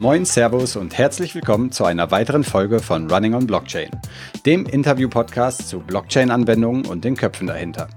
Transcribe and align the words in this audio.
Moin, 0.00 0.24
Servus 0.24 0.76
und 0.76 0.96
herzlich 0.96 1.34
willkommen 1.34 1.72
zu 1.72 1.84
einer 1.84 2.12
weiteren 2.12 2.44
Folge 2.44 2.78
von 2.78 3.10
Running 3.10 3.34
on 3.34 3.48
Blockchain, 3.48 3.90
dem 4.46 4.64
Interview-Podcast 4.64 5.68
zu 5.68 5.80
Blockchain-Anwendungen 5.80 6.86
und 6.86 7.04
den 7.04 7.16
Köpfen 7.16 7.48
dahinter. 7.48 7.88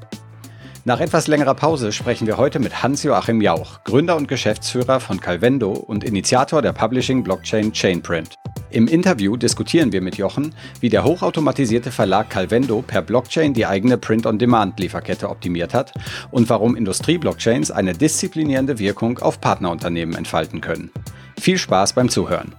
Nach 0.83 1.00
etwas 1.00 1.27
längerer 1.27 1.53
Pause 1.53 1.92
sprechen 1.92 2.25
wir 2.25 2.37
heute 2.37 2.58
mit 2.58 2.82
Hans-Joachim 2.82 3.40
Jauch, 3.40 3.83
Gründer 3.83 4.16
und 4.16 4.27
Geschäftsführer 4.27 5.00
von 5.00 5.19
Calvendo 5.19 5.74
und 5.74 6.03
Initiator 6.03 6.64
der 6.64 6.74
Publishing-Blockchain 6.74 7.72
Chainprint. 7.72 8.40
Im 8.71 8.88
Interview 8.88 9.35
diskutieren 9.35 9.91
wir 9.91 10.01
mit 10.01 10.17
Jochen, 10.17 10.55
wie 10.79 10.87
der 10.87 11.04
hochautomatisierte 11.04 11.91
Verlag 11.91 12.29
Calvendo 12.29 12.81
per 12.81 13.01
Blockchain 13.01 13.54
die 13.54 13.65
eigene 13.65 13.97
Print-on-Demand-Lieferkette 13.97 15.29
optimiert 15.29 15.73
hat 15.73 15.93
und 16.31 16.49
warum 16.49 16.77
Industrie-Blockchains 16.77 17.69
eine 17.69 17.93
disziplinierende 17.93 18.79
Wirkung 18.79 19.19
auf 19.19 19.41
Partnerunternehmen 19.41 20.15
entfalten 20.15 20.61
können. 20.61 20.89
Viel 21.37 21.57
Spaß 21.57 21.91
beim 21.93 22.07
Zuhören. 22.07 22.55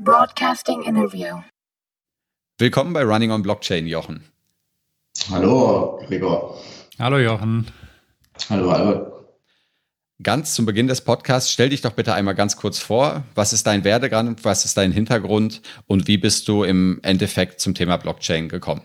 Broadcasting 0.00 0.82
Interview. 0.82 1.38
Willkommen 2.58 2.92
bei 2.92 3.02
Running 3.02 3.32
on 3.32 3.42
Blockchain, 3.42 3.88
Jochen. 3.88 4.22
Hallo, 5.32 6.00
Gregor. 6.06 6.56
Hallo, 7.00 7.18
Jochen. 7.18 7.66
Hallo, 8.50 8.70
Albert. 8.70 9.13
Ganz 10.22 10.54
zum 10.54 10.64
Beginn 10.64 10.86
des 10.86 11.00
Podcasts, 11.00 11.50
stell 11.50 11.70
dich 11.70 11.80
doch 11.80 11.90
bitte 11.90 12.14
einmal 12.14 12.36
ganz 12.36 12.56
kurz 12.56 12.78
vor. 12.78 13.24
Was 13.34 13.52
ist 13.52 13.66
dein 13.66 13.82
Werdegang, 13.82 14.36
was 14.44 14.64
ist 14.64 14.76
dein 14.76 14.92
Hintergrund 14.92 15.60
und 15.88 16.06
wie 16.06 16.18
bist 16.18 16.46
du 16.46 16.62
im 16.62 17.00
Endeffekt 17.02 17.60
zum 17.60 17.74
Thema 17.74 17.96
Blockchain 17.96 18.48
gekommen? 18.48 18.82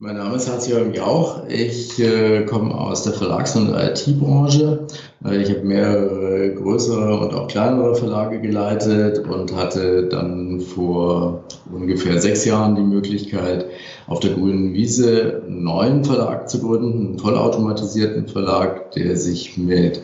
Mein 0.00 0.16
Name 0.16 0.36
ist 0.36 0.48
Hans-Jürgen 0.48 0.94
Jauch. 0.94 1.48
Ich 1.48 1.98
äh, 1.98 2.44
komme 2.44 2.72
aus 2.72 3.02
der 3.02 3.14
Verlags- 3.14 3.56
und 3.56 3.70
IT-Branche. 3.70 4.86
Äh, 5.24 5.42
ich 5.42 5.50
habe 5.50 5.64
mehrere 5.64 6.54
größere 6.54 7.18
und 7.18 7.34
auch 7.34 7.48
kleinere 7.48 7.96
Verlage 7.96 8.40
geleitet 8.40 9.18
und 9.26 9.56
hatte 9.56 10.04
dann 10.04 10.60
vor 10.60 11.42
ungefähr 11.72 12.20
sechs 12.20 12.44
Jahren 12.44 12.76
die 12.76 12.82
Möglichkeit, 12.82 13.66
auf 14.06 14.20
der 14.20 14.34
grünen 14.34 14.72
Wiese 14.72 15.42
einen 15.44 15.64
neuen 15.64 16.04
Verlag 16.04 16.48
zu 16.48 16.60
gründen, 16.60 17.08
einen 17.08 17.18
vollautomatisierten 17.18 18.28
Verlag, 18.28 18.92
der 18.92 19.16
sich 19.16 19.58
mit 19.58 20.00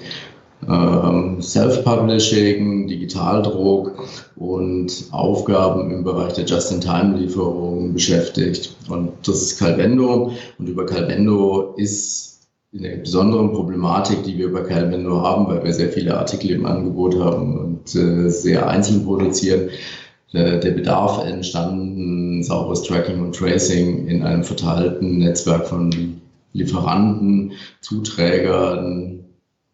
Self-Publishing, 1.40 2.88
Digitaldruck 2.88 4.06
und 4.36 5.08
Aufgaben 5.10 5.90
im 5.90 6.04
Bereich 6.04 6.34
der 6.34 6.44
Just-in-Time-Lieferung 6.44 7.92
beschäftigt. 7.92 8.76
Und 8.88 9.12
das 9.26 9.42
ist 9.42 9.58
Calvendo. 9.58 10.32
Und 10.58 10.68
über 10.68 10.86
Calvendo 10.86 11.74
ist 11.76 12.34
eine 12.76 12.96
besondere 12.96 13.48
Problematik, 13.50 14.24
die 14.24 14.36
wir 14.36 14.46
über 14.46 14.64
Calvendo 14.64 15.22
haben, 15.22 15.46
weil 15.46 15.62
wir 15.62 15.72
sehr 15.72 15.90
viele 15.90 16.16
Artikel 16.16 16.50
im 16.50 16.66
Angebot 16.66 17.18
haben 17.18 17.56
und 17.56 17.94
äh, 17.94 18.28
sehr 18.28 18.68
einzeln 18.68 19.04
produzieren, 19.04 19.68
äh, 20.32 20.58
der 20.58 20.72
Bedarf 20.72 21.24
entstanden, 21.24 22.42
sauberes 22.42 22.82
Tracking 22.82 23.20
und 23.20 23.36
Tracing 23.36 24.08
in 24.08 24.22
einem 24.24 24.42
verteilten 24.42 25.18
Netzwerk 25.18 25.68
von 25.68 26.20
Lieferanten, 26.52 27.52
Zuträgern, 27.80 29.23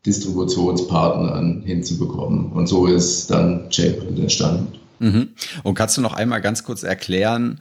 Distributionspartnern 0.06 1.62
hinzubekommen. 1.64 2.52
Und 2.52 2.66
so 2.66 2.86
ist 2.86 3.30
dann 3.30 3.68
Chainprint 3.70 4.18
entstanden. 4.18 4.72
Mhm. 4.98 5.28
Und 5.62 5.74
kannst 5.74 5.96
du 5.96 6.00
noch 6.00 6.14
einmal 6.14 6.40
ganz 6.40 6.64
kurz 6.64 6.82
erklären, 6.82 7.60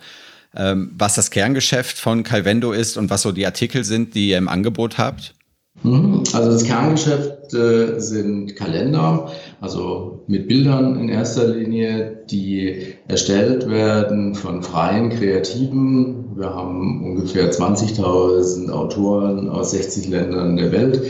ähm, 0.56 0.92
was 0.98 1.16
das 1.16 1.32
Kerngeschäft 1.32 1.98
von 1.98 2.24
Calvendo 2.24 2.72
ist 2.72 2.98
und 2.98 3.10
was 3.10 3.22
so 3.22 3.32
die 3.32 3.46
Artikel 3.46 3.84
sind, 3.84 4.16
die 4.16 4.30
ihr 4.30 4.38
im 4.38 4.48
Angebot 4.48 4.98
habt? 4.98 5.36
Mhm. 5.84 6.24
Also 6.34 6.52
das 6.52 6.64
Kerngeschäft 6.66 7.54
äh, 7.54 8.00
sind 8.00 8.56
Kalender, 8.56 9.32
also 9.62 10.24
mit 10.28 10.48
Bildern 10.48 11.00
in 11.00 11.10
erster 11.10 11.48
Linie, 11.48 12.24
die 12.30 12.96
erstellt 13.08 13.70
werden 13.70 14.36
von 14.36 14.62
freien 14.62 15.10
Kreativen. 15.10 16.36
Wir 16.36 16.54
haben 16.54 17.04
ungefähr 17.04 17.52
20.000 17.52 18.70
Autoren 18.72 19.50
aus 19.50 19.72
60 19.72 20.10
Ländern 20.10 20.58
der 20.58 20.72
Welt, 20.72 21.02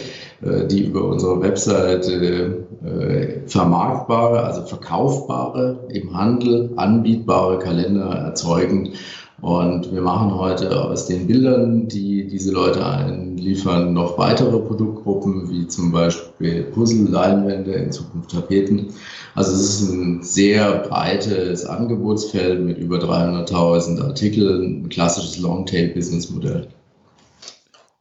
die 0.41 0.85
über 0.85 1.03
unsere 1.03 1.41
Webseite 1.41 2.65
äh, 2.83 3.47
vermarktbare, 3.47 4.43
also 4.43 4.61
verkaufbare, 4.61 5.87
im 5.89 6.15
Handel 6.15 6.71
anbietbare 6.77 7.59
Kalender 7.59 8.05
erzeugen. 8.05 8.93
Und 9.41 9.93
wir 9.93 10.01
machen 10.01 10.37
heute 10.37 10.83
aus 10.83 11.07
den 11.07 11.27
Bildern, 11.27 11.87
die 11.87 12.27
diese 12.27 12.51
Leute 12.51 12.85
einliefern, 12.85 13.93
noch 13.93 14.17
weitere 14.17 14.59
Produktgruppen, 14.59 15.49
wie 15.49 15.65
zum 15.67 15.91
Beispiel 15.91 16.63
Puzzle, 16.63 17.09
Leinwände, 17.09 17.71
in 17.71 17.91
Zukunft 17.91 18.31
Tapeten. 18.31 18.87
Also 19.35 19.53
es 19.53 19.81
ist 19.81 19.91
ein 19.91 20.23
sehr 20.23 20.79
breites 20.79 21.65
Angebotsfeld 21.65 22.61
mit 22.61 22.77
über 22.77 22.97
300.000 22.97 24.01
Artikeln, 24.01 24.83
ein 24.83 24.89
klassisches 24.89 25.39
Longtail-Business-Modell. 25.39 26.67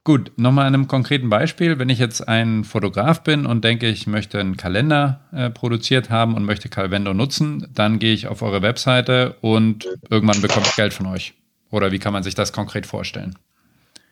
Gut, 0.09 0.31
nochmal 0.37 0.65
an 0.65 0.73
einem 0.73 0.87
konkreten 0.87 1.29
Beispiel. 1.29 1.77
Wenn 1.77 1.89
ich 1.89 1.99
jetzt 1.99 2.27
ein 2.27 2.63
Fotograf 2.63 3.21
bin 3.21 3.45
und 3.45 3.63
denke, 3.63 3.87
ich 3.87 4.07
möchte 4.07 4.39
einen 4.39 4.57
Kalender 4.57 5.19
äh, 5.31 5.51
produziert 5.51 6.09
haben 6.09 6.33
und 6.33 6.45
möchte 6.45 6.67
Calvendo 6.67 7.13
nutzen, 7.13 7.67
dann 7.75 7.99
gehe 7.99 8.15
ich 8.15 8.25
auf 8.25 8.41
eure 8.41 8.63
Webseite 8.63 9.35
und 9.41 9.87
irgendwann 10.09 10.41
bekomme 10.41 10.65
ich 10.67 10.75
Geld 10.75 10.95
von 10.95 11.05
euch. 11.05 11.35
Oder 11.69 11.91
wie 11.91 11.99
kann 11.99 12.11
man 12.11 12.23
sich 12.23 12.33
das 12.33 12.51
konkret 12.51 12.87
vorstellen? 12.87 13.35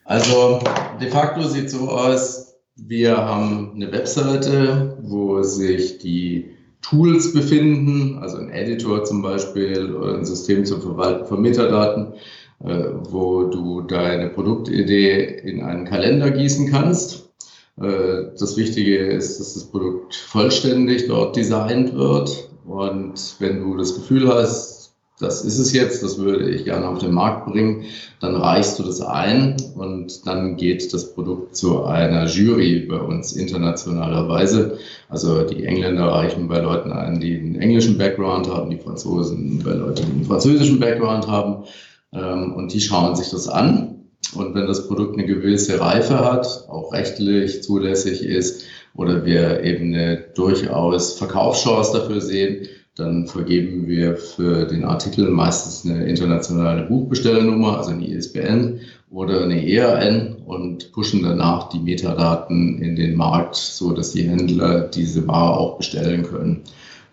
Also 0.05 0.59
de 1.01 1.09
facto 1.09 1.41
sieht 1.47 1.65
es 1.65 1.71
so 1.71 1.89
aus, 1.89 2.53
wir 2.75 3.17
haben 3.17 3.71
eine 3.73 3.91
Webseite, 3.91 4.99
wo 5.01 5.41
sich 5.41 5.97
die 5.97 6.51
Tools 6.83 7.33
befinden, 7.33 8.19
also 8.19 8.37
ein 8.37 8.51
Editor 8.51 9.03
zum 9.03 9.23
Beispiel 9.23 9.95
oder 9.95 10.13
ein 10.13 10.25
System 10.25 10.63
zum 10.63 10.79
Verwalten 10.79 11.25
von 11.25 11.41
Metadaten 11.41 12.13
wo 12.59 13.43
du 13.43 13.81
deine 13.81 14.29
Produktidee 14.29 15.23
in 15.43 15.61
einen 15.61 15.85
Kalender 15.85 16.31
gießen 16.31 16.71
kannst. 16.71 17.29
Äh, 17.79 18.31
das 18.39 18.57
Wichtige 18.57 18.97
ist, 18.97 19.39
dass 19.39 19.53
das 19.53 19.65
Produkt 19.65 20.15
vollständig 20.15 21.07
dort 21.07 21.35
designt 21.35 21.93
wird. 21.93 22.49
Und 22.65 23.35
wenn 23.39 23.61
du 23.61 23.77
das 23.77 23.95
Gefühl 23.95 24.27
hast, 24.27 24.77
das 25.19 25.43
ist 25.43 25.57
es 25.57 25.73
jetzt, 25.73 26.03
das 26.03 26.19
würde 26.19 26.47
ich 26.49 26.65
gerne 26.65 26.87
auf 26.87 26.99
den 26.99 27.11
Markt 27.11 27.47
bringen, 27.47 27.85
dann 28.19 28.35
reichst 28.35 28.77
du 28.77 28.83
das 28.83 29.01
ein 29.01 29.57
und 29.75 30.27
dann 30.27 30.57
geht 30.57 30.93
das 30.93 31.15
Produkt 31.15 31.55
zu 31.55 31.85
einer 31.85 32.27
Jury 32.27 32.85
bei 32.87 32.99
uns 32.99 33.33
internationalerweise. 33.33 34.77
Also 35.09 35.41
die 35.43 35.65
Engländer 35.65 36.05
reichen 36.05 36.47
bei 36.47 36.59
Leuten 36.59 36.91
ein, 36.91 37.19
die 37.19 37.35
einen 37.35 37.55
englischen 37.55 37.97
Background 37.97 38.47
haben, 38.47 38.69
die 38.69 38.77
Franzosen 38.77 39.63
bei 39.63 39.71
Leuten, 39.71 40.05
die 40.05 40.11
einen 40.11 40.25
französischen 40.25 40.79
Background 40.79 41.27
haben. 41.27 41.63
Ähm, 42.13 42.53
und 42.53 42.73
die 42.73 42.81
schauen 42.81 43.15
sich 43.15 43.29
das 43.29 43.47
an. 43.47 43.93
Und 44.35 44.55
wenn 44.55 44.67
das 44.67 44.87
Produkt 44.87 45.17
eine 45.17 45.25
gewisse 45.25 45.79
Reife 45.79 46.19
hat, 46.19 46.65
auch 46.69 46.91
rechtlich 46.91 47.63
zulässig 47.63 48.23
ist 48.23 48.63
oder 48.95 49.25
wir 49.25 49.63
eben 49.63 49.93
eine 49.93 50.17
durchaus 50.35 51.17
Verkaufschance 51.17 51.93
dafür 51.93 52.19
sehen, 52.19 52.67
dann 52.95 53.27
vergeben 53.27 53.87
wir 53.87 54.17
für 54.17 54.65
den 54.65 54.83
Artikel 54.83 55.29
meistens 55.29 55.85
eine 55.85 56.07
internationale 56.07 56.87
Buchbestellernummer, 56.87 57.77
also 57.77 57.91
eine 57.91 58.07
ISBN 58.07 58.79
oder 59.11 59.43
eine 59.43 59.69
ERN 59.69 60.37
und 60.45 60.91
pushen 60.91 61.21
danach 61.21 61.69
die 61.69 61.79
Metadaten 61.79 62.81
in 62.81 62.95
den 62.95 63.15
Markt, 63.15 63.55
so 63.55 63.91
dass 63.91 64.11
die 64.11 64.23
Händler 64.23 64.81
diese 64.81 65.27
Ware 65.27 65.57
auch 65.57 65.77
bestellen 65.77 66.23
können. 66.23 66.63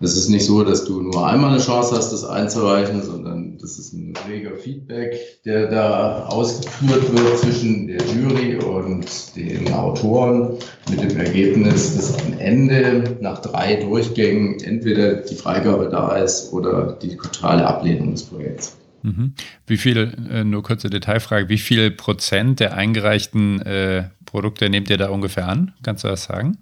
Es 0.01 0.17
ist 0.17 0.29
nicht 0.29 0.45
so, 0.45 0.65
dass 0.65 0.85
du 0.85 1.01
nur 1.01 1.27
einmal 1.27 1.51
eine 1.51 1.61
Chance 1.61 1.97
hast, 1.97 2.13
das 2.13 2.25
einzureichen, 2.25 3.03
sondern 3.03 3.59
das 3.59 3.79
ist 3.79 3.93
ein 3.93 4.13
reger 4.29 4.57
Feedback, 4.57 5.17
der 5.45 5.71
da 5.71 6.27
ausgeführt 6.27 7.13
wird 7.17 7.39
zwischen 7.39 7.87
der 7.87 8.01
Jury 8.07 8.57
und 8.57 9.07
den 9.37 9.73
Autoren 9.73 10.59
mit 10.91 11.01
dem 11.01 11.17
Ergebnis, 11.17 11.97
dass 11.97 12.19
am 12.25 12.39
Ende 12.39 13.17
nach 13.21 13.41
drei 13.41 13.77
Durchgängen 13.77 14.61
entweder 14.61 15.15
die 15.15 15.37
Freigabe 15.37 15.89
da 15.89 16.17
ist 16.17 16.53
oder 16.53 16.99
die 17.01 17.17
totale 17.17 17.67
Ablehnung 17.67 18.13
des 18.13 18.25
Projekts. 18.25 18.77
Mhm. 19.03 19.35
Wie 19.67 19.77
viel, 19.77 20.15
äh, 20.31 20.45
nur 20.45 20.63
kurze 20.63 20.89
Detailfrage, 20.89 21.49
wie 21.49 21.59
viel 21.59 21.91
Prozent 21.91 22.59
der 22.59 22.75
eingereichten 22.75 23.61
äh, 23.63 24.05
Produkte 24.25 24.69
nehmt 24.71 24.91
ihr 24.91 24.97
da 24.97 25.11
ungefähr 25.11 25.47
an? 25.47 25.73
Kannst 25.83 26.05
du 26.05 26.09
das 26.09 26.25
sagen? 26.25 26.59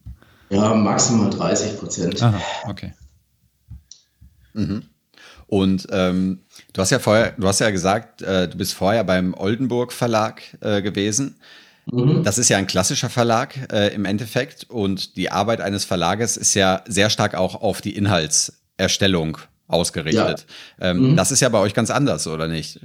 Ja, 0.50 0.74
maximal 0.74 1.30
30 1.30 1.78
Prozent. 1.78 2.22
Aha, 2.22 2.40
okay. 2.68 2.92
Mhm. 4.54 4.82
Und 5.46 5.86
ähm, 5.90 6.40
du 6.72 6.80
hast 6.80 6.90
ja 6.90 6.98
vorher, 6.98 7.34
du 7.36 7.46
hast 7.46 7.60
ja 7.60 7.70
gesagt, 7.70 8.22
äh, 8.22 8.48
du 8.48 8.56
bist 8.56 8.72
vorher 8.72 9.04
beim 9.04 9.34
Oldenburg 9.34 9.92
Verlag 9.92 10.42
äh, 10.60 10.80
gewesen. 10.80 11.36
Mhm. 11.86 12.22
Das 12.24 12.38
ist 12.38 12.48
ja 12.48 12.58
ein 12.58 12.66
klassischer 12.66 13.10
Verlag 13.10 13.54
äh, 13.72 13.94
im 13.94 14.04
Endeffekt 14.04 14.64
und 14.70 15.16
die 15.16 15.30
Arbeit 15.30 15.60
eines 15.60 15.84
Verlages 15.84 16.36
ist 16.36 16.54
ja 16.54 16.82
sehr 16.86 17.10
stark 17.10 17.34
auch 17.34 17.60
auf 17.60 17.80
die 17.80 17.96
Inhaltserstellung 17.96 19.38
ausgerichtet. 19.68 20.46
Ja. 20.80 20.90
Ähm, 20.90 21.10
mhm. 21.10 21.16
Das 21.16 21.30
ist 21.32 21.40
ja 21.40 21.48
bei 21.48 21.58
euch 21.58 21.74
ganz 21.74 21.90
anders, 21.90 22.26
oder 22.26 22.48
nicht? 22.48 22.80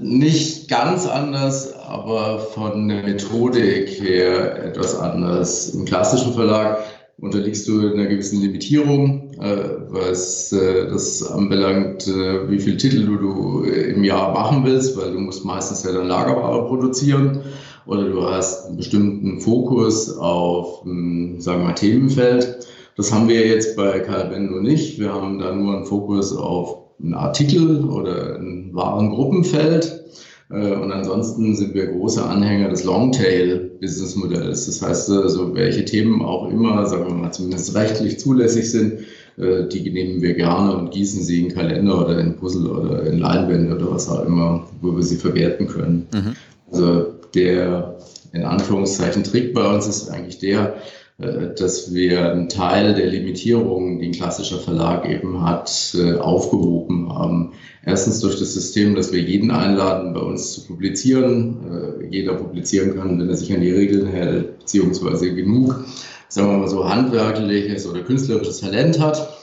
Nicht 0.00 0.68
ganz 0.68 1.06
anders, 1.06 1.72
aber 1.74 2.40
von 2.40 2.88
der 2.88 3.02
Methodik 3.02 4.00
her 4.00 4.64
etwas 4.64 4.94
anders. 4.94 5.70
Im 5.70 5.84
klassischen 5.84 6.34
Verlag 6.34 6.78
unterliegst 7.20 7.66
du 7.66 7.80
einer 7.80 8.06
gewissen 8.06 8.40
Limitierung, 8.40 9.32
äh, 9.40 9.56
was 9.88 10.52
äh, 10.52 10.88
das 10.88 11.22
anbelangt, 11.30 12.06
äh, 12.06 12.48
wie 12.48 12.60
viele 12.60 12.76
Titel 12.76 13.06
du, 13.06 13.16
du 13.16 13.62
im 13.64 14.04
Jahr 14.04 14.32
machen 14.32 14.64
willst, 14.64 14.96
weil 14.96 15.12
du 15.12 15.18
musst 15.18 15.44
meistens 15.44 15.82
ja 15.82 15.92
dann 15.92 16.06
Lagerware 16.06 16.66
produzieren 16.66 17.40
oder 17.86 18.04
du 18.04 18.22
hast 18.22 18.66
einen 18.66 18.76
bestimmten 18.76 19.40
Fokus 19.40 20.16
auf, 20.16 20.84
ein, 20.84 21.40
sagen 21.40 21.60
wir 21.60 21.68
mal, 21.68 21.74
Themenfeld. 21.74 22.66
Das 22.96 23.12
haben 23.12 23.28
wir 23.28 23.46
jetzt 23.46 23.76
bei 23.76 24.00
Calvendo 24.00 24.60
nicht. 24.60 24.98
Wir 24.98 25.12
haben 25.12 25.38
da 25.38 25.54
nur 25.54 25.76
einen 25.76 25.86
Fokus 25.86 26.36
auf 26.36 26.78
einen 27.00 27.14
Artikel 27.14 27.84
oder 27.84 28.36
ein 28.36 28.70
Warengruppenfeld. 28.72 30.04
Und 30.50 30.92
ansonsten 30.92 31.54
sind 31.54 31.74
wir 31.74 31.88
große 31.88 32.24
Anhänger 32.24 32.70
des 32.70 32.84
Longtail-Businessmodells. 32.84 34.64
Das 34.64 34.80
heißt, 34.80 35.10
also 35.10 35.54
welche 35.54 35.84
Themen 35.84 36.22
auch 36.22 36.48
immer, 36.50 36.86
sagen 36.86 37.06
wir 37.06 37.14
mal, 37.14 37.32
zumindest 37.32 37.74
rechtlich 37.74 38.18
zulässig 38.18 38.70
sind, 38.70 39.00
äh, 39.36 39.68
die 39.68 39.90
nehmen 39.90 40.22
wir 40.22 40.32
gerne 40.34 40.74
und 40.76 40.90
gießen 40.90 41.22
sie 41.22 41.42
in 41.44 41.54
Kalender 41.54 42.02
oder 42.02 42.18
in 42.18 42.36
Puzzle 42.36 42.66
oder 42.66 43.04
in 43.04 43.18
Leinwände 43.18 43.76
oder 43.76 43.92
was 43.92 44.08
auch 44.08 44.24
immer, 44.24 44.66
wo 44.80 44.96
wir 44.96 45.02
sie 45.02 45.16
verwerten 45.16 45.68
können. 45.68 46.06
Mhm. 46.14 46.34
Also 46.72 47.06
der 47.34 47.98
in 48.32 48.44
Anführungszeichen 48.44 49.24
Trick 49.24 49.54
bei 49.54 49.74
uns 49.74 49.86
ist 49.86 50.08
eigentlich 50.10 50.38
der, 50.38 50.76
äh, 50.76 50.78
dass 51.18 51.92
wir 51.92 52.30
einen 52.30 52.48
Teil 52.48 52.94
der 52.94 53.08
Limitierungen, 53.08 53.98
die 53.98 54.06
ein 54.06 54.12
klassischer 54.12 54.58
Verlag 54.58 55.08
eben 55.08 55.42
hat, 55.42 55.96
äh, 55.98 56.14
aufgehoben 56.14 57.12
haben. 57.12 57.54
Erstens 57.84 58.20
durch 58.20 58.38
das 58.38 58.54
System, 58.54 58.94
dass 58.94 59.12
wir 59.12 59.20
jeden 59.20 59.50
einladen, 59.50 60.14
bei 60.14 60.20
uns 60.20 60.52
zu 60.52 60.66
publizieren. 60.66 61.56
Äh, 62.02 62.06
jeder 62.06 62.34
publizieren 62.34 62.94
kann, 62.94 63.18
wenn 63.18 63.28
er 63.28 63.36
sich 63.36 63.52
an 63.52 63.62
die 63.62 63.72
Regeln 63.72 64.06
hält, 64.06 64.60
beziehungsweise 64.60 65.34
genug, 65.34 65.84
sagen 66.28 66.50
wir 66.50 66.58
mal 66.58 66.68
so, 66.68 66.88
handwerkliches 66.88 67.88
oder 67.88 68.02
künstlerisches 68.02 68.60
Talent 68.60 69.00
hat 69.00 69.37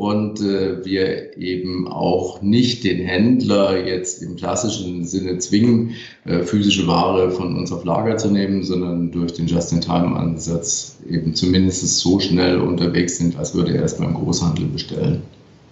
und 0.00 0.40
äh, 0.40 0.82
wir 0.82 1.36
eben 1.36 1.86
auch 1.86 2.40
nicht 2.40 2.84
den 2.84 3.04
Händler 3.04 3.86
jetzt 3.86 4.22
im 4.22 4.34
klassischen 4.34 5.04
Sinne 5.04 5.36
zwingen, 5.36 5.94
äh, 6.24 6.42
physische 6.42 6.86
Ware 6.86 7.30
von 7.30 7.54
uns 7.54 7.70
auf 7.70 7.84
Lager 7.84 8.16
zu 8.16 8.30
nehmen, 8.30 8.64
sondern 8.64 9.12
durch 9.12 9.34
den 9.34 9.46
Just-in-Time-Ansatz 9.46 10.96
eben 11.06 11.34
zumindest 11.34 11.98
so 11.98 12.18
schnell 12.18 12.60
unterwegs 12.60 13.18
sind, 13.18 13.36
als 13.36 13.54
würde 13.54 13.74
er 13.74 13.82
erst 13.82 13.98
beim 13.98 14.14
Großhandel 14.14 14.68
bestellen. 14.68 15.20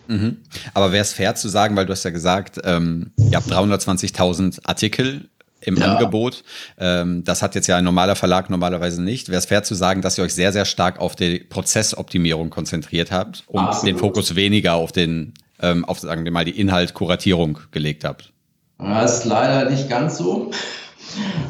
Mhm. 0.08 0.36
Aber 0.74 0.92
wäre 0.92 1.00
es 1.00 1.14
fair 1.14 1.34
zu 1.34 1.48
sagen, 1.48 1.74
weil 1.74 1.86
du 1.86 1.92
hast 1.92 2.04
ja 2.04 2.10
gesagt, 2.10 2.60
ähm, 2.64 3.12
ihr 3.30 3.38
habt 3.38 3.50
320.000 3.50 4.58
Artikel 4.64 5.30
im 5.60 5.76
ja. 5.76 5.94
Angebot. 5.94 6.44
Ähm, 6.78 7.24
das 7.24 7.42
hat 7.42 7.54
jetzt 7.54 7.66
ja 7.66 7.76
ein 7.76 7.84
normaler 7.84 8.16
Verlag 8.16 8.50
normalerweise 8.50 9.02
nicht. 9.02 9.28
Wäre 9.28 9.38
es 9.38 9.46
fair 9.46 9.62
zu 9.62 9.74
sagen, 9.74 10.02
dass 10.02 10.18
ihr 10.18 10.24
euch 10.24 10.34
sehr, 10.34 10.52
sehr 10.52 10.64
stark 10.64 11.00
auf 11.00 11.16
die 11.16 11.40
Prozessoptimierung 11.40 12.50
konzentriert 12.50 13.10
habt 13.10 13.44
und 13.46 13.60
Absolut. 13.60 13.86
den 13.86 13.98
Fokus 13.98 14.34
weniger 14.34 14.74
auf 14.74 14.92
den, 14.92 15.34
ähm, 15.60 15.84
auf 15.84 16.00
sagen 16.00 16.24
wir 16.24 16.32
mal, 16.32 16.44
die 16.44 16.58
Inhaltkuratierung 16.58 17.58
gelegt 17.70 18.04
habt? 18.04 18.32
Das 18.78 19.18
ist 19.18 19.24
leider 19.24 19.68
nicht 19.70 19.88
ganz 19.88 20.18
so. 20.18 20.50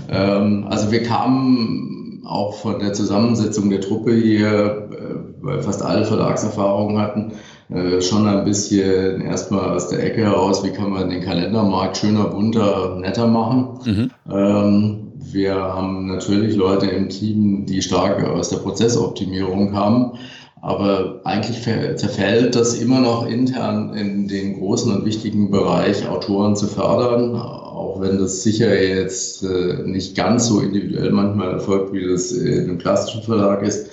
ähm, 0.09 0.67
also 0.69 0.91
wir 0.91 1.03
kamen 1.03 2.23
auch 2.25 2.59
von 2.59 2.79
der 2.79 2.93
Zusammensetzung 2.93 3.71
der 3.71 3.81
Truppe 3.81 4.15
hier, 4.15 4.89
äh, 4.93 5.45
weil 5.45 5.63
fast 5.63 5.83
alle 5.83 6.05
Verlagserfahrungen 6.05 6.99
hatten, 6.99 7.33
äh, 7.71 8.01
schon 8.01 8.27
ein 8.27 8.45
bisschen 8.45 9.21
erstmal 9.21 9.71
aus 9.71 9.89
der 9.89 10.03
Ecke 10.03 10.23
heraus, 10.23 10.65
wie 10.65 10.71
kann 10.71 10.91
man 10.91 11.11
den 11.11 11.23
Kalendermarkt 11.23 11.99
schöner, 11.99 12.25
bunter, 12.25 12.97
netter 12.99 13.27
machen. 13.27 13.79
Mhm. 13.85 14.11
Ähm, 14.31 15.13
wir 15.17 15.55
haben 15.55 16.07
natürlich 16.07 16.57
Leute 16.57 16.87
im 16.87 17.11
Team, 17.11 17.67
die 17.67 17.83
stark 17.83 18.25
aus 18.25 18.49
der 18.49 18.59
Prozessoptimierung 18.59 19.73
kamen. 19.73 20.13
Aber 20.61 21.21
eigentlich 21.25 21.63
zerfällt 21.63 22.57
das 22.57 22.75
immer 22.75 23.01
noch 23.01 23.29
intern 23.29 23.95
in 23.95 24.27
den 24.27 24.59
großen 24.59 24.93
und 24.93 25.05
wichtigen 25.05 25.51
Bereich, 25.51 26.09
Autoren 26.09 26.57
zu 26.57 26.67
fördern, 26.67 27.37
auch 27.37 28.01
wenn 28.01 28.19
das 28.19 28.43
sicher 28.43 28.75
jetzt 28.83 29.45
äh, 29.45 29.83
nicht 29.85 30.17
ganz 30.17 30.49
so 30.49 30.61
individuell 30.61 31.13
manchmal 31.13 31.53
erfolgt, 31.53 31.93
wie 31.93 32.09
das 32.09 32.33
in 32.33 32.65
einem 32.65 32.79
klassischen 32.79 33.23
Verlag 33.23 33.63
ist. 33.63 33.89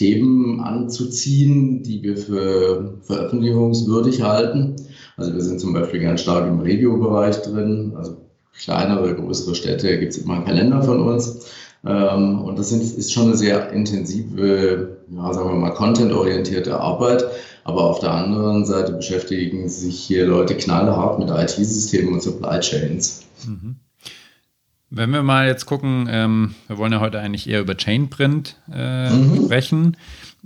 Themen 0.00 0.60
anzuziehen, 0.60 1.82
die 1.82 2.02
wir 2.02 2.16
für 2.16 2.94
veröffentlichungswürdig 3.02 4.22
halten. 4.22 4.76
Also 5.18 5.34
wir 5.34 5.42
sind 5.42 5.60
zum 5.60 5.74
Beispiel 5.74 6.00
ganz 6.00 6.22
stark 6.22 6.48
im 6.48 6.60
Regiobereich 6.60 7.42
drin. 7.42 7.92
Also 7.94 8.16
kleinere, 8.58 9.14
größere 9.14 9.54
Städte 9.54 9.98
gibt 9.98 10.12
es 10.12 10.18
immer 10.18 10.36
einen 10.36 10.46
Kalender 10.46 10.82
von 10.82 11.00
uns. 11.00 11.50
Ähm, 11.84 12.40
und 12.40 12.58
das 12.58 12.72
ist 12.72 13.12
schon 13.12 13.24
eine 13.24 13.36
sehr 13.36 13.72
intensive, 13.72 14.96
ja, 15.10 15.34
sagen 15.34 15.50
wir 15.50 15.56
mal, 15.56 15.74
contentorientierte 15.74 16.80
Arbeit. 16.80 17.26
Aber 17.64 17.84
auf 17.84 18.00
der 18.00 18.12
anderen 18.12 18.64
Seite 18.64 18.92
beschäftigen 18.92 19.68
sich 19.68 20.00
hier 20.00 20.26
Leute 20.26 20.54
knallhart 20.54 21.18
mit 21.18 21.28
IT-Systemen 21.28 22.14
und 22.14 22.22
Supply 22.22 22.58
Chains. 22.60 23.26
Mhm. 23.46 23.76
Wenn 24.90 25.10
wir 25.10 25.22
mal 25.22 25.46
jetzt 25.46 25.66
gucken, 25.66 26.08
ähm, 26.10 26.54
wir 26.66 26.76
wollen 26.76 26.92
ja 26.92 27.00
heute 27.00 27.20
eigentlich 27.20 27.48
eher 27.48 27.60
über 27.60 27.76
Chainprint 27.76 28.56
äh, 28.72 29.10
mhm. 29.10 29.44
sprechen. 29.44 29.96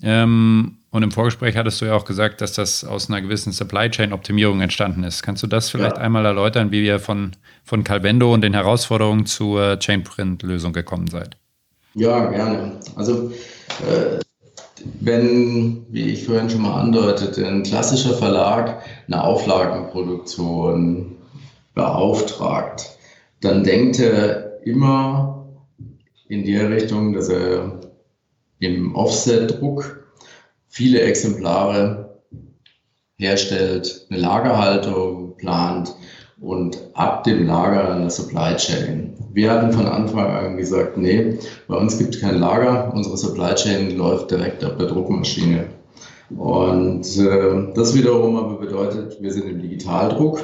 Ähm, 0.03 0.77
und 0.91 1.03
im 1.03 1.11
Vorgespräch 1.11 1.57
hattest 1.57 1.81
du 1.81 1.87
ja 1.87 1.95
auch 1.95 2.05
gesagt, 2.05 2.41
dass 2.41 2.53
das 2.53 2.85
aus 2.85 3.09
einer 3.09 3.23
gewissen 3.23 3.53
Supply 3.53 3.91
Chain 3.91 4.13
Optimierung 4.13 4.61
entstanden 4.61 5.03
ist. 5.03 5.23
Kannst 5.23 5.43
du 5.43 5.47
das 5.47 5.71
vielleicht 5.71 5.97
ja. 5.97 6.03
einmal 6.03 6.27
erläutern, 6.27 6.71
wie 6.71 6.85
ihr 6.85 7.01
von, 7.01 7.33
von 7.65 7.85
Calvendo 7.85 8.33
und 8.33 8.43
den 8.43 8.55
Herausforderungen 8.55 9.27
zur 9.27 9.79
Chainprint-Lösung 9.79 10.73
gekommen 10.73 11.09
seid? 11.09 11.37
Ja, 11.95 12.27
gerne. 12.27 12.81
Also 12.97 13.31
äh, 13.81 14.21
wenn, 15.01 15.87
wie 15.91 16.11
ich 16.11 16.27
vorhin 16.27 16.51
schon 16.51 16.63
mal 16.63 16.81
andeutete, 16.81 17.47
ein 17.47 17.63
klassischer 17.63 18.15
Verlag 18.15 18.83
eine 19.07 19.25
Auflagenproduktion 19.25 21.17
beauftragt, 21.75 22.94
dann 23.45 23.63
denkt 23.63 23.99
er 24.01 24.65
immer 24.65 25.47
in 26.29 26.45
die 26.45 26.57
Richtung, 26.57 27.13
dass 27.13 27.29
er 27.29 27.81
im 28.61 28.95
Offset-Druck 28.95 30.07
viele 30.69 31.03
Exemplare 31.03 32.21
herstellt, 33.17 34.07
eine 34.11 34.21
Lagerhaltung 34.21 35.37
plant 35.37 35.95
und 36.41 36.79
ab 36.95 37.25
dem 37.25 37.47
Lager 37.47 37.95
eine 37.95 38.11
Supply 38.11 38.57
Chain. 38.57 39.15
Wir 39.33 39.51
hatten 39.51 39.73
von 39.73 39.87
Anfang 39.87 40.27
an 40.27 40.57
gesagt, 40.57 40.97
nee, 40.97 41.39
bei 41.69 41.77
uns 41.77 41.99
gibt 41.99 42.15
es 42.15 42.21
kein 42.21 42.39
Lager, 42.39 42.93
unsere 42.95 43.17
Supply 43.17 43.55
Chain 43.55 43.97
läuft 43.97 44.31
direkt 44.31 44.65
ab 44.65 44.79
der 44.79 44.89
Druckmaschine. 44.89 45.67
Und 46.37 47.05
äh, 47.19 47.73
das 47.75 47.95
wiederum 47.95 48.37
aber 48.37 48.57
bedeutet, 48.59 49.21
wir 49.21 49.33
sind 49.33 49.49
im 49.49 49.61
Digitaldruck, 49.61 50.41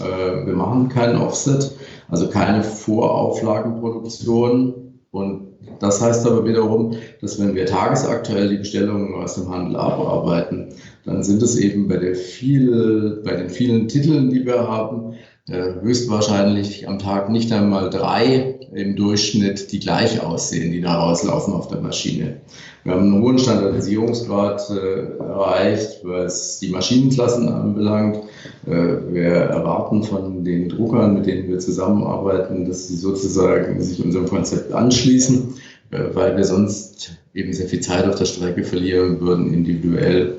äh, 0.00 0.46
wir 0.46 0.54
machen 0.54 0.88
keinen 0.88 1.18
Offset, 1.18 1.72
also 2.08 2.28
keine 2.28 2.62
Vorauflagenproduktion. 2.62 5.00
Und 5.10 5.46
das 5.80 6.00
heißt 6.00 6.26
aber 6.26 6.46
wiederum, 6.46 6.94
dass 7.20 7.38
wenn 7.40 7.54
wir 7.54 7.66
tagesaktuell 7.66 8.48
die 8.48 8.58
Bestellungen 8.58 9.14
aus 9.14 9.34
dem 9.34 9.50
Handel 9.50 9.76
abarbeiten, 9.76 10.70
dann 11.04 11.22
sind 11.22 11.42
es 11.42 11.56
eben 11.56 11.88
bei, 11.88 11.98
der 11.98 12.14
viel, 12.14 13.22
bei 13.24 13.36
den 13.36 13.50
vielen 13.50 13.88
Titeln, 13.88 14.30
die 14.30 14.44
wir 14.44 14.68
haben, 14.68 15.14
äh, 15.48 15.80
höchstwahrscheinlich 15.80 16.88
am 16.88 16.98
Tag 16.98 17.30
nicht 17.30 17.52
einmal 17.52 17.90
drei 17.90 18.55
im 18.76 18.94
Durchschnitt, 18.94 19.72
die 19.72 19.80
gleich 19.80 20.22
aussehen, 20.22 20.70
die 20.70 20.80
da 20.80 20.96
rauslaufen 20.98 21.54
auf 21.54 21.68
der 21.68 21.80
Maschine. 21.80 22.36
Wir 22.84 22.92
haben 22.92 23.12
einen 23.12 23.22
hohen 23.22 23.38
Standardisierungsgrad 23.38 24.70
äh, 24.70 25.18
erreicht, 25.18 26.00
was 26.02 26.58
die 26.60 26.68
Maschinenklassen 26.68 27.48
anbelangt. 27.48 28.18
Äh, 28.66 28.70
wir 29.12 29.24
erwarten 29.24 30.02
von 30.02 30.44
den 30.44 30.68
Druckern, 30.68 31.14
mit 31.14 31.26
denen 31.26 31.48
wir 31.48 31.58
zusammenarbeiten, 31.58 32.68
dass 32.68 32.88
sie 32.88 32.96
sozusagen 32.96 33.80
sich 33.80 34.04
unserem 34.04 34.26
Konzept 34.26 34.72
anschließen, 34.72 35.54
äh, 35.90 35.98
weil 36.12 36.36
wir 36.36 36.44
sonst 36.44 37.16
eben 37.34 37.52
sehr 37.52 37.68
viel 37.68 37.80
Zeit 37.80 38.06
auf 38.06 38.16
der 38.16 38.26
Strecke 38.26 38.62
verlieren 38.62 39.20
würden, 39.20 39.52
individuell. 39.52 40.36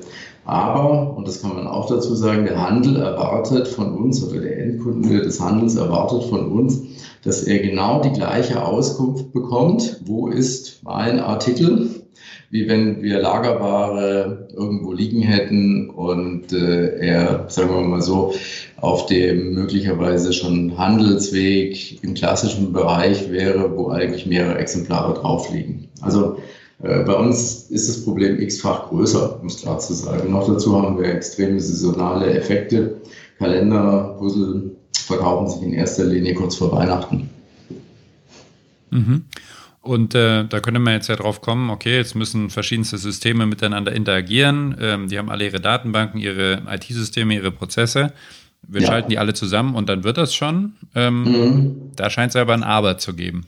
Aber, 0.48 1.14
und 1.14 1.28
das 1.28 1.42
kann 1.42 1.54
man 1.54 1.66
auch 1.66 1.90
dazu 1.90 2.14
sagen, 2.14 2.46
der 2.46 2.58
Handel 2.58 2.96
erwartet 2.96 3.68
von 3.68 3.92
uns 3.92 4.26
oder 4.26 4.40
der 4.40 4.58
Endkunde 4.58 5.20
des 5.20 5.38
Handels 5.42 5.76
erwartet 5.76 6.22
von 6.24 6.50
uns, 6.50 6.80
dass 7.22 7.42
er 7.42 7.58
genau 7.58 8.00
die 8.00 8.12
gleiche 8.12 8.64
Auskunft 8.64 9.30
bekommt. 9.34 10.00
Wo 10.06 10.28
ist 10.28 10.80
mein 10.84 11.20
Artikel? 11.20 11.90
wie 12.50 12.66
wenn 12.66 13.02
wir 13.02 13.20
Lagerware 13.20 14.48
irgendwo 14.56 14.92
liegen 14.92 15.20
hätten 15.20 15.90
und 15.90 16.50
äh, 16.50 16.96
er, 16.98 17.44
sagen 17.48 17.68
wir 17.68 17.82
mal 17.82 18.00
so, 18.00 18.32
auf 18.80 19.04
dem 19.04 19.52
möglicherweise 19.52 20.32
schon 20.32 20.78
Handelsweg 20.78 22.02
im 22.02 22.14
klassischen 22.14 22.72
Bereich 22.72 23.30
wäre, 23.30 23.76
wo 23.76 23.88
eigentlich 23.90 24.24
mehrere 24.24 24.56
Exemplare 24.56 25.12
drauf 25.12 25.52
liegen. 25.52 25.88
Also 26.00 26.38
bei 26.80 27.14
uns 27.14 27.70
ist 27.70 27.88
das 27.88 28.04
Problem 28.04 28.40
x-fach 28.40 28.88
größer, 28.88 29.40
um 29.40 29.48
es 29.48 29.62
klar 29.62 29.78
zu 29.80 29.94
sagen. 29.94 30.30
Noch 30.30 30.46
dazu 30.46 30.80
haben 30.80 30.96
wir 30.98 31.06
extreme 31.06 31.60
saisonale 31.60 32.32
Effekte. 32.34 33.00
Kalender, 33.38 34.16
Puzzle 34.18 34.76
verkaufen 34.92 35.48
sich 35.48 35.62
in 35.62 35.72
erster 35.72 36.04
Linie 36.04 36.34
kurz 36.34 36.56
vor 36.56 36.70
Weihnachten. 36.72 37.30
Mhm. 38.90 39.24
Und 39.80 40.14
äh, 40.14 40.44
da 40.44 40.60
könnte 40.60 40.80
man 40.80 40.94
jetzt 40.94 41.08
ja 41.08 41.16
drauf 41.16 41.40
kommen, 41.40 41.70
okay, 41.70 41.96
jetzt 41.96 42.14
müssen 42.14 42.50
verschiedenste 42.50 42.98
Systeme 42.98 43.46
miteinander 43.46 43.92
interagieren. 43.92 44.76
Ähm, 44.80 45.08
die 45.08 45.18
haben 45.18 45.30
alle 45.30 45.46
ihre 45.46 45.60
Datenbanken, 45.60 46.20
ihre 46.20 46.62
IT-Systeme, 46.68 47.34
ihre 47.34 47.52
Prozesse. 47.52 48.12
Wir 48.66 48.82
ja. 48.82 48.88
schalten 48.88 49.08
die 49.08 49.18
alle 49.18 49.34
zusammen 49.34 49.74
und 49.74 49.88
dann 49.88 50.04
wird 50.04 50.18
das 50.18 50.34
schon. 50.34 50.74
Ähm, 50.94 51.22
mhm. 51.22 51.76
Da 51.96 52.10
scheint 52.10 52.30
es 52.30 52.36
aber 52.36 52.54
ein 52.54 52.64
Aber 52.64 52.98
zu 52.98 53.14
geben. 53.14 53.46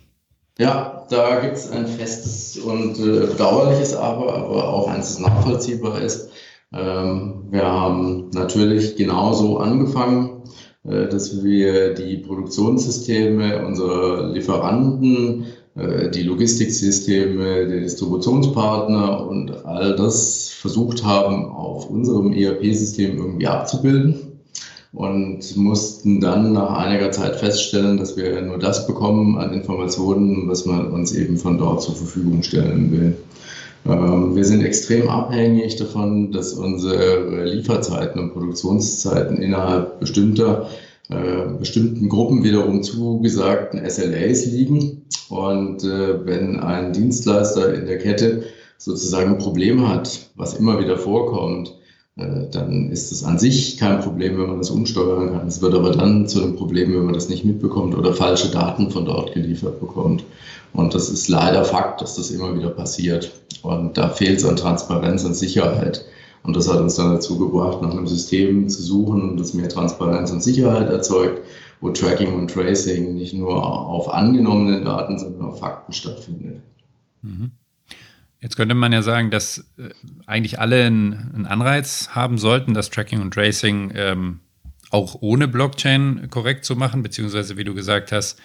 Ja, 0.61 1.07
da 1.09 1.41
gibt 1.41 1.57
es 1.57 1.71
ein 1.71 1.87
festes 1.87 2.59
und 2.59 2.99
äh, 2.99 3.29
bedauerliches 3.29 3.97
Aber, 3.97 4.35
aber 4.35 4.69
auch 4.69 4.89
eins, 4.89 5.15
das 5.15 5.19
nachvollziehbar 5.19 6.03
ist. 6.03 6.29
Ähm, 6.71 7.47
wir 7.49 7.65
haben 7.65 8.29
natürlich 8.35 8.95
genauso 8.97 9.57
angefangen, 9.57 10.43
äh, 10.85 11.09
dass 11.09 11.43
wir 11.43 11.95
die 11.95 12.19
Produktionssysteme 12.19 13.65
unserer 13.65 14.35
Lieferanten, 14.35 15.47
äh, 15.77 16.11
die 16.11 16.25
Logistiksysteme 16.25 17.67
der 17.67 17.81
Distributionspartner 17.81 19.27
und 19.27 19.65
all 19.65 19.97
das 19.97 20.51
versucht 20.51 21.03
haben, 21.07 21.47
auf 21.47 21.89
unserem 21.89 22.35
ERP-System 22.35 23.17
irgendwie 23.17 23.47
abzubilden 23.47 24.30
und 24.93 25.57
mussten 25.57 26.21
dann 26.21 26.53
nach 26.53 26.73
einiger 26.73 27.13
Zeit 27.13 27.37
feststellen, 27.37 27.97
dass 27.97 28.17
wir 28.17 28.41
nur 28.43 28.59
das 28.59 28.87
bekommen 28.87 29.39
an 29.39 29.53
Informationen, 29.53 30.49
was 30.49 30.67
man 30.67 30.91
uns 30.91 31.13
eben 31.13 31.37
von 31.37 31.59
dort 31.59 31.83
zur 31.83 31.95
Verfügung 31.95 32.43
stellen 32.43 32.91
will. 32.91 33.17
Ähm, 33.87 34.35
wir 34.35 34.45
sind 34.45 34.63
extrem 34.63 35.09
abhängig 35.09 35.77
davon, 35.77 36.33
dass 36.33 36.53
unsere 36.55 37.45
Lieferzeiten 37.45 38.21
und 38.21 38.33
Produktionszeiten 38.33 39.39
innerhalb 39.39 40.01
bestimmter 40.01 40.69
äh, 41.09 41.59
bestimmten 41.59 42.09
Gruppen 42.09 42.45
wiederum 42.45 42.83
zugesagten 42.83 43.81
SLAs 43.89 44.47
liegen. 44.47 45.03
Und 45.29 45.85
äh, 45.85 46.27
wenn 46.27 46.59
ein 46.61 46.93
Dienstleister 46.93 47.75
in 47.75 47.87
der 47.87 47.99
Kette 47.99 48.45
sozusagen 48.79 49.33
ein 49.33 49.39
Problem 49.39 49.89
hat, 49.89 50.31
was 50.37 50.55
immer 50.55 50.79
wieder 50.81 50.97
vorkommt, 50.97 51.75
dann 52.51 52.91
ist 52.91 53.13
es 53.13 53.25
an 53.25 53.39
sich 53.39 53.77
kein 53.77 54.01
Problem, 54.01 54.39
wenn 54.39 54.49
man 54.49 54.59
das 54.59 54.71
umsteuern 54.71 55.33
kann. 55.33 55.49
Es 55.49 55.61
wird 55.63 55.75
aber 55.75 55.91
dann 55.91 56.29
zu 56.29 56.43
einem 56.43 56.57
Problem, 56.57 56.93
wenn 56.95 57.05
man 57.05 57.15
das 57.15 57.29
nicht 57.29 57.45
mitbekommt 57.45 57.97
oder 57.97 58.13
falsche 58.13 58.51
Daten 58.51 58.91
von 58.91 59.05
dort 59.05 59.33
geliefert 59.33 59.81
bekommt. 59.81 60.25
Und 60.73 60.95
das 60.95 61.09
ist 61.09 61.29
leider 61.29 61.65
Fakt, 61.65 62.01
dass 62.01 62.17
das 62.17 62.31
immer 62.31 62.55
wieder 62.57 62.71
passiert. 62.71 63.33
Und 63.63 63.99
da 63.99 64.09
fehlt 64.09 64.39
es 64.39 64.45
an 64.45 64.57
Transparenz 64.57 65.25
und 65.25 65.35
Sicherheit. 65.35 66.05
Und 66.43 66.57
das 66.57 66.69
hat 66.69 66.81
uns 66.81 66.95
dann 66.95 67.13
dazu 67.13 67.39
gebracht, 67.39 67.83
nach 67.83 67.91
einem 67.91 68.07
System 68.07 68.69
zu 68.69 68.83
suchen, 68.83 69.37
das 69.37 69.53
mehr 69.53 69.69
Transparenz 69.69 70.31
und 70.31 70.43
Sicherheit 70.43 70.89
erzeugt, 70.89 71.43
wo 71.81 71.91
Tracking 71.91 72.35
und 72.35 72.51
Tracing 72.51 73.15
nicht 73.15 73.35
nur 73.35 73.65
auf 73.65 74.09
angenommenen 74.13 74.85
Daten, 74.85 75.19
sondern 75.19 75.43
auf 75.43 75.59
Fakten 75.59 75.93
stattfindet. 75.93 76.61
Mhm. 77.23 77.51
Jetzt 78.41 78.57
könnte 78.57 78.75
man 78.75 78.93
ja 78.93 79.03
sagen, 79.03 79.31
dass 79.31 79.71
äh, 79.79 79.91
eigentlich 80.27 80.59
alle 80.59 80.85
einen 80.85 81.47
Anreiz 81.47 82.11
haben 82.13 82.39
sollten, 82.39 82.75
das 82.75 82.91
Tracking 82.91 83.21
und 83.21 83.35
Tracing 83.35 83.93
ähm, 83.95 84.41
auch 84.91 85.17
ohne 85.21 85.47
Blockchain 85.47 86.29
korrekt 86.31 86.65
zu 86.65 86.75
machen, 86.75 87.03
beziehungsweise 87.03 87.57
wie 87.57 87.65
du 87.65 87.75
gesagt 87.75 88.13
hast, 88.13 88.41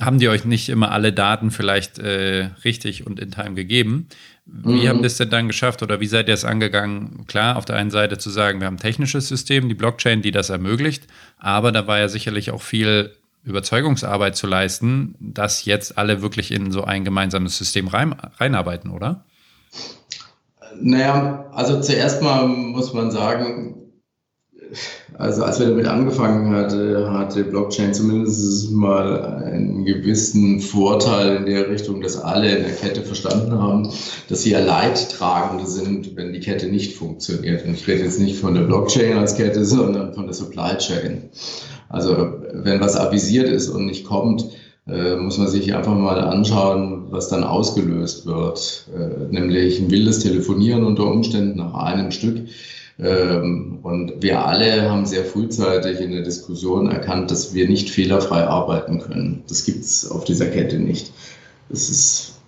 haben 0.00 0.18
die 0.18 0.28
euch 0.28 0.44
nicht 0.44 0.68
immer 0.70 0.90
alle 0.90 1.12
Daten 1.12 1.50
vielleicht 1.50 1.98
äh, 1.98 2.50
richtig 2.64 3.06
und 3.06 3.20
in 3.20 3.30
Time 3.30 3.54
gegeben. 3.54 4.08
Wie 4.44 4.84
mhm. 4.84 4.88
habt 4.88 5.00
ihr 5.00 5.06
es 5.06 5.18
denn 5.18 5.30
dann 5.30 5.46
geschafft 5.46 5.82
oder 5.82 6.00
wie 6.00 6.06
seid 6.06 6.28
ihr 6.28 6.34
es 6.34 6.44
angegangen? 6.44 7.26
Klar, 7.26 7.56
auf 7.56 7.64
der 7.64 7.76
einen 7.76 7.90
Seite 7.90 8.18
zu 8.18 8.30
sagen, 8.30 8.60
wir 8.60 8.66
haben 8.66 8.74
ein 8.74 8.80
technisches 8.80 9.28
System, 9.28 9.68
die 9.68 9.74
Blockchain, 9.74 10.22
die 10.22 10.30
das 10.30 10.50
ermöglicht, 10.50 11.06
aber 11.36 11.70
da 11.70 11.86
war 11.86 11.98
ja 11.98 12.08
sicherlich 12.08 12.50
auch 12.50 12.62
viel 12.62 13.14
Überzeugungsarbeit 13.48 14.36
zu 14.36 14.46
leisten, 14.46 15.14
dass 15.18 15.64
jetzt 15.64 15.98
alle 15.98 16.22
wirklich 16.22 16.52
in 16.52 16.70
so 16.70 16.84
ein 16.84 17.04
gemeinsames 17.04 17.58
System 17.58 17.88
rein, 17.88 18.14
reinarbeiten, 18.36 18.90
oder? 18.90 19.24
Naja, 20.80 21.46
also 21.52 21.80
zuerst 21.80 22.22
mal 22.22 22.46
muss 22.46 22.92
man 22.92 23.10
sagen, 23.10 23.74
also 25.14 25.42
als 25.42 25.58
wir 25.58 25.68
damit 25.68 25.86
angefangen 25.86 26.54
hatten, 26.54 27.10
hatte 27.10 27.42
Blockchain 27.44 27.94
zumindest 27.94 28.70
mal 28.70 29.42
einen 29.42 29.84
gewissen 29.84 30.60
Vorteil 30.60 31.36
in 31.36 31.46
der 31.46 31.68
Richtung, 31.68 32.00
dass 32.00 32.20
alle 32.20 32.54
in 32.54 32.64
der 32.64 32.74
Kette 32.74 33.02
verstanden 33.02 33.52
haben, 33.60 33.90
dass 34.28 34.42
sie 34.42 34.50
ja 34.50 34.60
Leidtragende 34.60 35.66
sind, 35.66 36.16
wenn 36.16 36.32
die 36.32 36.40
Kette 36.40 36.66
nicht 36.66 36.96
funktioniert. 36.96 37.64
Und 37.64 37.74
ich 37.74 37.88
rede 37.88 38.04
jetzt 38.04 38.20
nicht 38.20 38.38
von 38.38 38.54
der 38.54 38.62
Blockchain 38.62 39.16
als 39.16 39.36
Kette, 39.36 39.64
sondern 39.64 40.14
von 40.14 40.26
der 40.26 40.34
Supply 40.34 40.76
Chain. 40.76 41.30
Also 41.88 42.34
wenn 42.52 42.80
was 42.80 42.96
avisiert 42.96 43.48
ist 43.48 43.68
und 43.68 43.86
nicht 43.86 44.04
kommt, 44.04 44.44
äh, 44.86 45.16
muss 45.16 45.38
man 45.38 45.48
sich 45.48 45.74
einfach 45.74 45.94
mal 45.94 46.20
anschauen, 46.20 47.06
was 47.10 47.28
dann 47.28 47.44
ausgelöst 47.44 48.26
wird. 48.26 48.88
Äh, 48.96 49.32
nämlich 49.32 49.80
ein 49.80 49.90
wildes 49.90 50.20
Telefonieren 50.20 50.84
unter 50.84 51.04
Umständen 51.04 51.58
nach 51.58 51.74
einem 51.74 52.10
Stück. 52.10 52.48
Ähm, 52.98 53.78
und 53.82 54.22
wir 54.22 54.44
alle 54.44 54.90
haben 54.90 55.06
sehr 55.06 55.24
frühzeitig 55.24 56.00
in 56.00 56.12
der 56.12 56.22
Diskussion 56.22 56.90
erkannt, 56.90 57.30
dass 57.30 57.54
wir 57.54 57.68
nicht 57.68 57.90
fehlerfrei 57.90 58.44
arbeiten 58.44 58.98
können. 58.98 59.44
Das 59.48 59.64
gibt 59.64 59.84
es 59.84 60.10
auf 60.10 60.24
dieser 60.24 60.46
Kette 60.46 60.78
nicht. 60.78 61.12
Das 61.68 61.90
ist 61.90 62.38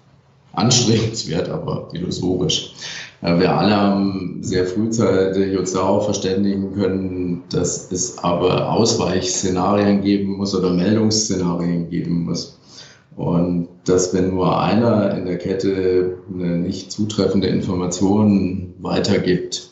anstrebenswert, 0.53 1.49
aber 1.49 1.89
illusorisch. 1.93 2.73
Wir 3.23 3.55
alle 3.55 3.77
haben 3.77 4.39
sehr 4.41 4.65
frühzeitig 4.65 5.59
uns 5.59 5.73
darauf 5.73 6.07
verständigen 6.07 6.73
können, 6.73 7.43
dass 7.51 7.93
es 7.93 8.17
aber 8.19 8.71
Ausweichszenarien 8.73 10.01
geben 10.01 10.39
muss 10.39 10.55
oder 10.55 10.71
Meldungsszenarien 10.71 11.91
geben 11.91 12.25
muss. 12.25 12.59
Und 13.17 13.69
dass 13.85 14.15
wenn 14.15 14.35
nur 14.35 14.59
einer 14.63 15.15
in 15.19 15.27
der 15.27 15.37
Kette 15.37 16.19
eine 16.33 16.57
nicht 16.57 16.91
zutreffende 16.93 17.49
Information 17.49 18.73
weitergibt, 18.79 19.69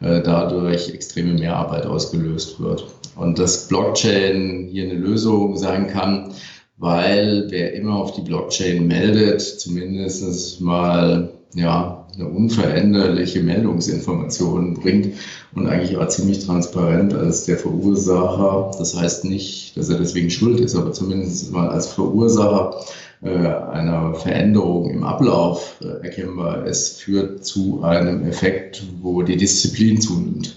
äh, 0.00 0.20
dadurch 0.22 0.92
extreme 0.92 1.32
Mehrarbeit 1.34 1.86
ausgelöst 1.86 2.60
wird. 2.60 2.86
Und 3.16 3.38
dass 3.38 3.68
Blockchain 3.68 4.68
hier 4.70 4.84
eine 4.84 4.94
Lösung 4.94 5.56
sein 5.56 5.86
kann, 5.86 6.32
weil 6.76 7.46
wer 7.48 7.72
immer 7.74 7.96
auf 7.96 8.12
die 8.14 8.22
Blockchain 8.22 8.86
meldet, 8.86 9.40
zumindest 9.40 10.60
mal 10.60 11.30
ja, 11.54 11.99
eine 12.20 12.28
unveränderliche 12.28 13.42
Meldungsinformation 13.42 14.74
bringt 14.74 15.16
und 15.54 15.66
eigentlich 15.66 15.96
auch 15.96 16.08
ziemlich 16.08 16.44
transparent 16.44 17.14
als 17.14 17.44
der 17.44 17.58
Verursacher. 17.58 18.72
Das 18.78 18.94
heißt 18.94 19.24
nicht, 19.24 19.76
dass 19.76 19.88
er 19.88 19.98
deswegen 19.98 20.30
schuld 20.30 20.60
ist, 20.60 20.76
aber 20.76 20.92
zumindest 20.92 21.50
mal 21.50 21.68
als 21.68 21.88
Verursacher 21.88 22.84
äh, 23.22 23.28
einer 23.28 24.14
Veränderung 24.14 24.90
im 24.90 25.04
Ablauf 25.04 25.76
äh, 25.82 26.06
erkennbar 26.06 26.66
ist, 26.66 27.00
führt 27.00 27.44
zu 27.44 27.82
einem 27.82 28.26
Effekt, 28.26 28.82
wo 29.00 29.22
die 29.22 29.36
Disziplin 29.36 30.00
zunimmt. 30.00 30.56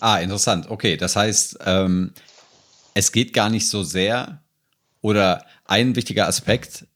Ah, 0.00 0.18
interessant. 0.18 0.68
Okay, 0.68 0.96
das 0.96 1.14
heißt, 1.14 1.58
ähm, 1.64 2.12
es 2.94 3.12
geht 3.12 3.32
gar 3.32 3.50
nicht 3.50 3.68
so 3.68 3.82
sehr 3.82 4.42
oder 5.00 5.44
ein 5.64 5.96
wichtiger 5.96 6.26
Aspekt 6.28 6.86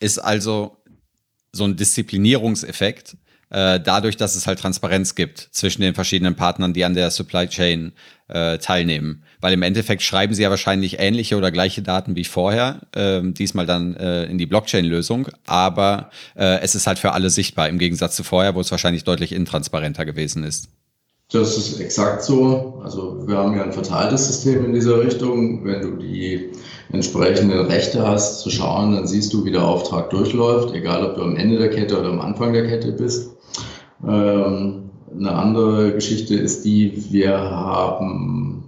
ist 0.00 0.18
also 0.18 0.79
so 1.52 1.64
ein 1.64 1.76
Disziplinierungseffekt, 1.76 3.16
äh, 3.50 3.80
dadurch, 3.80 4.16
dass 4.16 4.36
es 4.36 4.46
halt 4.46 4.60
Transparenz 4.60 5.14
gibt 5.14 5.48
zwischen 5.50 5.82
den 5.82 5.94
verschiedenen 5.94 6.36
Partnern, 6.36 6.72
die 6.72 6.84
an 6.84 6.94
der 6.94 7.10
Supply 7.10 7.48
Chain 7.48 7.92
äh, 8.28 8.58
teilnehmen. 8.58 9.24
Weil 9.40 9.52
im 9.54 9.62
Endeffekt 9.62 10.02
schreiben 10.02 10.34
sie 10.34 10.42
ja 10.42 10.50
wahrscheinlich 10.50 11.00
ähnliche 11.00 11.36
oder 11.36 11.50
gleiche 11.50 11.82
Daten 11.82 12.14
wie 12.14 12.24
vorher, 12.24 12.80
äh, 12.94 13.20
diesmal 13.22 13.66
dann 13.66 13.96
äh, 13.96 14.24
in 14.24 14.38
die 14.38 14.46
Blockchain-Lösung, 14.46 15.28
aber 15.46 16.10
äh, 16.36 16.60
es 16.60 16.74
ist 16.74 16.86
halt 16.86 17.00
für 17.00 17.12
alle 17.12 17.30
sichtbar, 17.30 17.68
im 17.68 17.78
Gegensatz 17.78 18.14
zu 18.14 18.22
vorher, 18.22 18.54
wo 18.54 18.60
es 18.60 18.70
wahrscheinlich 18.70 19.04
deutlich 19.04 19.32
intransparenter 19.32 20.04
gewesen 20.04 20.44
ist. 20.44 20.68
Das 21.32 21.56
ist 21.56 21.78
exakt 21.78 22.24
so. 22.24 22.80
Also 22.82 23.26
wir 23.26 23.36
haben 23.36 23.56
ja 23.56 23.62
ein 23.62 23.72
verteiltes 23.72 24.26
System 24.26 24.64
in 24.64 24.72
dieser 24.72 25.00
Richtung. 25.00 25.64
Wenn 25.64 25.80
du 25.82 25.96
die 25.96 26.50
entsprechenden 26.92 27.66
Rechte 27.66 28.06
hast 28.06 28.40
zu 28.40 28.50
schauen, 28.50 28.92
dann 28.92 29.06
siehst 29.06 29.32
du, 29.32 29.44
wie 29.44 29.52
der 29.52 29.64
Auftrag 29.64 30.10
durchläuft, 30.10 30.74
egal 30.74 31.04
ob 31.04 31.14
du 31.14 31.22
am 31.22 31.36
Ende 31.36 31.58
der 31.58 31.70
Kette 31.70 31.98
oder 32.00 32.10
am 32.10 32.20
Anfang 32.20 32.52
der 32.52 32.66
Kette 32.66 32.90
bist. 32.92 33.30
Ähm, 34.04 34.90
eine 35.16 35.32
andere 35.32 35.92
Geschichte 35.92 36.34
ist 36.34 36.64
die, 36.64 37.04
wir 37.12 37.38
haben 37.38 38.64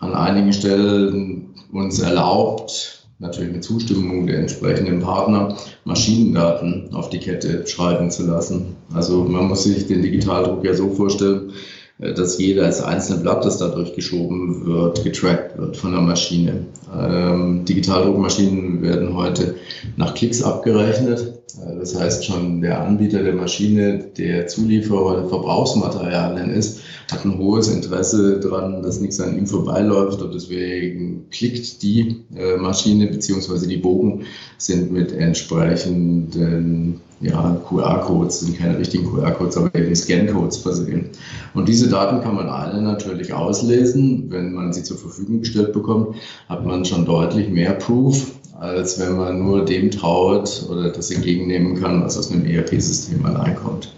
an 0.00 0.14
einigen 0.14 0.52
Stellen 0.52 1.54
uns 1.72 2.00
erlaubt, 2.00 2.99
natürlich 3.20 3.52
mit 3.52 3.62
Zustimmung 3.62 4.26
der 4.26 4.38
entsprechenden 4.38 5.00
Partner, 5.00 5.56
Maschinendaten 5.84 6.92
auf 6.92 7.10
die 7.10 7.18
Kette 7.18 7.66
schreiben 7.66 8.10
zu 8.10 8.26
lassen. 8.26 8.76
Also 8.92 9.24
man 9.24 9.46
muss 9.46 9.64
sich 9.64 9.86
den 9.86 10.02
Digitaldruck 10.02 10.64
ja 10.64 10.74
so 10.74 10.88
vorstellen, 10.90 11.52
äh, 11.98 12.14
dass 12.14 12.38
jedes 12.38 12.80
einzelne 12.80 13.20
Blatt, 13.20 13.44
das 13.44 13.58
da 13.58 13.68
durchgeschoben 13.68 14.66
wird, 14.66 15.04
getrackt 15.04 15.58
wird 15.58 15.76
von 15.76 15.92
der 15.92 16.00
Maschine. 16.00 16.66
Ähm, 16.92 17.64
Digitaldruckmaschinen 17.64 18.82
werden 18.82 19.14
heute 19.16 19.56
nach 19.96 20.14
Klicks 20.14 20.42
abgerechnet. 20.42 21.40
Das 21.78 21.98
heißt 21.98 22.24
schon, 22.24 22.60
der 22.60 22.80
Anbieter 22.80 23.22
der 23.22 23.34
Maschine, 23.34 24.04
der 24.16 24.46
Zulieferer 24.46 25.20
der 25.20 25.28
Verbrauchsmaterialien 25.28 26.50
ist, 26.50 26.80
hat 27.10 27.24
ein 27.24 27.38
hohes 27.38 27.68
Interesse 27.68 28.38
daran, 28.40 28.82
dass 28.82 29.00
nichts 29.00 29.20
an 29.20 29.36
ihm 29.36 29.46
vorbeiläuft 29.46 30.22
und 30.22 30.32
deswegen 30.34 31.26
klickt 31.30 31.82
die 31.82 32.22
äh, 32.36 32.56
Maschine 32.56 33.08
bzw. 33.08 33.66
die 33.66 33.78
Bogen 33.78 34.22
sind 34.58 34.92
mit 34.92 35.12
entsprechenden 35.12 37.00
ja, 37.20 37.60
QR-Codes, 37.68 38.40
sind 38.40 38.58
keine 38.58 38.78
richtigen 38.78 39.04
QR-Codes, 39.04 39.56
aber 39.58 39.74
eben 39.74 39.94
Scan-Codes 39.94 40.56
versehen. 40.58 41.10
Und 41.52 41.68
diese 41.68 41.88
Daten 41.88 42.22
kann 42.22 42.34
man 42.34 42.48
alle 42.48 42.80
natürlich 42.80 43.32
auslesen. 43.34 44.30
Wenn 44.30 44.54
man 44.54 44.72
sie 44.72 44.82
zur 44.82 44.96
Verfügung 44.96 45.40
gestellt 45.40 45.74
bekommt, 45.74 46.16
hat 46.48 46.64
man 46.64 46.79
schon 46.84 47.04
deutlich 47.04 47.48
mehr 47.48 47.72
Proof, 47.72 48.32
als 48.58 48.98
wenn 48.98 49.16
man 49.16 49.42
nur 49.42 49.64
dem 49.64 49.90
traut 49.90 50.66
oder 50.68 50.90
das 50.90 51.10
entgegennehmen 51.10 51.80
kann, 51.80 52.02
was 52.02 52.18
aus 52.18 52.30
einem 52.30 52.44
ERP-System 52.44 53.24
allein 53.24 53.56
kommt. 53.56 53.92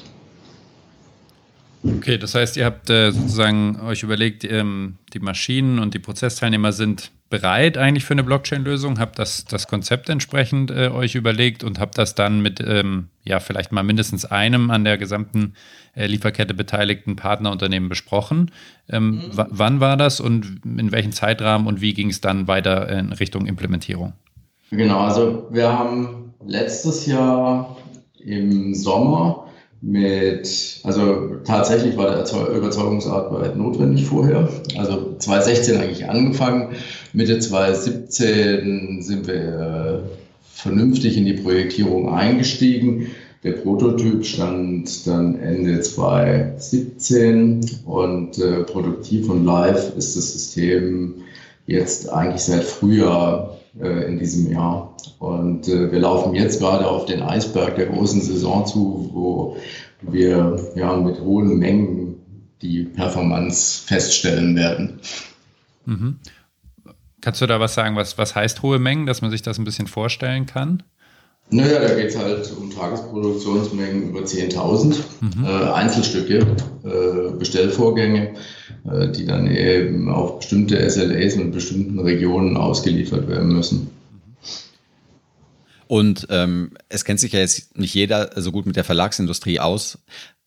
Okay, 1.84 2.16
das 2.16 2.34
heißt, 2.34 2.56
ihr 2.56 2.64
habt 2.64 2.90
äh, 2.90 3.10
sozusagen 3.10 3.80
euch 3.80 4.04
überlegt, 4.04 4.44
ähm, 4.44 4.98
die 5.14 5.18
Maschinen 5.18 5.80
und 5.80 5.94
die 5.94 5.98
Prozessteilnehmer 5.98 6.72
sind 6.72 7.10
bereit 7.32 7.78
eigentlich 7.78 8.04
für 8.04 8.12
eine 8.12 8.24
Blockchain-Lösung, 8.24 9.00
habt 9.00 9.18
das, 9.18 9.46
das 9.46 9.66
Konzept 9.66 10.10
entsprechend 10.10 10.70
äh, 10.70 10.88
euch 10.88 11.14
überlegt 11.14 11.64
und 11.64 11.80
habt 11.80 11.96
das 11.96 12.14
dann 12.14 12.42
mit, 12.42 12.60
ähm, 12.60 13.08
ja, 13.24 13.40
vielleicht 13.40 13.72
mal 13.72 13.82
mindestens 13.82 14.26
einem 14.26 14.70
an 14.70 14.84
der 14.84 14.98
gesamten 14.98 15.54
äh, 15.94 16.06
Lieferkette 16.06 16.52
beteiligten 16.52 17.16
Partnerunternehmen 17.16 17.88
besprochen. 17.88 18.50
Ähm, 18.90 19.12
mhm. 19.12 19.30
Wann 19.32 19.80
war 19.80 19.96
das 19.96 20.20
und 20.20 20.60
in 20.66 20.92
welchem 20.92 21.12
Zeitrahmen 21.12 21.66
und 21.66 21.80
wie 21.80 21.94
ging 21.94 22.10
es 22.10 22.20
dann 22.20 22.48
weiter 22.48 22.86
in 22.90 23.12
Richtung 23.12 23.46
Implementierung? 23.46 24.12
Genau, 24.70 25.00
also 25.00 25.48
wir 25.50 25.72
haben 25.72 26.34
letztes 26.46 27.06
Jahr 27.06 27.78
im 28.20 28.74
Sommer 28.74 29.48
mit, 29.82 30.80
also 30.84 31.36
tatsächlich 31.44 31.96
war 31.96 32.14
der 32.14 32.24
Überzeugungsarbeit 32.56 33.56
notwendig 33.56 34.06
vorher. 34.06 34.48
Also 34.76 35.16
2016 35.18 35.76
eigentlich 35.76 36.08
angefangen, 36.08 36.68
Mitte 37.12 37.40
2017 37.40 39.02
sind 39.02 39.26
wir 39.26 39.34
äh, 39.34 39.98
vernünftig 40.54 41.16
in 41.16 41.24
die 41.24 41.32
Projektierung 41.32 42.14
eingestiegen. 42.14 43.08
Der 43.42 43.52
Prototyp 43.52 44.24
stand 44.24 45.04
dann 45.04 45.36
Ende 45.40 45.80
2017 45.80 47.68
und 47.84 48.38
äh, 48.38 48.62
produktiv 48.62 49.28
und 49.28 49.44
live 49.44 49.96
ist 49.96 50.16
das 50.16 50.32
System 50.32 51.14
jetzt 51.66 52.08
eigentlich 52.08 52.42
seit 52.42 52.62
Frühjahr 52.62 53.58
äh, 53.80 54.06
in 54.06 54.18
diesem 54.18 54.50
Jahr. 54.50 54.96
Und 55.18 55.68
äh, 55.68 55.90
wir 55.90 56.00
laufen 56.00 56.34
jetzt 56.34 56.60
gerade 56.60 56.86
auf 56.86 57.06
den 57.06 57.22
Eisberg 57.22 57.76
der 57.76 57.86
großen 57.86 58.20
Saison 58.20 58.66
zu, 58.66 59.10
wo 59.12 59.56
wir 60.02 60.58
ja 60.74 60.96
mit 60.96 61.20
hohen 61.20 61.58
Mengen 61.58 62.16
die 62.60 62.84
Performance 62.84 63.84
feststellen 63.86 64.56
werden. 64.56 65.00
Mhm. 65.84 66.18
Kannst 67.20 67.40
du 67.40 67.46
da 67.46 67.60
was 67.60 67.74
sagen, 67.74 67.96
was, 67.96 68.18
was 68.18 68.34
heißt 68.34 68.62
hohe 68.62 68.78
Mengen, 68.78 69.06
dass 69.06 69.22
man 69.22 69.30
sich 69.30 69.42
das 69.42 69.58
ein 69.58 69.64
bisschen 69.64 69.86
vorstellen 69.86 70.46
kann? 70.46 70.82
Naja, 71.50 71.80
da 71.80 71.94
geht 71.94 72.08
es 72.08 72.18
halt 72.18 72.50
um 72.56 72.70
Tagesproduktionsmengen 72.70 74.08
über 74.08 74.20
10.000 74.20 74.96
mhm. 75.20 75.44
äh, 75.44 75.48
Einzelstücke, 75.72 76.46
äh, 76.84 77.36
Bestellvorgänge, 77.38 78.34
die 78.84 79.26
dann 79.26 79.50
eben 79.50 80.08
auf 80.08 80.40
bestimmte 80.40 80.88
SLAs 80.88 81.34
und 81.34 81.52
bestimmten 81.52 81.98
Regionen 82.00 82.56
ausgeliefert 82.56 83.28
werden 83.28 83.54
müssen. 83.54 83.90
Und 85.86 86.26
ähm, 86.30 86.70
es 86.88 87.04
kennt 87.04 87.20
sich 87.20 87.32
ja 87.32 87.40
jetzt 87.40 87.76
nicht 87.78 87.94
jeder 87.94 88.30
so 88.36 88.50
gut 88.50 88.66
mit 88.66 88.76
der 88.76 88.84
Verlagsindustrie 88.84 89.60
aus. 89.60 89.98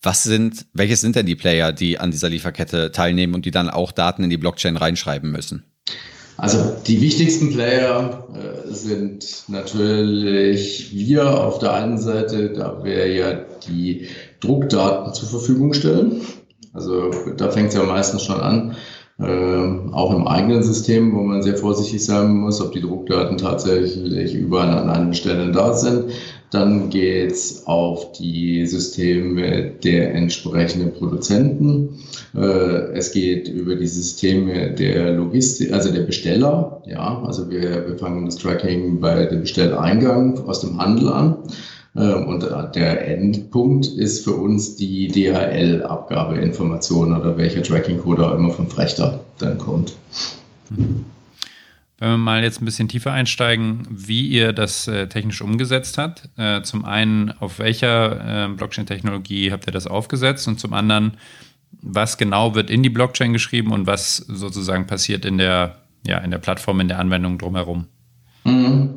Was 0.01 0.23
sind, 0.23 0.65
welches 0.73 1.01
sind 1.01 1.15
denn 1.15 1.25
die 1.25 1.35
Player, 1.35 1.71
die 1.71 1.99
an 1.99 2.11
dieser 2.11 2.29
Lieferkette 2.29 2.91
teilnehmen 2.91 3.35
und 3.35 3.45
die 3.45 3.51
dann 3.51 3.69
auch 3.69 3.91
Daten 3.91 4.23
in 4.23 4.29
die 4.29 4.37
Blockchain 4.37 4.75
reinschreiben 4.75 5.31
müssen? 5.31 5.63
Also 6.37 6.75
die 6.85 6.99
wichtigsten 6.99 7.53
Player 7.53 8.27
äh, 8.33 8.73
sind 8.73 9.45
natürlich 9.47 10.93
wir 10.93 11.43
auf 11.43 11.59
der 11.59 11.73
einen 11.73 11.97
Seite, 11.97 12.49
da 12.49 12.83
wir 12.83 13.07
ja 13.07 13.45
die 13.67 14.07
Druckdaten 14.41 15.13
zur 15.13 15.29
Verfügung 15.29 15.73
stellen. 15.73 16.21
Also 16.75 17.09
da 17.37 17.49
fängt 17.49 17.69
es 17.69 17.75
ja 17.75 17.83
meistens 17.83 18.23
schon 18.23 18.41
an, 18.41 18.75
äh, 19.17 19.93
auch 19.93 20.13
im 20.13 20.27
eigenen 20.27 20.61
System, 20.61 21.15
wo 21.15 21.21
man 21.21 21.41
sehr 21.41 21.55
vorsichtig 21.55 22.03
sein 22.03 22.35
muss, 22.35 22.59
ob 22.59 22.73
die 22.73 22.81
Druckdaten 22.81 23.37
tatsächlich 23.37 24.35
überall 24.35 24.77
an 24.77 24.89
allen 24.89 25.13
Stellen 25.13 25.53
da 25.53 25.73
sind. 25.73 26.11
Dann 26.51 26.89
geht 26.89 27.31
es 27.31 27.65
auf 27.65 28.11
die 28.11 28.65
Systeme 28.65 29.71
der 29.83 30.13
entsprechenden 30.15 30.91
Produzenten. 30.93 31.97
Äh, 32.35 32.91
es 32.93 33.13
geht 33.13 33.47
über 33.47 33.75
die 33.75 33.87
Systeme 33.87 34.71
der 34.71 35.13
Logistik, 35.13 35.71
also 35.71 35.93
der 35.93 36.01
Besteller. 36.01 36.83
Ja, 36.85 37.23
also 37.25 37.49
wir, 37.49 37.87
wir 37.87 37.97
fangen 37.97 38.25
das 38.25 38.35
Tracking 38.35 38.99
bei 38.99 39.25
dem 39.27 39.41
Bestelleingang 39.41 40.45
aus 40.45 40.59
dem 40.59 40.77
Handel 40.77 41.07
an. 41.07 41.37
Äh, 41.95 42.13
und 42.13 42.43
der 42.75 43.07
Endpunkt 43.07 43.87
ist 43.87 44.23
für 44.23 44.33
uns 44.33 44.75
die 44.75 45.07
DHL-Abgabeinformation 45.07 47.15
oder 47.15 47.35
welcher 47.37 47.63
Tracking-Code 47.63 48.27
auch 48.27 48.35
immer 48.35 48.51
vom 48.51 48.69
Frechter 48.69 49.21
dann 49.39 49.57
kommt. 49.57 49.95
Mhm. 50.69 51.05
Wenn 51.97 52.09
wir 52.09 52.17
mal 52.17 52.43
jetzt 52.43 52.61
ein 52.61 52.65
bisschen 52.65 52.89
tiefer 52.89 53.13
einsteigen, 53.13 53.87
wie 53.89 54.27
ihr 54.27 54.51
das 54.51 54.85
äh, 54.87 55.07
technisch 55.07 55.41
umgesetzt 55.41 55.97
habt. 55.97 56.27
Äh, 56.35 56.61
zum 56.63 56.83
einen, 56.83 57.31
auf 57.39 57.57
welcher 57.57 58.45
äh, 58.45 58.49
Blockchain-Technologie 58.49 59.53
habt 59.53 59.65
ihr 59.65 59.71
das 59.71 59.87
aufgesetzt 59.87 60.45
und 60.49 60.59
zum 60.59 60.73
anderen, 60.73 61.13
was 61.81 62.17
genau 62.17 62.53
wird 62.53 62.69
in 62.69 62.83
die 62.83 62.89
Blockchain 62.89 63.31
geschrieben 63.31 63.71
und 63.71 63.87
was 63.87 64.17
sozusagen 64.17 64.87
passiert 64.87 65.23
in 65.23 65.37
der, 65.37 65.77
ja, 66.05 66.17
in 66.17 66.31
der 66.31 66.39
Plattform, 66.39 66.81
in 66.81 66.89
der 66.89 66.99
Anwendung 66.99 67.37
drumherum? 67.37 67.85
Mhm. 68.43 68.95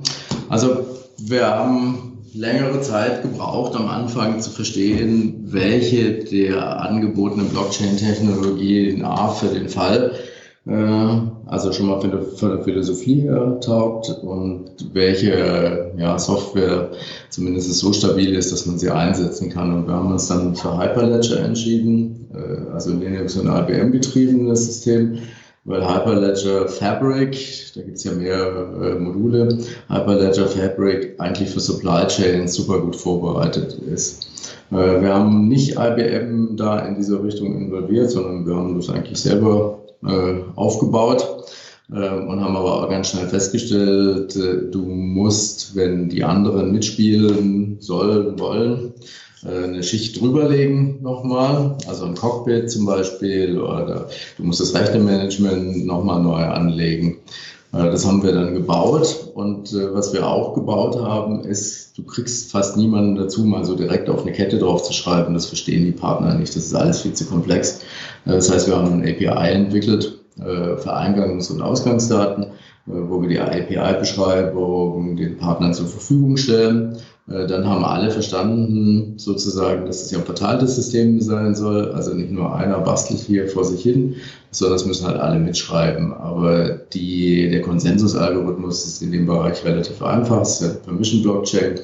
Also 0.48 0.84
wir 1.18 1.46
haben 1.46 2.17
längere 2.38 2.80
Zeit 2.80 3.22
gebraucht, 3.22 3.74
am 3.74 3.88
Anfang 3.88 4.40
zu 4.40 4.50
verstehen, 4.50 5.46
welche 5.46 6.24
der 6.24 6.80
angebotenen 6.82 7.48
Blockchain-Technologien 7.48 9.04
A 9.04 9.28
für 9.28 9.48
den 9.48 9.68
Fall 9.68 10.12
äh, 10.68 11.20
also 11.46 11.72
schon 11.72 11.86
mal 11.86 12.00
von 12.00 12.10
der 12.10 12.62
Philosophie 12.62 13.22
her 13.22 13.58
taugt 13.60 14.10
und 14.22 14.70
welche 14.92 15.92
ja, 15.96 16.18
Software 16.18 16.90
zumindest 17.30 17.72
so 17.72 17.92
stabil 17.92 18.34
ist, 18.34 18.52
dass 18.52 18.66
man 18.66 18.78
sie 18.78 18.90
einsetzen 18.90 19.48
kann. 19.48 19.72
Und 19.72 19.86
wir 19.86 19.94
haben 19.94 20.12
uns 20.12 20.28
dann 20.28 20.54
für 20.54 20.78
Hyperledger 20.78 21.40
entschieden, 21.40 22.28
äh, 22.34 22.70
also 22.72 22.92
Linux 22.92 23.36
und 23.36 23.46
IBM 23.46 23.92
betriebenes 23.92 24.66
System, 24.66 25.18
weil 25.68 25.86
Hyperledger 25.86 26.66
Fabric, 26.66 27.72
da 27.74 27.82
gibt 27.82 27.98
es 27.98 28.04
ja 28.04 28.12
mehrere 28.12 28.96
äh, 28.96 28.98
Module, 28.98 29.58
Hyperledger 29.88 30.46
Fabric 30.46 31.14
eigentlich 31.18 31.50
für 31.50 31.60
Supply 31.60 32.06
Chains 32.06 32.54
super 32.54 32.80
gut 32.80 32.96
vorbereitet 32.96 33.74
ist. 33.74 34.26
Wir 34.70 35.14
haben 35.14 35.48
nicht 35.48 35.76
IBM 35.78 36.56
da 36.56 36.80
in 36.80 36.96
dieser 36.96 37.24
Richtung 37.24 37.56
involviert, 37.56 38.10
sondern 38.10 38.46
wir 38.46 38.54
haben 38.54 38.76
das 38.76 38.90
eigentlich 38.90 39.18
selber 39.18 39.78
äh, 40.06 40.40
aufgebaut 40.56 41.26
äh, 41.90 41.94
und 41.94 42.40
haben 42.40 42.56
aber 42.56 42.84
auch 42.84 42.90
ganz 42.90 43.10
schnell 43.10 43.28
festgestellt, 43.28 44.36
äh, 44.36 44.70
du 44.70 44.84
musst, 44.84 45.74
wenn 45.74 46.08
die 46.08 46.22
anderen 46.22 46.72
mitspielen 46.72 47.76
sollen, 47.80 48.38
wollen, 48.38 48.92
äh, 48.94 49.00
eine 49.46 49.82
Schicht 49.82 50.20
drüberlegen 50.20 51.02
nochmal, 51.02 51.76
also 51.86 52.06
ein 52.06 52.14
Cockpit 52.14 52.70
zum 52.70 52.86
Beispiel, 52.86 53.60
oder 53.60 54.08
du 54.36 54.44
musst 54.44 54.60
das 54.60 54.74
Rechtemanagement 54.74 55.86
nochmal 55.86 56.22
neu 56.22 56.44
anlegen. 56.44 57.18
Äh, 57.72 57.90
das 57.90 58.06
haben 58.06 58.22
wir 58.22 58.32
dann 58.32 58.54
gebaut 58.54 59.30
und 59.34 59.72
äh, 59.72 59.94
was 59.94 60.12
wir 60.12 60.26
auch 60.26 60.54
gebaut 60.54 61.00
haben, 61.00 61.44
ist, 61.44 61.96
du 61.96 62.02
kriegst 62.02 62.50
fast 62.50 62.76
niemanden 62.76 63.16
dazu, 63.16 63.44
mal 63.44 63.64
so 63.64 63.74
direkt 63.76 64.08
auf 64.08 64.22
eine 64.22 64.32
Kette 64.32 64.58
drauf 64.58 64.82
zu 64.82 64.92
schreiben. 64.92 65.34
Das 65.34 65.46
verstehen 65.46 65.84
die 65.84 65.92
Partner 65.92 66.34
nicht, 66.34 66.56
das 66.56 66.66
ist 66.66 66.74
alles 66.74 67.02
viel 67.02 67.12
zu 67.12 67.26
komplex. 67.26 67.80
Das 68.24 68.50
heißt, 68.50 68.66
wir 68.66 68.76
haben 68.76 68.92
ein 68.92 69.02
API 69.02 69.52
entwickelt 69.52 70.18
äh, 70.38 70.76
für 70.76 70.92
Eingangs- 70.94 71.50
und 71.50 71.62
Ausgangsdaten, 71.62 72.44
äh, 72.44 72.48
wo 72.86 73.20
wir 73.20 73.28
die 73.28 73.40
API-Beschreibung 73.40 75.16
den 75.16 75.36
Partnern 75.36 75.74
zur 75.74 75.86
Verfügung 75.86 76.36
stellen. 76.36 76.96
Äh, 77.30 77.46
dann 77.46 77.66
haben 77.66 77.84
alle 77.84 78.10
verstanden, 78.10 79.14
sozusagen, 79.16 79.86
dass 79.86 80.02
es 80.02 80.10
ja 80.10 80.18
ein 80.18 80.24
verteiltes 80.24 80.76
System 80.76 81.20
sein 81.20 81.54
soll. 81.54 81.92
Also 81.92 82.14
nicht 82.14 82.30
nur 82.30 82.54
einer 82.54 82.78
bastelt 82.80 83.20
hier 83.20 83.48
vor 83.48 83.64
sich 83.64 83.82
hin, 83.82 84.16
sondern 84.50 84.76
es 84.76 84.86
müssen 84.86 85.06
halt 85.06 85.20
alle 85.20 85.38
mitschreiben. 85.38 86.12
Aber 86.12 86.68
die, 86.70 87.50
der 87.50 87.62
Konsensusalgorithmus 87.62 88.86
ist 88.86 89.02
in 89.02 89.12
dem 89.12 89.26
Bereich 89.26 89.64
relativ 89.64 90.02
einfach. 90.02 90.42
Es 90.42 90.60
ist 90.60 90.62
ja 90.62 90.74
Permission 90.84 91.22
Blockchain. 91.22 91.80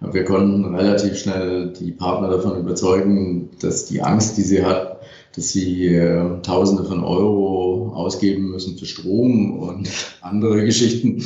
Wir 0.00 0.24
konnten 0.24 0.74
relativ 0.74 1.18
schnell 1.18 1.72
die 1.78 1.90
Partner 1.90 2.30
davon 2.30 2.58
überzeugen, 2.58 3.50
dass 3.60 3.86
die 3.86 4.00
Angst, 4.00 4.36
die 4.38 4.42
sie 4.42 4.64
hat, 4.64 4.99
dass 5.36 5.50
sie 5.50 5.86
äh, 5.94 6.40
Tausende 6.42 6.84
von 6.84 7.04
Euro 7.04 7.92
ausgeben 7.94 8.50
müssen 8.50 8.78
für 8.78 8.86
Strom 8.86 9.58
und 9.58 9.88
andere 10.20 10.64
Geschichten 10.64 11.24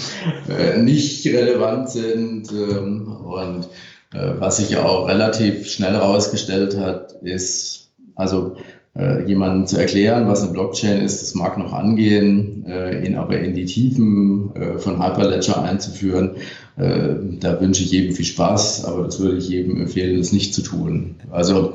äh, 0.49 0.79
nicht 0.81 1.27
relevant 1.27 1.91
sind. 1.91 2.53
Ähm, 2.53 3.17
und 3.25 3.69
äh, 4.13 4.35
was 4.39 4.59
sich 4.59 4.77
auch 4.77 5.09
relativ 5.09 5.69
schnell 5.69 5.93
herausgestellt 5.93 6.77
hat, 6.77 7.13
ist, 7.23 7.93
also 8.15 8.57
äh, 8.97 9.25
jemandem 9.27 9.67
zu 9.67 9.79
erklären, 9.79 10.29
was 10.29 10.43
eine 10.43 10.53
Blockchain 10.53 11.03
ist, 11.03 11.23
das 11.23 11.35
mag 11.35 11.59
noch 11.59 11.73
angehen, 11.73 12.65
äh, 12.69 13.05
ihn 13.07 13.17
aber 13.17 13.39
in 13.41 13.55
die 13.55 13.65
Tiefen 13.65 14.55
äh, 14.55 14.79
von 14.79 15.03
Hyperledger 15.03 15.63
einzuführen, 15.63 16.37
äh, 16.77 17.15
da 17.41 17.61
wünsche 17.61 17.83
ich 17.83 17.91
jedem 17.91 18.15
viel 18.15 18.25
Spaß, 18.25 18.85
aber 18.85 19.05
das 19.05 19.19
würde 19.21 19.39
ich 19.39 19.49
jedem 19.49 19.81
empfehlen, 19.81 20.19
das 20.19 20.33
nicht 20.33 20.55
zu 20.55 20.63
tun. 20.63 21.17
Also, 21.31 21.75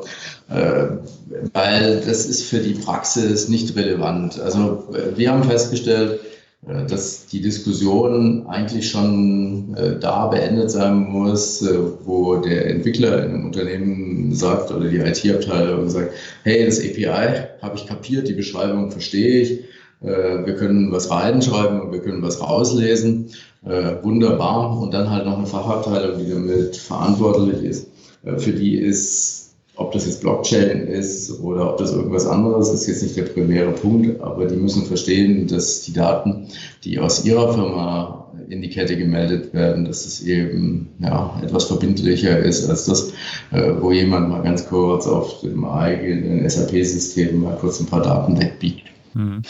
äh, 0.49 0.88
weil 1.53 2.01
das 2.05 2.25
ist 2.25 2.43
für 2.43 2.60
die 2.60 2.73
Praxis 2.73 3.49
nicht 3.49 3.75
relevant. 3.75 4.39
Also, 4.39 4.88
wir 5.15 5.32
haben 5.32 5.43
festgestellt, 5.43 6.19
dass 6.62 7.26
die 7.28 7.41
Diskussion 7.41 8.45
eigentlich 8.48 8.89
schon 8.89 9.76
äh, 9.76 9.98
da 9.98 10.28
beendet 10.28 10.69
sein 10.69 11.10
muss, 11.10 11.62
äh, 11.62 11.78
wo 12.04 12.36
der 12.36 12.67
Entwickler 12.67 13.24
in 13.24 13.32
einem 13.32 13.45
Unternehmen 13.45 14.36
sagt 14.36 14.72
oder 14.72 14.89
die 14.89 14.98
IT-Abteilung 14.98 15.89
sagt, 15.89 16.12
hey, 16.43 16.65
das 16.65 16.80
API 16.80 17.48
habe 17.62 17.76
ich 17.76 17.88
kapiert, 17.88 18.28
die 18.28 18.34
Beschreibung 18.34 18.91
verstehe 18.91 19.41
ich, 19.41 19.60
wir 20.02 20.56
können 20.56 20.93
was 20.93 21.12
reinschreiben 21.12 21.82
und 21.82 21.91
wir 21.91 22.00
können 22.00 22.22
was 22.22 22.39
rauslesen, 22.39 23.32
wunderbar. 24.02 24.80
Und 24.80 24.93
dann 24.93 25.10
halt 25.10 25.26
noch 25.26 25.38
eine 25.38 25.45
Fachabteilung, 25.45 26.19
die 26.19 26.32
damit 26.32 26.78
verantwortlich 26.78 27.62
ist. 27.63 27.88
Für 28.38 28.54
die 28.54 28.78
ist 28.78 29.38
ob 29.80 29.94
das 29.94 30.06
jetzt 30.06 30.22
Blockchain 30.22 30.88
ist 30.88 31.39
oder 31.39 31.72
ob 31.72 31.78
das 31.78 31.94
irgendwas 31.94 32.28
anderes 32.28 32.70
ist, 32.70 32.88
jetzt 32.88 33.02
nicht 33.02 33.15
der 33.15 33.24
primäre 33.24 33.72
Punkt, 33.72 34.20
aber 34.22 34.46
die 34.46 34.58
müssen 34.58 34.86
verstehen, 34.86 35.48
dass 35.48 35.82
die 35.84 35.94
Daten, 35.94 36.50
die 36.84 37.00
aus 37.00 37.24
ihrer 37.24 37.54
Firma 37.54 38.28
in 38.50 38.62
die 38.62 38.70
Kette 38.70 38.98
gemeldet 38.98 39.54
werden, 39.54 39.86
dass 39.86 40.06
es 40.06 40.22
eben 40.22 40.89
ja, 41.00 41.39
etwas 41.44 41.65
verbindlicher 41.65 42.39
ist 42.39 42.70
als 42.70 42.86
das, 42.86 43.13
äh, 43.52 43.72
wo 43.80 43.92
jemand 43.92 44.30
mal 44.30 44.44
ganz 44.44 44.68
kurz 44.68 45.08
auf 45.08 45.42
dem 45.42 45.63
eigenen 45.65 46.48
SAP-System 46.48 47.42
mal 47.42 47.56
kurz 47.56 47.80
ein 47.80 47.86
paar 47.86 48.04
Daten 48.04 48.39
wegbiegt. 48.39 48.84
Mhm. 49.13 49.44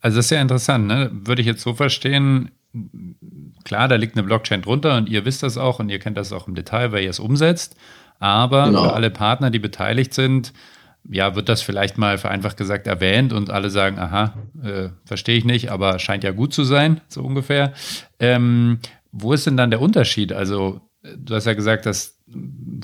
Also 0.00 0.18
das 0.18 0.26
ist 0.26 0.30
ja 0.30 0.40
interessant, 0.40 0.86
ne? 0.86 1.10
würde 1.12 1.42
ich 1.42 1.46
jetzt 1.48 1.62
so 1.62 1.74
verstehen, 1.74 2.50
klar, 3.64 3.88
da 3.88 3.96
liegt 3.96 4.16
eine 4.16 4.24
Blockchain 4.24 4.62
drunter 4.62 4.96
und 4.96 5.08
ihr 5.08 5.24
wisst 5.24 5.42
das 5.42 5.58
auch 5.58 5.80
und 5.80 5.88
ihr 5.88 5.98
kennt 5.98 6.16
das 6.16 6.32
auch 6.32 6.46
im 6.46 6.54
Detail, 6.54 6.92
weil 6.92 7.02
ihr 7.02 7.10
es 7.10 7.18
umsetzt. 7.18 7.74
Aber 8.18 8.66
genau. 8.66 8.84
für 8.84 8.92
alle 8.94 9.10
Partner, 9.10 9.50
die 9.50 9.58
beteiligt 9.58 10.14
sind, 10.14 10.52
ja, 11.08 11.34
wird 11.36 11.48
das 11.48 11.62
vielleicht 11.62 11.98
mal 11.98 12.18
vereinfacht 12.18 12.56
gesagt 12.56 12.86
erwähnt 12.86 13.32
und 13.32 13.50
alle 13.50 13.70
sagen, 13.70 13.98
aha, 13.98 14.34
äh, 14.62 14.88
verstehe 15.04 15.36
ich 15.36 15.44
nicht, 15.44 15.70
aber 15.70 15.98
scheint 15.98 16.24
ja 16.24 16.32
gut 16.32 16.52
zu 16.52 16.64
sein, 16.64 17.00
so 17.08 17.22
ungefähr. 17.22 17.72
Ähm, 18.18 18.78
wo 19.12 19.32
ist 19.32 19.46
denn 19.46 19.56
dann 19.56 19.70
der 19.70 19.80
Unterschied? 19.80 20.32
Also, 20.32 20.80
du 21.16 21.34
hast 21.34 21.46
ja 21.46 21.54
gesagt, 21.54 21.86
dass 21.86 22.18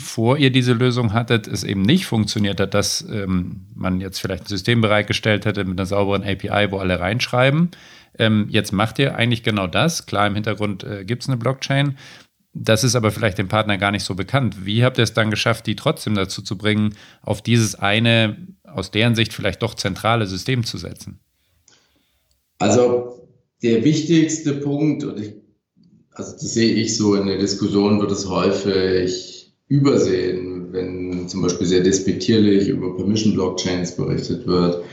vor 0.01 0.39
ihr 0.39 0.51
diese 0.51 0.73
Lösung 0.73 1.13
hattet, 1.13 1.49
es 1.49 1.65
eben 1.65 1.83
nicht 1.83 2.07
funktioniert 2.07 2.61
hat, 2.61 2.75
dass 2.75 3.05
ähm, 3.11 3.67
man 3.75 4.01
jetzt 4.01 4.21
vielleicht 4.21 4.45
ein 4.45 4.49
System 4.49 4.81
bereitgestellt 4.81 5.45
hätte 5.45 5.65
mit 5.65 5.79
einer 5.79 5.87
sauberen 5.87 6.23
API, 6.23 6.71
wo 6.71 6.79
alle 6.79 7.01
reinschreiben. 7.01 7.71
Ähm, 8.19 8.47
jetzt 8.51 8.73
macht 8.73 8.99
ihr 8.99 9.17
eigentlich 9.17 9.43
genau 9.43 9.67
das. 9.67 10.07
Klar, 10.07 10.27
im 10.27 10.35
Hintergrund 10.35 10.85
äh, 10.85 11.05
gibt 11.05 11.23
es 11.23 11.29
eine 11.29 11.39
Blockchain. 11.39 11.97
Das 12.55 12.85
ist 12.85 12.95
aber 12.95 13.11
vielleicht 13.11 13.39
dem 13.39 13.49
Partner 13.49 13.79
gar 13.79 13.91
nicht 13.91 14.05
so 14.05 14.15
bekannt. 14.15 14.67
Wie 14.67 14.85
habt 14.85 14.99
ihr 14.99 15.05
es 15.05 15.15
dann 15.15 15.31
geschafft, 15.31 15.67
die 15.67 15.77
trotzdem 15.77 16.15
dazu 16.15 16.43
zu 16.43 16.59
bringen, 16.59 16.95
auf 17.23 17.41
dieses 17.41 17.75
eine, 17.75 18.47
aus 18.65 18.91
deren 18.91 19.15
Sicht 19.15 19.33
vielleicht 19.33 19.63
doch 19.63 19.75
zentrale 19.75 20.27
System 20.27 20.65
zu 20.65 20.77
setzen? 20.77 21.21
Also 22.59 23.27
der 23.63 23.85
wichtigste 23.85 24.55
Punkt, 24.55 25.03
und 25.05 25.19
ich, 25.19 25.35
also 26.11 26.33
das 26.33 26.53
sehe 26.53 26.75
ich 26.75 26.97
so 26.97 27.15
in 27.15 27.27
der 27.27 27.39
Diskussion, 27.39 28.01
wird 28.01 28.13
es 28.13 28.29
häufig 28.29 29.55
übersehen, 29.69 30.73
wenn 30.73 31.29
zum 31.29 31.41
Beispiel 31.41 31.67
sehr 31.67 31.83
despektierlich 31.83 32.69
über 32.69 32.95
Permission 32.97 33.33
Blockchains 33.35 33.97
berichtet 33.97 34.47
wird 34.47 34.85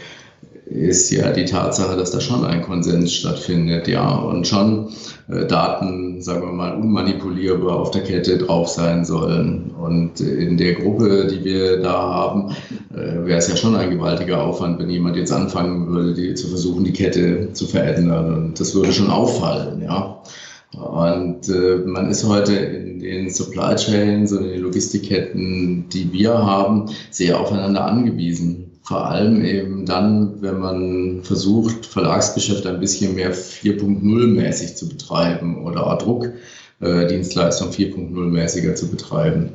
ist 0.69 1.09
ja 1.09 1.31
die 1.31 1.45
Tatsache, 1.45 1.97
dass 1.97 2.11
da 2.11 2.21
schon 2.21 2.45
ein 2.45 2.61
Konsens 2.61 3.13
stattfindet, 3.13 3.87
ja, 3.87 4.15
und 4.15 4.47
schon 4.47 4.89
äh, 5.27 5.45
Daten, 5.45 6.21
sagen 6.21 6.41
wir 6.43 6.53
mal, 6.53 6.75
unmanipulierbar 6.75 7.75
auf 7.75 7.91
der 7.91 8.03
Kette 8.03 8.37
drauf 8.37 8.67
sein 8.67 9.03
sollen. 9.03 9.71
Und 9.79 10.21
in 10.21 10.57
der 10.57 10.75
Gruppe, 10.75 11.27
die 11.27 11.43
wir 11.43 11.81
da 11.81 11.93
haben, 11.93 12.51
äh, 12.93 13.25
wäre 13.25 13.39
es 13.39 13.47
ja 13.47 13.55
schon 13.55 13.75
ein 13.75 13.89
gewaltiger 13.89 14.43
Aufwand, 14.43 14.79
wenn 14.79 14.89
jemand 14.89 15.15
jetzt 15.15 15.31
anfangen 15.31 15.87
würde, 15.87 16.13
die, 16.13 16.35
zu 16.35 16.47
versuchen, 16.47 16.83
die 16.83 16.93
Kette 16.93 17.51
zu 17.53 17.65
verändern. 17.65 18.33
Und 18.35 18.59
das 18.59 18.75
würde 18.75 18.93
schon 18.93 19.09
auffallen, 19.09 19.81
ja. 19.81 20.21
Und 20.77 21.49
äh, 21.49 21.77
man 21.83 22.11
ist 22.11 22.27
heute 22.27 22.53
in 22.53 22.99
den 22.99 23.31
Supply 23.31 23.75
Chains 23.75 24.31
und 24.31 24.45
in 24.45 24.51
den 24.51 24.61
Logistikketten, 24.61 25.89
die 25.89 26.13
wir 26.13 26.37
haben, 26.37 26.85
sehr 27.09 27.39
aufeinander 27.39 27.85
angewiesen. 27.85 28.68
Vor 28.89 29.05
allem 29.05 29.45
eben 29.45 29.85
dann, 29.85 30.41
wenn 30.41 30.57
man 30.57 31.19
versucht, 31.21 31.85
Verlagsgeschäft 31.85 32.65
ein 32.65 32.79
bisschen 32.79 33.13
mehr 33.13 33.35
4.0-mäßig 33.35 34.73
zu 34.73 34.89
betreiben 34.89 35.63
oder 35.63 35.95
Druckdienstleistung 36.01 37.69
4.0-mäßiger 37.69 38.73
zu 38.73 38.89
betreiben. 38.89 39.49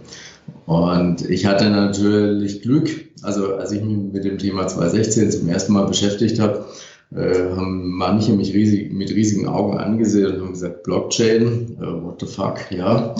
Und 0.66 1.28
ich 1.28 1.46
hatte 1.46 1.68
natürlich 1.68 2.62
Glück, 2.62 2.88
also 3.22 3.56
als 3.56 3.72
ich 3.72 3.82
mich 3.82 3.96
mit 4.12 4.24
dem 4.24 4.38
Thema 4.38 4.68
2016 4.68 5.32
zum 5.32 5.48
ersten 5.48 5.72
Mal 5.72 5.86
beschäftigt 5.86 6.38
habe, 6.38 6.66
äh, 7.14 7.56
haben 7.56 7.90
manche 7.90 8.32
mich 8.32 8.52
riesig, 8.52 8.92
mit 8.92 9.10
riesigen 9.10 9.46
Augen 9.46 9.78
angesehen 9.78 10.34
und 10.34 10.40
haben 10.40 10.52
gesagt, 10.52 10.82
Blockchain, 10.82 11.76
uh, 11.80 12.04
what 12.04 12.20
the 12.20 12.26
fuck, 12.26 12.70
ja. 12.70 13.14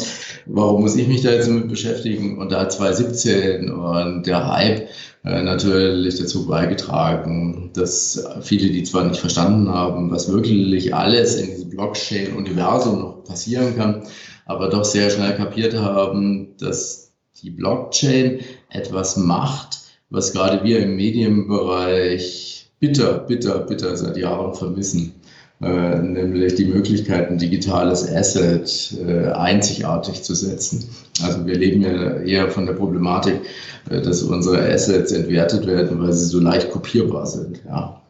Warum 0.46 0.83
muss 0.83 0.96
ich 0.96 1.07
mich 1.07 1.22
da 1.22 1.30
jetzt 1.30 1.48
damit 1.48 1.68
beschäftigen? 1.68 2.38
Und 2.38 2.50
da 2.50 2.68
2017 2.68 3.70
und 3.70 4.26
der 4.26 4.52
Hype 4.52 4.88
äh, 5.24 5.42
natürlich 5.42 6.18
dazu 6.18 6.46
beigetragen, 6.46 7.70
dass 7.72 8.26
viele, 8.42 8.70
die 8.70 8.83
zwar 8.83 9.04
nicht 9.04 9.20
verstanden 9.20 9.68
haben, 9.70 10.11
was 10.11 10.30
wirklich 10.30 10.94
alles 10.94 11.37
in 11.37 11.50
diesem 11.50 11.70
Blockchain-Universum 11.70 12.98
noch 12.98 13.24
passieren 13.24 13.76
kann, 13.76 14.02
aber 14.44 14.68
doch 14.68 14.85
sehr 14.85 15.09
schnell 15.09 15.35
kapiert 15.35 15.74
haben, 15.74 16.57
dass 16.59 17.12
die 17.42 17.50
Blockchain 17.50 18.40
etwas 18.70 19.16
macht, 19.16 19.78
was 20.11 20.33
gerade 20.33 20.64
wir 20.64 20.80
im 20.80 20.96
Medienbereich 20.96 22.63
bitter, 22.80 23.18
bitter, 23.20 23.60
bitter 23.60 23.96
seit 23.96 24.16
Jahren 24.16 24.54
vermissen. 24.54 25.14
Äh, 25.62 25.98
nämlich 25.98 26.56
die 26.56 26.64
Möglichkeit, 26.66 27.30
ein 27.30 27.38
digitales 27.38 28.10
Asset 28.12 28.98
äh, 29.06 29.30
einzigartig 29.30 30.22
zu 30.22 30.34
setzen. 30.34 30.84
Also 31.22 31.46
wir 31.46 31.56
leben 31.56 31.80
ja 31.80 32.18
eher 32.20 32.50
von 32.50 32.66
der 32.66 32.72
Problematik, 32.74 33.40
äh, 33.88 34.02
dass 34.02 34.22
unsere 34.22 34.60
Assets 34.72 35.12
entwertet 35.12 35.66
werden, 35.66 36.02
weil 36.02 36.12
sie 36.12 36.26
so 36.26 36.40
leicht 36.40 36.70
kopierbar 36.70 37.26
sind. 37.26 37.62
Ja. 37.66 38.02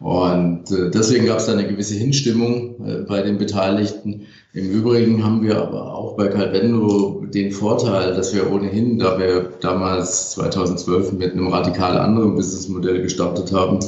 Und 0.00 0.70
äh, 0.70 0.90
deswegen 0.90 1.26
gab 1.26 1.38
es 1.38 1.46
da 1.46 1.52
eine 1.52 1.66
gewisse 1.66 1.94
Hinstimmung 1.94 2.86
äh, 2.86 2.98
bei 3.08 3.22
den 3.22 3.38
Beteiligten. 3.38 4.26
Im 4.54 4.70
Übrigen 4.70 5.24
haben 5.24 5.42
wir 5.42 5.60
aber 5.60 5.92
auch 5.92 6.16
bei 6.16 6.28
Calvendo 6.28 7.24
den 7.26 7.50
Vorteil, 7.50 8.14
dass 8.14 8.32
wir 8.32 8.52
ohnehin, 8.52 9.00
da 9.00 9.18
wir 9.18 9.52
damals 9.60 10.30
2012 10.30 11.12
mit 11.12 11.32
einem 11.32 11.48
radikal 11.48 11.98
anderen 11.98 12.36
Businessmodell 12.36 13.02
gestartet 13.02 13.52
haben, 13.52 13.80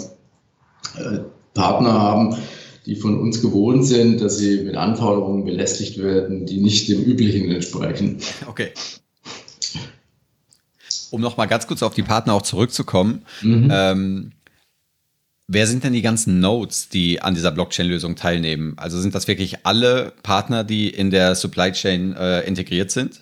äh, 0.97 1.21
Partner 1.55 1.93
haben, 1.93 2.37
die 2.85 2.97
von 2.97 3.21
uns 3.21 3.41
gewohnt 3.41 3.87
sind, 3.87 4.21
dass 4.21 4.39
sie 4.39 4.63
mit 4.65 4.75
Anforderungen 4.75 5.45
belästigt 5.45 6.03
werden, 6.03 6.47
die 6.47 6.61
nicht 6.61 6.89
dem 6.89 7.01
Üblichen 7.01 7.49
entsprechen. 7.49 8.19
Okay. 8.49 8.73
Um 11.13 11.21
nochmal 11.21 11.47
ganz 11.47 11.69
kurz 11.69 11.85
auf 11.85 11.95
die 11.95 12.03
Partner 12.03 12.35
auch 12.35 12.43
zurückzukommen. 12.43 13.25
Mhm. 13.41 13.69
Ähm, 13.71 14.33
Wer 15.49 15.69
sind 15.69 15.85
denn 15.85 15.93
die 15.93 16.03
ganzen 16.03 16.41
Nodes, 16.41 16.89
die 16.89 17.23
an 17.23 17.35
dieser 17.35 17.53
Blockchain-Lösung 17.53 18.17
teilnehmen? 18.17 18.75
Also 18.79 18.99
sind 18.99 19.15
das 19.15 19.29
wirklich 19.29 19.65
alle 19.65 20.13
Partner, 20.25 20.65
die 20.65 20.91
in 20.91 21.11
der 21.11 21.37
Supply 21.37 21.71
Chain 21.71 22.17
äh, 22.17 22.41
integriert 22.41 22.91
sind? 22.91 23.21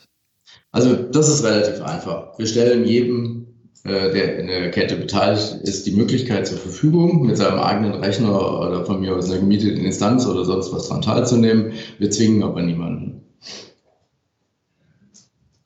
Also 0.72 0.94
das 0.94 1.28
ist 1.28 1.44
relativ 1.44 1.82
einfach. 1.82 2.38
Wir 2.38 2.46
stellen 2.46 2.86
jedem, 2.86 3.46
äh, 3.84 4.10
der 4.10 4.38
in 4.38 4.46
der 4.46 4.70
Kette 4.70 4.96
beteiligt 4.96 5.56
ist, 5.62 5.86
die 5.86 5.92
Möglichkeit 5.92 6.46
zur 6.46 6.56
Verfügung, 6.56 7.26
mit 7.26 7.36
seinem 7.36 7.58
eigenen 7.58 7.92
Rechner 7.92 8.58
oder 8.58 8.86
von 8.86 9.02
mir 9.02 9.14
aus 9.14 9.30
einer 9.30 9.40
gemieteten 9.40 9.84
Instanz 9.84 10.24
oder 10.24 10.46
sonst 10.46 10.72
was 10.72 10.88
daran 10.88 11.02
teilzunehmen. 11.02 11.72
Wir 11.98 12.10
zwingen 12.10 12.42
aber 12.42 12.62
niemanden. 12.62 13.20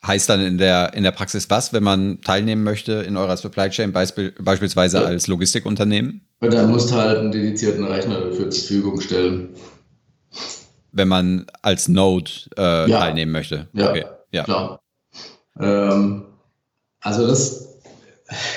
Heißt 0.06 0.28
dann 0.28 0.40
in 0.40 0.58
der, 0.58 0.94
in 0.94 1.02
der 1.02 1.10
Praxis 1.10 1.50
was, 1.50 1.72
wenn 1.72 1.82
man 1.82 2.20
teilnehmen 2.20 2.62
möchte 2.62 2.92
in 2.92 3.16
eurer 3.16 3.36
Supply 3.36 3.68
Chain, 3.68 3.92
beisp 3.92 4.18
beispielsweise 4.38 4.98
ja. 4.98 5.04
als 5.04 5.26
Logistikunternehmen? 5.26 6.20
Dann 6.40 6.70
musst 6.70 6.90
du 6.90 6.94
halt 6.94 7.18
einen 7.18 7.32
dedizierten 7.32 7.84
Rechner 7.84 8.20
dafür 8.20 8.48
zur 8.50 8.60
Verfügung 8.60 9.00
stellen. 9.00 9.48
Wenn 10.92 11.08
man 11.08 11.46
als 11.62 11.88
Node 11.88 12.30
äh, 12.56 12.88
ja. 12.88 13.00
teilnehmen 13.00 13.32
möchte. 13.32 13.68
Ja, 13.72 13.90
okay. 13.90 14.04
ja. 14.30 14.44
klar. 14.44 14.80
Ähm, 15.58 16.26
also 17.00 17.26
das, 17.26 17.68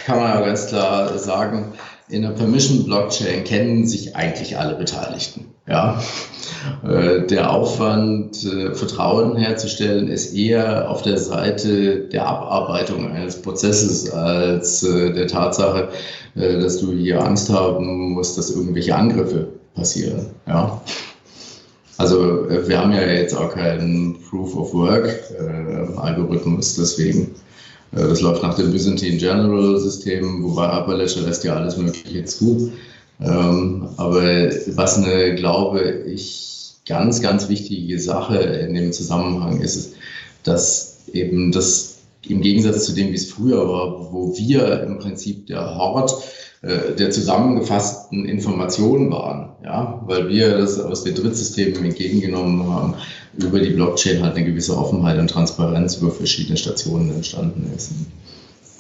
kann 0.05 0.19
man 0.19 0.29
ja 0.29 0.45
ganz 0.45 0.67
klar 0.67 1.17
sagen, 1.17 1.73
in 2.09 2.23
der 2.23 2.31
Permission 2.31 2.85
Blockchain 2.85 3.43
kennen 3.43 3.87
sich 3.87 4.15
eigentlich 4.15 4.57
alle 4.57 4.75
Beteiligten. 4.75 5.50
Ja, 5.71 6.01
äh, 6.83 7.25
der 7.27 7.49
Aufwand, 7.49 8.43
äh, 8.43 8.75
Vertrauen 8.75 9.37
herzustellen, 9.37 10.09
ist 10.09 10.35
eher 10.35 10.91
auf 10.91 11.01
der 11.01 11.17
Seite 11.17 12.09
der 12.11 12.27
Abarbeitung 12.27 13.09
eines 13.09 13.41
Prozesses 13.41 14.11
als 14.11 14.83
äh, 14.83 15.13
der 15.13 15.27
Tatsache, 15.27 15.87
dass 16.35 16.79
du 16.79 16.91
hier 16.91 17.23
Angst 17.23 17.49
haben 17.49 18.11
musst, 18.11 18.37
dass 18.37 18.51
irgendwelche 18.51 18.95
Angriffe 18.95 19.47
passieren. 19.75 20.27
Ja. 20.47 20.81
Also 21.97 22.47
wir 22.49 22.79
haben 22.79 22.93
ja 22.93 23.01
jetzt 23.05 23.35
auch 23.35 23.53
keinen 23.53 24.17
Proof 24.29 24.55
of 24.55 24.73
Work 24.73 25.09
Algorithmus, 25.97 26.75
deswegen 26.75 27.35
das 27.91 28.21
läuft 28.21 28.43
nach 28.43 28.55
dem 28.55 28.71
Byzantine 28.71 29.17
General 29.17 29.77
System, 29.77 30.41
wobei 30.41 30.67
Appalachia 30.67 31.21
lässt 31.23 31.43
ja 31.43 31.55
alles 31.55 31.75
Mögliche 31.75 32.23
zu. 32.23 32.71
Ähm, 33.21 33.89
aber 33.97 34.49
was 34.75 34.97
eine, 34.97 35.35
glaube 35.35 36.03
ich, 36.07 36.73
ganz, 36.87 37.21
ganz 37.21 37.49
wichtige 37.49 37.99
Sache 37.99 38.37
in 38.37 38.73
dem 38.73 38.91
Zusammenhang 38.91 39.61
ist, 39.61 39.93
dass 40.43 40.97
eben 41.13 41.51
das 41.51 41.97
im 42.27 42.41
Gegensatz 42.41 42.85
zu 42.85 42.93
dem, 42.93 43.11
wie 43.11 43.15
es 43.15 43.31
früher 43.31 43.67
war, 43.67 44.11
wo 44.11 44.35
wir 44.37 44.83
im 44.83 44.99
Prinzip 44.99 45.47
der 45.47 45.75
Hort 45.75 46.13
äh, 46.61 46.95
der 46.97 47.09
zusammengefassten 47.09 48.25
Informationen 48.25 49.11
waren, 49.11 49.49
ja, 49.63 50.01
weil 50.05 50.29
wir 50.29 50.57
das 50.57 50.79
aus 50.79 51.03
den 51.03 51.15
Drittsystemen 51.15 51.83
entgegengenommen 51.83 52.67
haben, 52.67 52.95
über 53.37 53.59
die 53.59 53.71
Blockchain 53.71 54.21
halt 54.21 54.35
eine 54.35 54.45
gewisse 54.45 54.77
Offenheit 54.77 55.17
und 55.17 55.29
Transparenz 55.29 55.95
über 55.95 56.11
verschiedene 56.11 56.57
Stationen 56.57 57.11
entstanden 57.11 57.71
ist. 57.75 57.91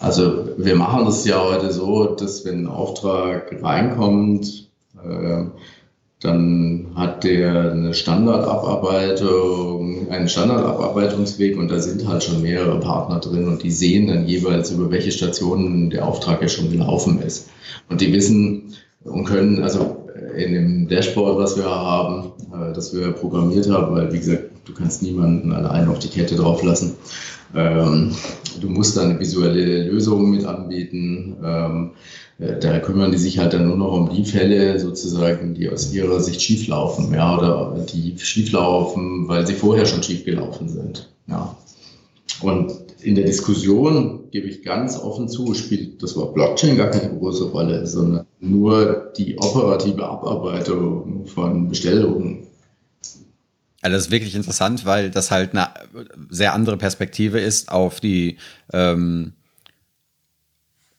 Also 0.01 0.49
wir 0.57 0.75
machen 0.75 1.05
das 1.05 1.25
ja 1.25 1.43
heute 1.43 1.71
so, 1.71 2.15
dass 2.15 2.43
wenn 2.43 2.63
ein 2.63 2.67
Auftrag 2.67 3.55
reinkommt, 3.61 4.67
äh, 4.95 5.43
dann 6.19 6.87
hat 6.95 7.23
der 7.23 7.71
eine 7.71 7.93
Standardabarbeitung, 7.93 10.09
einen 10.09 10.27
Standardabarbeitungsweg 10.27 11.57
und 11.57 11.69
da 11.69 11.79
sind 11.79 12.07
halt 12.07 12.23
schon 12.23 12.41
mehrere 12.41 12.79
Partner 12.79 13.19
drin 13.19 13.47
und 13.47 13.61
die 13.61 13.71
sehen 13.71 14.07
dann 14.07 14.27
jeweils, 14.27 14.71
über 14.71 14.89
welche 14.89 15.11
Stationen 15.11 15.91
der 15.91 16.07
Auftrag 16.07 16.41
ja 16.41 16.47
schon 16.47 16.71
gelaufen 16.71 17.21
ist. 17.21 17.49
Und 17.87 18.01
die 18.01 18.11
wissen 18.11 18.73
und 19.03 19.25
können, 19.25 19.63
also 19.63 20.00
in 20.35 20.53
dem 20.53 20.87
Dashboard, 20.87 21.37
was 21.37 21.57
wir 21.57 21.65
haben, 21.65 22.31
äh, 22.53 22.73
das 22.73 22.93
wir 22.93 23.11
programmiert 23.11 23.69
haben, 23.69 23.95
weil 23.95 24.11
wie 24.11 24.19
gesagt, 24.19 24.43
du 24.65 24.73
kannst 24.73 25.01
niemanden 25.01 25.51
allein 25.51 25.87
auf 25.87 25.99
die 25.99 26.09
Kette 26.09 26.35
drauf 26.35 26.63
lassen. 26.63 26.95
Ähm, 27.55 28.11
du 28.59 28.69
musst 28.69 28.97
dann 28.97 29.19
visuelle 29.19 29.83
Lösung 29.83 30.31
mit 30.31 30.45
anbieten. 30.45 31.35
Ähm, 31.43 31.91
äh, 32.39 32.59
da 32.59 32.79
kümmern 32.79 33.11
die 33.11 33.17
sich 33.17 33.39
halt 33.39 33.53
dann 33.53 33.67
nur 33.67 33.77
noch 33.77 33.93
um 33.93 34.09
die 34.09 34.25
Fälle 34.25 34.79
sozusagen, 34.79 35.53
die 35.53 35.69
aus 35.69 35.93
ihrer 35.93 36.19
Sicht 36.19 36.41
schieflaufen, 36.41 37.13
ja, 37.13 37.37
oder 37.37 37.85
die 37.91 38.17
schieflaufen, 38.17 39.27
weil 39.27 39.45
sie 39.45 39.53
vorher 39.53 39.85
schon 39.85 40.03
schiefgelaufen 40.03 40.69
sind. 40.69 41.09
Ja. 41.27 41.55
Und 42.41 42.71
in 43.03 43.15
der 43.15 43.25
Diskussion 43.25 44.29
gebe 44.31 44.47
ich 44.47 44.63
ganz 44.63 44.97
offen 44.97 45.27
zu, 45.27 45.53
spielt 45.53 46.01
das 46.01 46.15
Wort 46.15 46.33
Blockchain 46.33 46.77
gar 46.77 46.89
keine 46.89 47.17
große 47.17 47.45
Rolle, 47.45 47.85
sondern 47.85 48.25
nur 48.39 49.11
die 49.17 49.37
operative 49.37 50.05
Abarbeitung 50.05 51.25
von 51.25 51.69
Bestellungen 51.69 52.47
also 53.81 53.95
das 53.95 54.05
ist 54.05 54.11
wirklich 54.11 54.35
interessant, 54.35 54.85
weil 54.85 55.09
das 55.09 55.31
halt 55.31 55.53
eine 55.53 55.69
sehr 56.29 56.53
andere 56.53 56.77
Perspektive 56.77 57.39
ist 57.39 57.71
auf 57.71 57.99
die 57.99 58.37
ähm, 58.71 59.33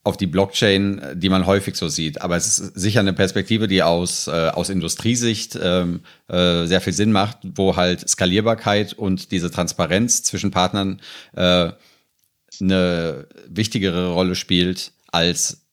auf 0.04 0.16
die 0.16 0.26
Blockchain, 0.26 1.00
die 1.14 1.28
man 1.28 1.46
häufig 1.46 1.76
so 1.76 1.86
sieht. 1.86 2.22
Aber 2.22 2.36
es 2.36 2.58
ist 2.58 2.74
sicher 2.74 2.98
eine 2.98 3.12
Perspektive, 3.12 3.68
die 3.68 3.84
aus, 3.84 4.26
äh, 4.26 4.48
aus 4.48 4.68
Industriesicht 4.68 5.56
ähm, 5.62 6.00
äh, 6.26 6.66
sehr 6.66 6.80
viel 6.80 6.92
Sinn 6.92 7.12
macht, 7.12 7.38
wo 7.54 7.76
halt 7.76 8.08
Skalierbarkeit 8.08 8.94
und 8.94 9.30
diese 9.30 9.52
Transparenz 9.52 10.24
zwischen 10.24 10.50
Partnern 10.50 11.00
äh, 11.36 11.70
eine 12.60 13.26
wichtigere 13.48 14.12
Rolle 14.12 14.34
spielt 14.34 14.92
als 15.10 15.66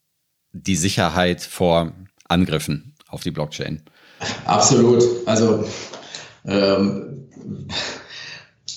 die 0.52 0.76
Sicherheit 0.76 1.42
vor 1.42 1.94
Angriffen 2.28 2.96
auf 3.08 3.24
die 3.24 3.32
Blockchain. 3.32 3.82
Absolut. 4.46 5.04
Also 5.26 5.66
ähm, 6.46 7.28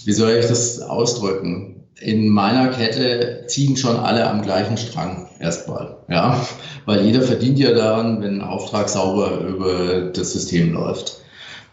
wie 0.04 0.12
soll 0.12 0.32
ich 0.32 0.46
das 0.46 0.80
ausdrücken? 0.80 1.84
In 2.00 2.28
meiner 2.28 2.68
Kette 2.68 3.44
ziehen 3.46 3.76
schon 3.76 3.96
alle 3.96 4.28
am 4.28 4.42
gleichen 4.42 4.76
Strang 4.76 5.28
erstmal, 5.38 5.98
ja, 6.08 6.44
weil 6.84 7.04
jeder 7.04 7.22
verdient 7.22 7.60
ja 7.60 7.72
daran, 7.72 8.20
wenn 8.20 8.40
ein 8.40 8.42
Auftrag 8.42 8.88
sauber 8.88 9.38
über 9.38 10.10
das 10.10 10.32
System 10.32 10.72
läuft. 10.72 11.18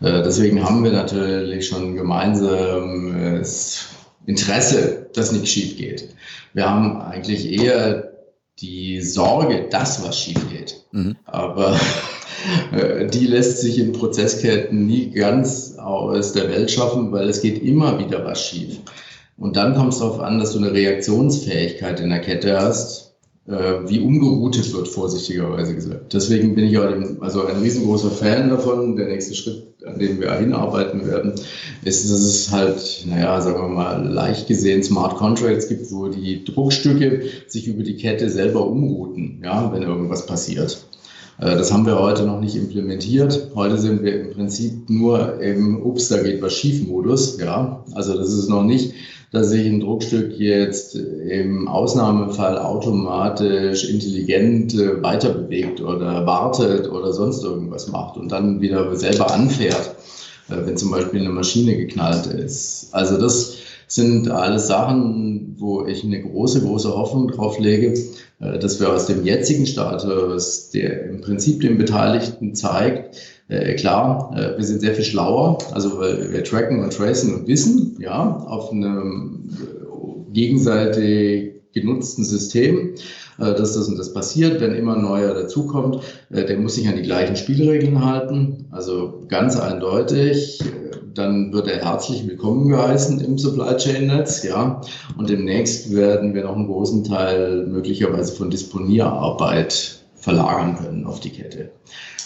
Äh, 0.02 0.22
deswegen 0.22 0.64
haben 0.64 0.84
wir 0.84 0.92
natürlich 0.92 1.68
schon 1.68 1.96
gemeinsames 1.96 3.88
Interesse, 4.26 5.10
dass 5.14 5.32
nichts 5.32 5.50
schief 5.50 5.78
geht. 5.78 6.10
Wir 6.54 6.70
haben 6.70 7.02
eigentlich 7.02 7.52
eher 7.52 8.12
die 8.60 9.02
Sorge, 9.02 9.68
dass 9.70 10.04
was 10.04 10.20
schief 10.20 10.50
geht. 10.50 10.84
Mhm. 10.92 11.16
Aber 11.26 11.80
äh, 12.72 13.08
die 13.08 13.28
lässt 13.28 13.60
sich 13.60 13.80
in 13.80 13.94
Prozessketten 13.94 14.86
nie 14.86 15.12
ganz 15.12 15.76
aus 15.78 16.34
der 16.34 16.50
Welt 16.50 16.72
schaffen, 16.72 17.12
weil 17.12 17.30
es 17.30 17.42
geht 17.42 17.64
immer 17.64 18.00
wieder 18.00 18.26
was 18.26 18.46
schief. 18.46 18.80
Und 19.38 19.56
dann 19.56 19.76
kommt 19.76 19.94
es 19.94 20.00
darauf 20.00 20.20
an, 20.20 20.40
dass 20.40 20.52
du 20.52 20.60
eine 20.60 20.74
Reaktionsfähigkeit 20.74 22.00
in 22.02 22.10
der 22.10 22.20
Kette 22.20 22.60
hast, 22.60 23.09
wie 23.50 24.00
umgeroutet 24.00 24.72
wird, 24.74 24.88
vorsichtigerweise 24.88 25.74
gesagt. 25.74 26.14
Deswegen 26.14 26.54
bin 26.54 26.66
ich 26.66 26.78
auch 26.78 26.94
also 27.22 27.46
ein 27.46 27.62
riesengroßer 27.62 28.12
Fan 28.12 28.50
davon. 28.50 28.96
Der 28.96 29.08
nächste 29.08 29.34
Schritt, 29.34 29.64
an 29.86 29.98
dem 29.98 30.20
wir 30.20 30.32
hinarbeiten 30.34 31.08
werden, 31.08 31.34
ist, 31.84 32.10
dass 32.12 32.20
es 32.20 32.52
halt, 32.52 33.06
naja, 33.08 33.42
sagen 33.42 33.60
wir 33.60 33.68
mal, 33.70 34.08
leicht 34.08 34.48
gesehen 34.48 34.84
Smart 34.84 35.16
Contracts 35.16 35.68
gibt, 35.68 35.92
wo 35.92 36.10
die 36.10 36.44
Druckstücke 36.46 37.24
sich 37.48 37.68
über 37.68 37.82
die 37.82 37.96
Kette 37.96 38.30
selber 38.30 38.68
umrouten, 38.68 39.42
ja, 39.44 39.74
wenn 39.74 39.82
irgendwas 39.82 40.28
passiert. 40.28 40.86
Äh, 41.40 41.56
das 41.56 41.74
haben 41.74 41.86
wir 41.86 42.00
heute 42.00 42.26
noch 42.26 42.40
nicht 42.40 42.56
implementiert. 42.56 43.52
Heute 43.56 43.78
sind 43.78 44.04
wir 44.04 44.20
im 44.22 44.32
Prinzip 44.32 44.90
nur 44.90 45.42
im 45.42 45.82
Ups, 45.82 46.10
da 46.10 46.22
geht 46.22 46.42
was 46.42 46.54
schief 46.54 46.88
Modus. 46.88 47.40
Ja, 47.40 47.84
also 47.94 48.16
das 48.16 48.34
ist 48.34 48.50
noch 48.50 48.64
nicht, 48.64 48.94
dass 49.32 49.50
sich 49.50 49.68
ein 49.68 49.80
Druckstück 49.80 50.40
jetzt 50.40 50.96
im 50.96 51.68
Ausnahmefall 51.68 52.58
automatisch 52.58 53.88
intelligent 53.88 54.74
äh, 54.74 55.02
weiter 55.04 55.30
bewegt 55.30 55.82
oder 55.82 56.26
wartet 56.26 56.90
oder 56.92 57.14
sonst 57.14 57.44
irgendwas 57.44 57.90
macht 57.90 58.18
und 58.18 58.32
dann 58.32 58.60
wieder 58.62 58.96
selber 58.96 59.32
anfährt, 59.32 59.96
äh, 60.50 60.66
wenn 60.66 60.78
zum 60.78 60.92
Beispiel 60.92 61.20
eine 61.20 61.30
Maschine 61.30 61.78
geknallt 61.78 62.26
ist. 62.28 62.90
Also 62.92 63.18
das 63.18 63.58
sind 63.88 64.30
alles 64.30 64.68
Sachen, 64.68 65.56
wo 65.58 65.86
ich 65.86 66.04
eine 66.04 66.22
große, 66.22 66.62
große 66.62 66.96
Hoffnung 66.96 67.28
drauf 67.28 67.60
lege, 67.60 67.94
äh, 68.40 68.58
dass 68.58 68.80
wir 68.80 68.92
aus 68.92 69.06
dem 69.06 69.26
jetzigen 69.26 69.68
Status, 69.68 70.72
der 70.72 71.06
im 71.06 71.22
Prinzip 71.22 71.62
den 71.62 71.78
Beteiligten 71.78 72.56
zeigt, 72.56 73.16
äh, 73.50 73.76
klar, 73.76 74.32
äh, 74.36 74.58
wir 74.58 74.64
sind 74.64 74.82
sehr 74.82 74.94
viel 74.94 75.04
schlauer, 75.04 75.58
also 75.74 76.00
weil 76.00 76.32
wir 76.32 76.44
tracken 76.44 76.84
und 76.84 76.94
tracen 76.94 77.34
und 77.34 77.48
wissen, 77.48 77.98
ja, 78.00 78.38
auf 78.48 78.72
einem 78.72 79.50
gegenseitig 80.32 81.56
genutzten 81.74 82.24
System, 82.24 82.96
dass 83.38 83.74
das 83.74 83.88
und 83.88 83.98
das 83.98 84.14
passiert. 84.14 84.60
Wenn 84.60 84.74
immer 84.76 84.96
neuer 84.96 85.34
dazukommt, 85.34 86.02
der 86.30 86.58
muss 86.58 86.76
sich 86.76 86.88
an 86.88 86.98
die 86.98 87.04
gleichen 87.04 87.36
Spielregeln 87.36 88.04
halten. 88.04 88.68
Also 88.72 89.24
ganz 89.28 89.58
eindeutig, 89.58 90.62
dann 91.14 91.52
wird 91.54 91.68
er 91.68 91.84
herzlich 91.84 92.28
willkommen 92.28 92.70
geheißen 92.70 93.20
im 93.22 93.38
Supply 93.38 93.76
Chain 93.78 94.08
Netz, 94.08 94.44
ja. 94.44 94.82
Und 95.18 95.30
demnächst 95.30 95.96
werden 95.96 96.34
wir 96.34 96.44
noch 96.44 96.56
einen 96.56 96.68
großen 96.68 97.04
Teil 97.04 97.66
möglicherweise 97.66 98.34
von 98.34 98.50
Disponierarbeit 98.50 100.04
verlagern 100.16 100.78
können 100.78 101.06
auf 101.06 101.20
die 101.20 101.32
Kette. 101.32 101.72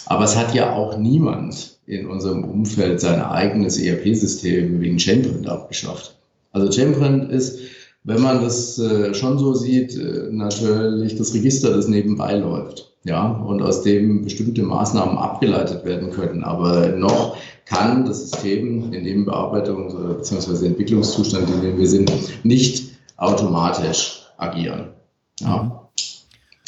Aber 0.06 0.24
es 0.24 0.36
hat 0.36 0.54
ja 0.54 0.74
auch 0.74 0.98
niemand 0.98 1.78
in 1.86 2.06
unserem 2.06 2.44
Umfeld 2.44 3.00
sein 3.00 3.20
eigenes 3.20 3.78
ERP-System 3.78 4.80
wegen 4.80 4.98
Chainprint 4.98 5.48
abgeschafft. 5.48 6.16
Also 6.52 6.70
Chainprint 6.70 7.30
ist, 7.30 7.58
wenn 8.04 8.20
man 8.20 8.42
das 8.42 8.78
äh, 8.78 9.14
schon 9.14 9.38
so 9.38 9.54
sieht, 9.54 9.96
äh, 9.96 10.28
natürlich 10.30 11.16
das 11.16 11.34
Register, 11.34 11.70
das 11.74 11.88
nebenbei 11.88 12.36
läuft. 12.36 12.90
Ja, 13.06 13.32
und 13.32 13.60
aus 13.60 13.82
dem 13.82 14.24
bestimmte 14.24 14.62
Maßnahmen 14.62 15.18
abgeleitet 15.18 15.84
werden 15.84 16.10
können. 16.10 16.42
Aber 16.42 16.88
noch 16.88 17.36
kann 17.66 18.06
das 18.06 18.30
System 18.30 18.94
in 18.94 19.04
dem 19.04 19.26
Bearbeitung 19.26 20.16
bzw. 20.16 20.66
Entwicklungszustand, 20.68 21.50
in 21.50 21.60
dem 21.60 21.78
wir 21.78 21.86
sind, 21.86 22.10
nicht 22.44 22.94
automatisch 23.18 24.22
agieren. 24.38 24.88
Ja. 25.40 25.62
Mhm. 25.64 25.72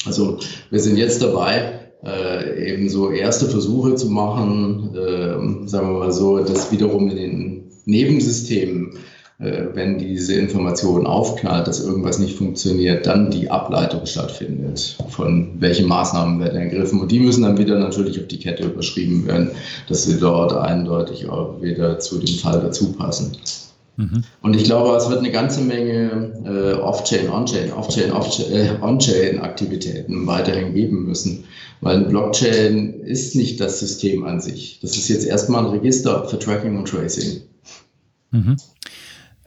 Also 0.05 0.39
wir 0.71 0.81
sind 0.81 0.99
jetzt 0.99 1.23
dabei, 1.23 1.86
äh, 2.05 2.73
eben 2.73 2.89
so 2.89 3.11
erste 3.11 3.47
Versuche 3.47 3.95
zu 3.95 4.11
machen, 4.11 4.95
äh, 4.95 5.67
sagen 5.69 5.93
wir 5.93 5.99
mal 5.99 6.13
so, 6.13 6.39
das 6.39 6.71
wiederum 6.73 7.09
in 7.11 7.17
den 7.17 7.65
Nebensystemen 7.85 8.99
äh, 9.39 9.67
wenn 9.75 9.99
diese 9.99 10.35
Information 10.35 11.07
aufknallt, 11.07 11.67
dass 11.67 11.85
irgendwas 11.85 12.19
nicht 12.19 12.39
funktioniert, 12.39 13.07
dann 13.07 13.31
die 13.31 13.51
Ableitung 13.51 14.07
stattfindet, 14.07 14.97
von 15.11 15.51
welchen 15.61 15.87
Maßnahmen 15.89 16.41
werden 16.41 16.59
ergriffen. 16.59 17.01
Und 17.01 17.13
die 17.13 17.21
müssen 17.21 17.43
dann 17.43 17.59
wieder 17.59 17.79
natürlich 17.79 18.19
auf 18.19 18.29
die 18.29 18.39
Kette 18.39 18.65
überschrieben 18.65 19.27
werden, 19.27 19.51
dass 19.91 20.05
sie 20.05 20.19
dort 20.19 20.55
eindeutig 20.55 21.29
auch 21.29 21.61
wieder 21.61 21.99
zu 21.99 22.19
dem 22.19 22.35
Fall 22.39 22.61
dazu 22.61 22.93
passen. 22.95 23.37
Mhm. 23.97 24.25
Und 24.43 24.55
ich 24.55 24.65
glaube, 24.65 24.95
es 24.97 25.09
wird 25.09 25.21
eine 25.21 25.31
ganze 25.31 25.63
Menge 25.63 26.33
äh, 26.45 26.75
Off-Chain, 26.75 27.31
On-Chain, 27.31 27.73
Off-Chain, 27.73 28.13
äh, 28.53 28.77
On-Chain-Aktivitäten 28.83 30.27
weiterhin 30.27 30.75
geben 30.75 31.07
müssen, 31.07 31.45
weil 31.81 31.97
eine 31.97 32.07
Blockchain 32.07 33.01
ist 33.01 33.35
nicht 33.37 33.61
das 33.61 33.81
System 33.81 34.25
an 34.25 34.41
sich. 34.41 34.81
Das 34.83 34.97
ist 34.97 35.09
jetzt 35.09 35.27
erstmal 35.27 35.65
ein 35.65 35.71
Register 35.71 36.29
für 36.29 36.39
Tracking 36.39 36.77
und 36.77 36.89
Tracing. 36.89 37.41
Mhm. 38.33 38.57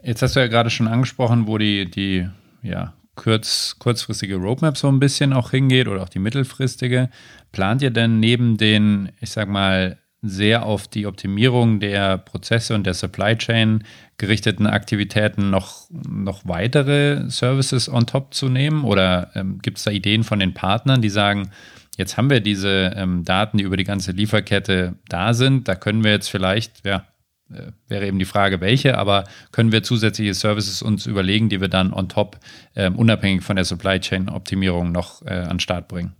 Jetzt 0.03 0.21
hast 0.21 0.35
du 0.35 0.39
ja 0.39 0.47
gerade 0.47 0.69
schon 0.69 0.87
angesprochen, 0.87 1.45
wo 1.47 1.57
die, 1.57 1.89
die 1.89 2.27
ja, 2.63 2.93
kurz, 3.15 3.75
kurzfristige 3.79 4.37
Roadmap 4.37 4.77
so 4.77 4.87
ein 4.87 4.99
bisschen 4.99 5.33
auch 5.33 5.51
hingeht 5.51 5.87
oder 5.87 6.01
auch 6.01 6.09
die 6.09 6.19
mittelfristige. 6.19 7.09
Plant 7.51 7.81
ihr 7.81 7.91
denn 7.91 8.19
neben 8.19 8.57
den, 8.57 9.11
ich 9.19 9.31
sag 9.31 9.49
mal, 9.49 9.97
sehr 10.21 10.65
auf 10.65 10.87
die 10.87 11.05
Optimierung 11.05 11.79
der 11.79 12.17
Prozesse 12.17 12.75
und 12.75 12.85
der 12.85 12.93
Supply 12.93 13.37
Chain 13.37 13.83
gerichteten 14.19 14.67
Aktivitäten 14.67 15.49
noch, 15.49 15.87
noch 15.89 16.41
weitere 16.43 17.27
Services 17.29 17.89
on 17.89 18.05
top 18.05 18.35
zu 18.35 18.49
nehmen? 18.49 18.83
Oder 18.83 19.31
ähm, 19.33 19.57
gibt 19.63 19.79
es 19.79 19.85
da 19.85 19.91
Ideen 19.91 20.23
von 20.23 20.37
den 20.37 20.53
Partnern, 20.53 21.01
die 21.01 21.09
sagen, 21.09 21.49
jetzt 21.97 22.17
haben 22.17 22.29
wir 22.29 22.41
diese 22.41 22.93
ähm, 22.95 23.23
Daten, 23.23 23.57
die 23.57 23.63
über 23.63 23.77
die 23.77 23.83
ganze 23.83 24.11
Lieferkette 24.11 24.93
da 25.07 25.33
sind, 25.33 25.67
da 25.67 25.73
können 25.73 26.03
wir 26.03 26.11
jetzt 26.11 26.29
vielleicht 26.29 26.85
ja, 26.85 27.05
äh, 27.51 27.71
wäre 27.87 28.05
eben 28.05 28.19
die 28.19 28.25
Frage, 28.25 28.61
welche, 28.61 28.97
aber 28.97 29.23
können 29.51 29.71
wir 29.71 29.81
zusätzliche 29.81 30.33
Services 30.35 30.83
uns 30.83 31.07
überlegen, 31.07 31.49
die 31.49 31.61
wir 31.61 31.69
dann 31.69 31.93
on 31.93 32.09
top, 32.09 32.37
äh, 32.75 32.91
unabhängig 32.91 33.43
von 33.43 33.55
der 33.55 33.65
Supply 33.65 33.99
Chain 33.99 34.29
Optimierung, 34.29 34.91
noch 34.91 35.25
äh, 35.25 35.31
an 35.31 35.49
den 35.49 35.59
Start 35.59 35.87
bringen? 35.87 36.13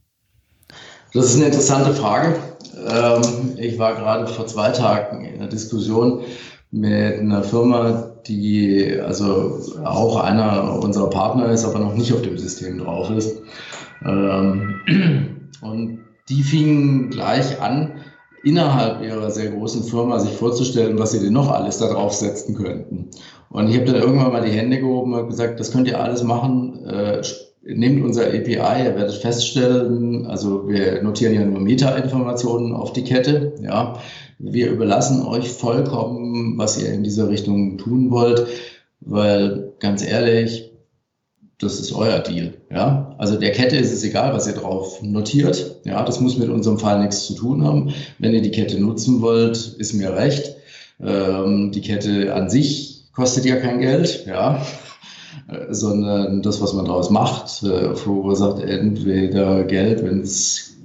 Das 1.13 1.25
ist 1.25 1.35
eine 1.35 1.45
interessante 1.45 1.93
Frage. 1.93 2.35
Ähm, 2.87 3.57
ich 3.57 3.77
war 3.77 3.95
gerade 3.95 4.27
vor 4.27 4.47
zwei 4.47 4.71
Tagen 4.71 5.25
in 5.25 5.35
einer 5.35 5.49
Diskussion 5.49 6.21
mit 6.71 7.19
einer 7.19 7.43
Firma, 7.43 8.11
die 8.27 8.99
also 8.99 9.59
auch 9.83 10.17
einer 10.17 10.79
unserer 10.83 11.09
Partner 11.09 11.47
ist, 11.51 11.65
aber 11.65 11.79
noch 11.79 11.95
nicht 11.95 12.13
auf 12.13 12.21
dem 12.21 12.37
System 12.37 12.77
drauf 12.77 13.09
ist. 13.09 13.41
Ähm, 14.05 14.75
und 15.61 15.99
die 16.29 16.43
fingen 16.43 17.09
gleich 17.09 17.61
an, 17.61 17.93
innerhalb 18.43 19.01
ihrer 19.01 19.31
sehr 19.31 19.51
großen 19.51 19.83
Firma 19.83 20.19
sich 20.19 20.31
vorzustellen, 20.31 20.99
was 20.99 21.11
sie 21.11 21.19
denn 21.19 21.33
noch 21.33 21.51
alles 21.51 21.79
da 21.79 21.87
draufsetzen 21.87 22.55
könnten. 22.55 23.09
Und 23.49 23.67
ich 23.67 23.75
habe 23.75 23.85
dann 23.85 24.01
irgendwann 24.01 24.31
mal 24.31 24.45
die 24.45 24.55
Hände 24.55 24.79
gehoben 24.79 25.13
und 25.13 25.27
gesagt, 25.27 25.59
das 25.59 25.71
könnt 25.71 25.87
ihr 25.87 25.99
alles 25.99 26.23
machen. 26.23 26.85
Nehmt 27.61 28.03
unser 28.03 28.27
API, 28.27 28.85
ihr 28.85 28.95
werdet 28.95 29.15
feststellen, 29.15 30.25
also 30.25 30.69
wir 30.69 31.03
notieren 31.03 31.33
ja 31.33 31.43
nur 31.43 31.59
Meta-Informationen 31.59 32.73
auf 32.73 32.93
die 32.93 33.03
Kette. 33.03 33.53
Ja. 33.61 33.99
Wir 34.37 34.71
überlassen 34.71 35.25
euch 35.25 35.49
vollkommen, 35.49 36.57
was 36.57 36.81
ihr 36.81 36.93
in 36.93 37.03
dieser 37.03 37.27
Richtung 37.27 37.77
tun 37.77 38.11
wollt, 38.11 38.47
weil 39.01 39.73
ganz 39.79 40.05
ehrlich, 40.05 40.71
das 41.59 41.79
ist 41.79 41.91
euer 41.93 42.19
Deal. 42.19 42.53
Ja? 42.71 43.15
Also 43.17 43.37
der 43.37 43.51
Kette 43.51 43.75
ist 43.75 43.91
es 43.91 44.03
egal, 44.05 44.33
was 44.33 44.47
ihr 44.47 44.53
drauf 44.53 45.01
notiert. 45.01 45.81
Ja, 45.83 46.03
das 46.03 46.21
muss 46.21 46.37
mit 46.37 46.47
unserem 46.49 46.79
Fall 46.79 47.01
nichts 47.01 47.27
zu 47.27 47.33
tun 47.35 47.65
haben. 47.65 47.93
Wenn 48.17 48.33
ihr 48.33 48.41
die 48.41 48.51
Kette 48.51 48.79
nutzen 48.79 49.21
wollt, 49.21 49.75
ist 49.77 49.93
mir 49.93 50.15
recht. 50.15 50.55
Ähm, 51.01 51.71
die 51.73 51.81
Kette 51.81 52.33
an 52.33 52.49
sich 52.49 53.09
kostet 53.13 53.43
ja 53.43 53.57
kein 53.57 53.81
Geld, 53.81 54.25
ja, 54.25 54.65
sondern 55.69 56.41
das, 56.41 56.61
was 56.61 56.73
man 56.73 56.85
daraus 56.85 57.09
macht, 57.09 57.63
äh, 57.63 57.95
verursacht 57.95 58.59
entweder 58.59 59.63
Geld, 59.63 60.03
wenn 60.03 60.21
es 60.21 60.77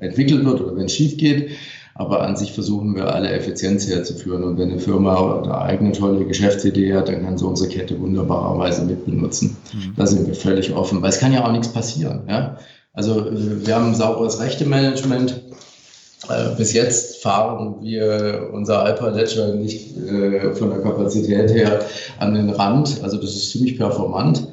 entwickelt 0.00 0.44
wird 0.44 0.60
oder 0.60 0.76
wenn 0.76 0.86
es 0.86 0.94
schief 0.94 1.16
geht. 1.16 1.50
Aber 1.94 2.22
an 2.22 2.36
sich 2.36 2.52
versuchen 2.52 2.94
wir 2.94 3.12
alle 3.12 3.30
Effizienz 3.30 3.88
herzuführen. 3.88 4.44
Und 4.44 4.56
wenn 4.56 4.70
eine 4.70 4.78
Firma 4.78 5.42
eine 5.42 5.58
eigene 5.58 5.90
tolle 5.90 6.24
Geschäftsidee 6.24 6.94
hat, 6.94 7.08
dann 7.08 7.24
kann 7.24 7.36
sie 7.36 7.44
unsere 7.44 7.68
Kette 7.68 8.00
wunderbarerweise 8.00 8.84
mitbenutzen. 8.84 9.56
Mhm. 9.72 9.94
Da 9.96 10.06
sind 10.06 10.28
wir 10.28 10.36
völlig 10.36 10.72
offen, 10.72 11.02
weil 11.02 11.10
es 11.10 11.18
kann 11.18 11.32
ja 11.32 11.44
auch 11.44 11.50
nichts 11.50 11.72
passieren. 11.72 12.22
Ja? 12.28 12.58
Also 12.92 13.26
wir 13.32 13.74
haben 13.74 13.88
ein 13.88 13.94
sauberes 13.96 14.40
Rechtemanagement. 14.40 15.40
Äh, 16.28 16.56
bis 16.56 16.72
jetzt 16.72 17.22
fahren 17.22 17.76
wir 17.80 18.50
unser 18.52 18.86
Hyperledger 18.86 19.54
nicht 19.54 19.96
äh, 19.96 20.52
von 20.52 20.70
der 20.70 20.80
Kapazität 20.80 21.50
her 21.52 21.80
an 22.18 22.34
den 22.34 22.50
Rand. 22.50 23.00
Also 23.02 23.16
das 23.16 23.30
ist 23.30 23.50
ziemlich 23.50 23.78
performant. 23.78 24.46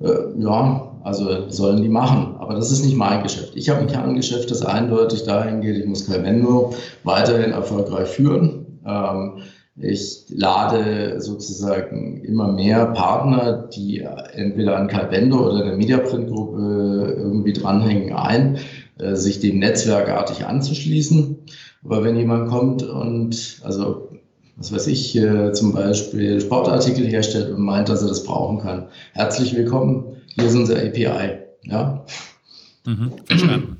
Äh, 0.00 0.08
ja, 0.38 0.90
also 1.02 1.48
sollen 1.50 1.82
die 1.82 1.88
machen. 1.88 2.36
Aber 2.38 2.54
das 2.54 2.70
ist 2.70 2.84
nicht 2.84 2.96
mein 2.96 3.22
Geschäft. 3.22 3.52
Ich 3.54 3.68
habe 3.68 3.80
ein 3.80 3.86
Kerngeschäft, 3.86 4.50
das 4.50 4.62
eindeutig 4.62 5.24
dahin 5.24 5.60
geht, 5.60 5.76
ich 5.76 5.86
muss 5.86 6.06
Calvendo 6.06 6.74
weiterhin 7.04 7.52
erfolgreich 7.52 8.08
führen. 8.08 8.80
Ähm, 8.86 9.42
ich 9.76 10.26
lade 10.28 11.20
sozusagen 11.20 12.22
immer 12.22 12.52
mehr 12.52 12.86
Partner, 12.86 13.68
die 13.74 14.06
entweder 14.32 14.76
an 14.76 14.88
Calvendo 14.88 15.48
oder 15.48 15.64
der 15.64 15.76
Mediaprint-Gruppe 15.76 17.14
irgendwie 17.18 17.52
dranhängen, 17.52 18.12
ein, 18.12 18.58
äh, 18.98 19.16
sich 19.16 19.40
dem 19.40 19.58
netzwerkartig 19.58 20.46
anzuschließen. 20.46 21.38
Aber 21.84 22.04
wenn 22.04 22.16
jemand 22.16 22.48
kommt 22.48 22.82
und, 22.82 23.60
also 23.62 24.08
was 24.56 24.72
weiß 24.72 24.86
ich, 24.86 25.20
zum 25.52 25.72
Beispiel 25.72 26.40
Sportartikel 26.40 27.04
herstellt 27.04 27.50
und 27.52 27.60
meint, 27.60 27.88
dass 27.88 28.02
er 28.02 28.08
das 28.08 28.22
brauchen 28.22 28.60
kann. 28.60 28.86
Herzlich 29.12 29.56
willkommen 29.56 30.14
hier 30.34 30.46
ist 30.46 30.54
unser 30.54 30.76
API. 30.76 31.38
Ja. 31.62 32.04
Mhm, 32.84 33.12
verstanden. 33.24 33.76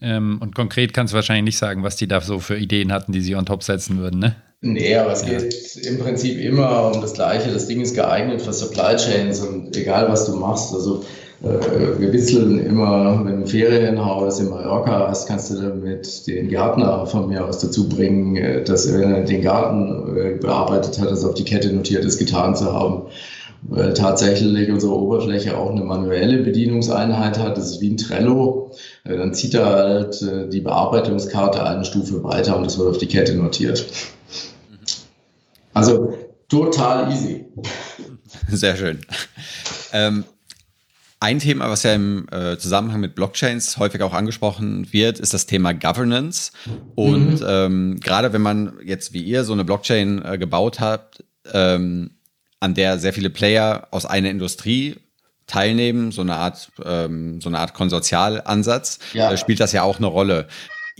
ähm, 0.00 0.38
und 0.40 0.54
konkret 0.54 0.92
kannst 0.92 1.12
du 1.12 1.16
wahrscheinlich 1.16 1.44
nicht 1.44 1.58
sagen, 1.58 1.82
was 1.82 1.96
die 1.96 2.06
da 2.06 2.20
so 2.20 2.38
für 2.38 2.56
Ideen 2.56 2.92
hatten, 2.92 3.12
die 3.12 3.20
sie 3.20 3.34
on 3.34 3.46
top 3.46 3.62
setzen 3.62 3.98
würden, 3.98 4.20
ne? 4.20 4.36
Nee, 4.64 4.94
aber 4.94 5.10
es 5.10 5.24
geht 5.24 5.76
im 5.84 5.98
Prinzip 5.98 6.38
immer 6.38 6.92
um 6.94 7.00
das 7.00 7.14
Gleiche. 7.14 7.50
Das 7.52 7.66
Ding 7.66 7.80
ist 7.80 7.96
geeignet 7.96 8.42
für 8.42 8.52
Supply 8.52 8.94
Chains 8.94 9.40
und 9.40 9.76
egal 9.76 10.08
was 10.08 10.24
du 10.24 10.36
machst. 10.36 10.72
Also 10.72 11.02
äh, 11.42 11.98
wir 11.98 12.12
witzeln 12.12 12.64
immer, 12.64 13.24
wenn 13.24 13.38
du 13.38 13.42
ein 13.42 13.46
Ferienhaus 13.48 14.38
in 14.38 14.50
Mallorca 14.50 15.08
hast, 15.08 15.26
kannst 15.26 15.50
du 15.50 15.60
damit 15.60 16.28
den 16.28 16.48
Gärtner 16.48 17.06
von 17.06 17.28
mir 17.28 17.44
aus 17.44 17.58
dazu 17.58 17.88
bringen, 17.88 18.36
äh, 18.36 18.62
dass 18.62 18.92
wenn 18.92 19.12
er 19.12 19.24
den 19.24 19.42
Garten 19.42 20.16
äh, 20.16 20.36
bearbeitet 20.36 21.00
hat, 21.00 21.10
das 21.10 21.24
auf 21.24 21.34
die 21.34 21.44
Kette 21.44 21.72
notiert 21.72 22.04
ist, 22.04 22.18
getan 22.18 22.54
zu 22.54 22.72
haben 22.72 23.06
weil 23.64 23.94
tatsächlich 23.94 24.72
unsere 24.72 24.92
Oberfläche 24.92 25.56
auch 25.56 25.70
eine 25.70 25.82
manuelle 25.84 26.38
Bedienungseinheit 26.38 27.38
hat. 27.38 27.56
Das 27.56 27.70
ist 27.70 27.80
wie 27.80 27.90
ein 27.90 27.96
Trello. 27.96 28.72
Äh, 29.04 29.16
dann 29.16 29.34
zieht 29.34 29.54
er 29.54 29.66
halt 29.66 30.24
die 30.52 30.60
Bearbeitungskarte 30.60 31.64
eine 31.64 31.84
Stufe 31.84 32.24
weiter 32.24 32.56
und 32.56 32.64
das 32.64 32.78
wird 32.78 32.88
auf 32.88 32.98
die 32.98 33.06
Kette 33.06 33.34
notiert. 33.34 33.86
Also 35.74 36.18
total 36.48 37.10
easy. 37.12 37.46
Sehr 38.48 38.76
schön. 38.76 39.00
Ähm, 39.92 40.24
ein 41.20 41.38
Thema, 41.38 41.70
was 41.70 41.84
ja 41.84 41.94
im 41.94 42.26
äh, 42.32 42.58
Zusammenhang 42.58 43.00
mit 43.00 43.14
Blockchains 43.14 43.76
häufig 43.78 44.02
auch 44.02 44.12
angesprochen 44.12 44.92
wird, 44.92 45.20
ist 45.20 45.32
das 45.32 45.46
Thema 45.46 45.72
Governance. 45.72 46.50
Und 46.96 47.40
mhm. 47.40 47.46
ähm, 47.46 48.00
gerade 48.00 48.32
wenn 48.32 48.42
man 48.42 48.72
jetzt 48.84 49.12
wie 49.12 49.22
ihr 49.22 49.44
so 49.44 49.52
eine 49.52 49.64
Blockchain 49.64 50.24
äh, 50.24 50.36
gebaut 50.36 50.80
habt, 50.80 51.22
ähm, 51.52 52.10
an 52.58 52.74
der 52.74 52.98
sehr 52.98 53.12
viele 53.12 53.30
Player 53.30 53.86
aus 53.92 54.04
einer 54.04 54.30
Industrie 54.30 54.96
teilnehmen, 55.46 56.12
so 56.12 56.22
eine 56.22 56.34
Art, 56.34 56.72
ähm, 56.84 57.40
so 57.40 57.48
eine 57.48 57.58
Art 57.58 57.74
Konsortialansatz, 57.74 58.98
ja. 59.12 59.32
äh, 59.32 59.36
spielt 59.36 59.60
das 59.60 59.72
ja 59.72 59.82
auch 59.82 59.98
eine 59.98 60.06
Rolle. 60.06 60.48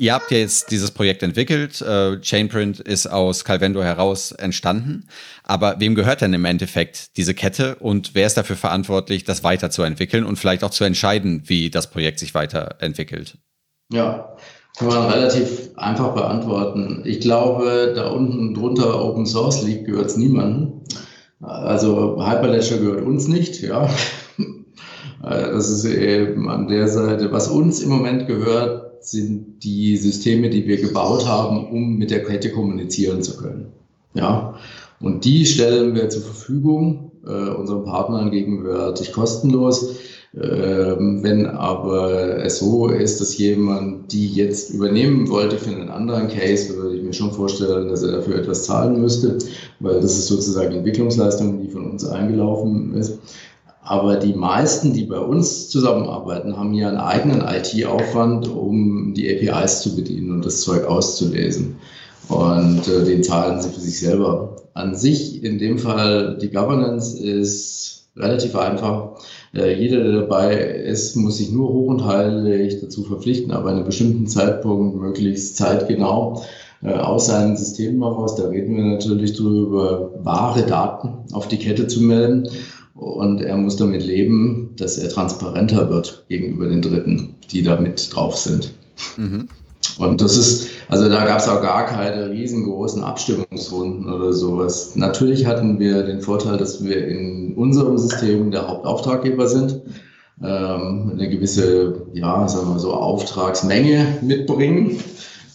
Ihr 0.03 0.15
habt 0.15 0.33
ja 0.33 0.39
jetzt 0.39 0.73
dieses 0.73 0.91
Projekt 0.91 1.23
entwickelt, 1.23 1.81
äh, 1.81 2.21
Chainprint 2.21 2.81
ist 2.81 3.07
aus 3.07 3.45
Calvendo 3.45 3.85
heraus 3.85 4.33
entstanden, 4.33 5.07
aber 5.45 5.77
wem 5.79 5.95
gehört 5.95 6.23
denn 6.23 6.35
im 6.35 6.45
Endeffekt 6.45 7.17
diese 7.17 7.35
Kette 7.35 7.77
und 7.77 8.17
wer 8.17 8.27
ist 8.27 8.37
dafür 8.37 8.57
verantwortlich, 8.57 9.23
das 9.23 9.45
weiterzuentwickeln 9.45 10.25
und 10.25 10.41
vielleicht 10.41 10.65
auch 10.65 10.71
zu 10.71 10.83
entscheiden, 10.83 11.45
wie 11.47 11.71
das 11.71 11.89
Projekt 11.89 12.19
sich 12.19 12.35
weiterentwickelt? 12.35 13.39
Ja, 13.93 14.35
kann 14.77 14.89
man 14.89 15.09
relativ 15.09 15.71
einfach 15.77 16.15
beantworten. 16.15 17.03
Ich 17.05 17.21
glaube, 17.21 17.93
da 17.95 18.09
unten 18.09 18.55
drunter 18.55 19.05
Open 19.05 19.25
Source 19.25 19.63
liegt, 19.63 19.85
gehört 19.85 20.07
es 20.07 20.17
niemandem. 20.17 20.81
Also 21.41 22.17
Hyperledger 22.17 22.79
gehört 22.79 23.05
uns 23.05 23.29
nicht, 23.29 23.63
ja. 23.63 23.89
Das 25.23 25.71
ist 25.71 25.85
eben 25.85 26.51
an 26.51 26.67
der 26.67 26.89
Seite. 26.89 27.31
Was 27.31 27.47
uns 27.47 27.81
im 27.81 27.91
Moment 27.91 28.27
gehört, 28.27 28.82
sind 29.03 29.65
die 29.65 29.97
Systeme, 29.97 30.51
die 30.51 30.67
wir 30.67 30.81
gebaut 30.81 31.27
haben, 31.27 31.69
um 31.69 31.97
mit 31.97 32.11
der 32.11 32.25
Kette 32.25 32.51
kommunizieren 32.51 33.23
zu 33.23 33.37
können. 33.37 33.67
Ja. 34.15 34.55
Und 35.01 35.25
die 35.25 35.47
stellen 35.47 35.95
wir 35.95 36.09
zur 36.09 36.23
Verfügung, 36.23 37.13
äh, 37.27 37.51
unseren 37.51 37.85
Partnern 37.85 38.31
gegenwärtig 38.31 39.13
kostenlos. 39.13 39.97
Ähm, 40.35 41.23
wenn 41.23 41.45
aber 41.45 42.43
es 42.43 42.59
so 42.59 42.89
ist, 42.89 43.21
dass 43.21 43.37
jemand 43.37 44.13
die 44.13 44.29
jetzt 44.29 44.71
übernehmen 44.71 45.29
wollte 45.29 45.59
für 45.59 45.71
einen 45.71 45.91
anderen 45.91 46.29
Case, 46.29 46.75
würde 46.75 46.97
ich 46.97 47.03
mir 47.03 47.13
schon 47.13 47.33
vorstellen, 47.33 47.89
dass 47.89 48.03
er 48.03 48.13
dafür 48.13 48.37
etwas 48.37 48.65
zahlen 48.65 48.99
müsste, 48.99 49.37
weil 49.81 50.01
das 50.01 50.17
ist 50.17 50.29
sozusagen 50.29 50.75
Entwicklungsleistung, 50.75 51.61
die 51.61 51.69
von 51.69 51.91
uns 51.91 52.07
eingelaufen 52.07 52.95
ist. 52.95 53.19
Aber 53.85 54.17
die 54.17 54.33
meisten, 54.33 54.93
die 54.93 55.05
bei 55.05 55.19
uns 55.19 55.69
zusammenarbeiten, 55.69 56.57
haben 56.57 56.73
ja 56.73 56.89
einen 56.89 56.99
eigenen 56.99 57.41
IT-Aufwand, 57.41 58.49
um 58.49 59.13
die 59.15 59.29
APIs 59.29 59.83
zu 59.83 59.97
bedienen 59.97 60.31
und 60.31 60.47
das 60.47 60.61
Zeug 60.61 60.85
auszulesen. 60.87 61.77
Und 62.29 62.87
äh, 62.87 63.05
den 63.05 63.25
zahlen 63.25 63.61
sie 63.61 63.71
für 63.71 63.81
sich 63.81 63.99
selber. 63.99 64.57
An 64.75 64.95
sich, 64.95 65.43
in 65.43 65.59
dem 65.59 65.79
Fall, 65.79 66.39
die 66.41 66.51
Governance 66.51 67.19
ist 67.19 68.07
relativ 68.17 68.55
einfach. 68.57 69.17
Äh, 69.53 69.79
jeder, 69.79 70.03
der 70.03 70.21
dabei 70.23 70.55
ist, 70.55 71.17
muss 71.17 71.39
sich 71.39 71.51
nur 71.51 71.69
hoch 71.69 71.89
und 71.89 72.05
heilig 72.05 72.81
dazu 72.81 73.03
verpflichten, 73.03 73.51
aber 73.51 73.71
an 73.71 73.77
einem 73.77 73.85
bestimmten 73.85 74.29
Zeitpunkt, 74.29 74.97
möglichst 74.97 75.57
zeitgenau, 75.57 76.43
äh, 76.83 76.93
aus 76.95 77.27
seinen 77.27 77.57
Systemen 77.57 78.03
heraus, 78.03 78.37
da 78.37 78.47
reden 78.49 78.77
wir 78.77 78.85
natürlich 78.85 79.37
drüber, 79.37 80.13
wahre 80.23 80.63
Daten 80.63 81.15
auf 81.33 81.49
die 81.49 81.59
Kette 81.59 81.87
zu 81.89 82.01
melden. 82.01 82.49
Und 82.95 83.41
er 83.41 83.57
muss 83.57 83.77
damit 83.77 84.05
leben, 84.05 84.71
dass 84.77 84.99
er 84.99 85.09
transparenter 85.09 85.89
wird 85.89 86.25
gegenüber 86.29 86.69
den 86.69 86.83
Dritten, 86.83 87.35
die 87.51 87.63
da 87.63 87.81
mit 87.81 88.15
drauf 88.15 88.37
sind. 88.37 88.75
Mhm. 89.17 89.49
Und 89.99 90.21
das 90.21 90.37
ist, 90.37 90.69
also 90.89 91.09
da 91.09 91.25
gab 91.25 91.39
es 91.39 91.49
auch 91.49 91.61
gar 91.61 91.87
keine 91.87 92.31
riesengroßen 92.31 93.03
Abstimmungsrunden 93.03 94.13
oder 94.13 94.33
sowas. 94.33 94.95
Natürlich 94.95 95.47
hatten 95.47 95.79
wir 95.79 96.03
den 96.03 96.21
Vorteil, 96.21 96.57
dass 96.57 96.85
wir 96.85 97.07
in 97.09 97.55
unserem 97.57 97.99
System 97.99 98.51
der 98.51 98.69
Hauptauftraggeber 98.69 99.49
sind, 99.49 99.83
ähm, 100.43 101.13
eine 101.13 101.29
gewisse, 101.29 102.07
ja, 102.15 102.47
sagen 102.49 102.73
wir 102.73 102.79
so, 102.79 102.95
Auftragsmenge 102.95 104.19
mitbringen, 104.23 104.99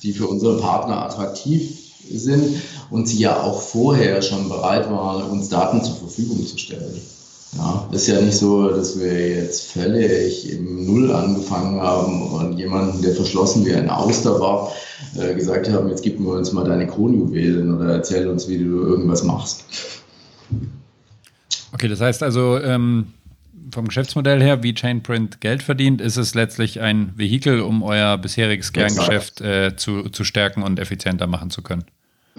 die 0.03 0.11
für 0.11 0.27
unsere 0.27 0.57
Partner 0.57 1.03
attraktiv 1.03 1.77
sind 2.09 2.61
und 2.89 3.07
sie 3.07 3.19
ja 3.19 3.41
auch 3.41 3.61
vorher 3.61 4.21
schon 4.21 4.49
bereit 4.49 4.89
waren, 4.89 5.23
uns 5.29 5.49
Daten 5.49 5.83
zur 5.83 5.95
Verfügung 5.95 6.45
zu 6.45 6.57
stellen. 6.57 7.01
Ja, 7.53 7.87
ist 7.91 8.07
ja 8.07 8.19
nicht 8.21 8.37
so, 8.37 8.69
dass 8.69 8.99
wir 8.99 9.35
jetzt 9.35 9.71
völlig 9.71 10.51
im 10.51 10.85
Null 10.85 11.11
angefangen 11.11 11.81
haben 11.81 12.31
und 12.31 12.57
jemanden, 12.57 13.01
der 13.01 13.15
verschlossen 13.15 13.65
wie 13.65 13.73
ein 13.73 13.89
Auster 13.89 14.39
war, 14.39 14.71
äh, 15.15 15.33
gesagt 15.33 15.69
haben, 15.69 15.87
jetzt 15.89 16.03
gib 16.03 16.19
mir 16.19 16.31
uns 16.31 16.51
mal 16.51 16.65
deine 16.65 16.87
Kronjuwelen 16.87 17.75
oder 17.75 17.93
erzähl 17.93 18.27
uns, 18.27 18.47
wie 18.47 18.57
du 18.57 18.81
irgendwas 18.81 19.23
machst. 19.23 19.63
Okay, 21.73 21.87
das 21.87 22.01
heißt 22.01 22.21
also, 22.21 22.59
ähm, 22.59 23.13
vom 23.73 23.87
Geschäftsmodell 23.87 24.41
her, 24.41 24.63
wie 24.63 24.73
Chainprint 24.73 25.41
Geld 25.41 25.63
verdient, 25.63 26.01
ist 26.01 26.17
es 26.17 26.35
letztlich 26.35 26.81
ein 26.81 27.13
Vehikel, 27.15 27.61
um 27.61 27.83
euer 27.83 28.17
bisheriges 28.17 28.73
Kerngeschäft 28.73 29.41
äh, 29.41 29.75
zu, 29.75 30.09
zu 30.09 30.23
stärken 30.23 30.63
und 30.63 30.79
effizienter 30.79 31.27
machen 31.27 31.49
zu 31.49 31.61
können. 31.61 31.85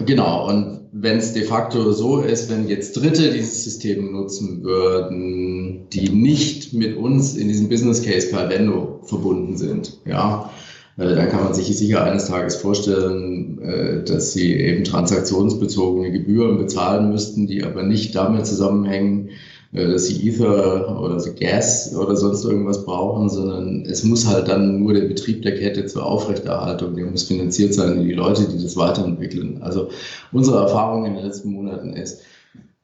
Genau, 0.05 0.47
und 0.47 0.79
wenn 0.91 1.17
es 1.17 1.33
de 1.33 1.43
facto 1.43 1.91
so 1.91 2.21
ist, 2.21 2.49
wenn 2.49 2.67
jetzt 2.67 2.95
Dritte 2.95 3.31
dieses 3.31 3.63
System 3.63 4.11
nutzen 4.11 4.63
würden, 4.63 5.87
die 5.91 6.09
nicht 6.09 6.73
mit 6.73 6.97
uns 6.97 7.35
in 7.35 7.47
diesem 7.47 7.69
Business 7.69 8.01
Case 8.01 8.29
per 8.29 8.49
Vendo 8.49 9.01
verbunden 9.03 9.57
sind, 9.57 9.99
ja, 10.05 10.49
äh, 10.97 11.15
dann 11.15 11.29
kann 11.29 11.43
man 11.43 11.53
sich 11.53 11.65
sicher 11.77 12.03
eines 12.03 12.27
Tages 12.27 12.55
vorstellen, 12.55 13.61
äh, 13.61 14.03
dass 14.03 14.33
sie 14.33 14.53
eben 14.53 14.83
transaktionsbezogene 14.83 16.11
Gebühren 16.11 16.57
bezahlen 16.57 17.09
müssten, 17.09 17.45
die 17.45 17.63
aber 17.63 17.83
nicht 17.83 18.15
damit 18.15 18.45
zusammenhängen, 18.45 19.29
dass 19.71 20.07
sie 20.07 20.27
Ether 20.27 20.99
oder 20.99 21.19
so 21.19 21.31
Gas 21.39 21.95
oder 21.95 22.15
sonst 22.15 22.43
irgendwas 22.43 22.85
brauchen, 22.85 23.29
sondern 23.29 23.85
es 23.85 24.03
muss 24.03 24.25
halt 24.25 24.47
dann 24.47 24.79
nur 24.79 24.93
der 24.93 25.07
Betrieb 25.07 25.43
der 25.43 25.55
Kette 25.55 25.85
zur 25.85 26.05
Aufrechterhaltung, 26.05 26.95
der 26.95 27.05
muss 27.05 27.23
finanziert 27.23 27.75
sein, 27.75 28.03
die 28.03 28.13
Leute, 28.13 28.47
die 28.47 28.61
das 28.61 28.75
weiterentwickeln. 28.77 29.61
Also 29.61 29.89
unsere 30.31 30.61
Erfahrung 30.61 31.05
in 31.05 31.13
den 31.13 31.23
letzten 31.23 31.51
Monaten 31.51 31.93
ist, 31.93 32.21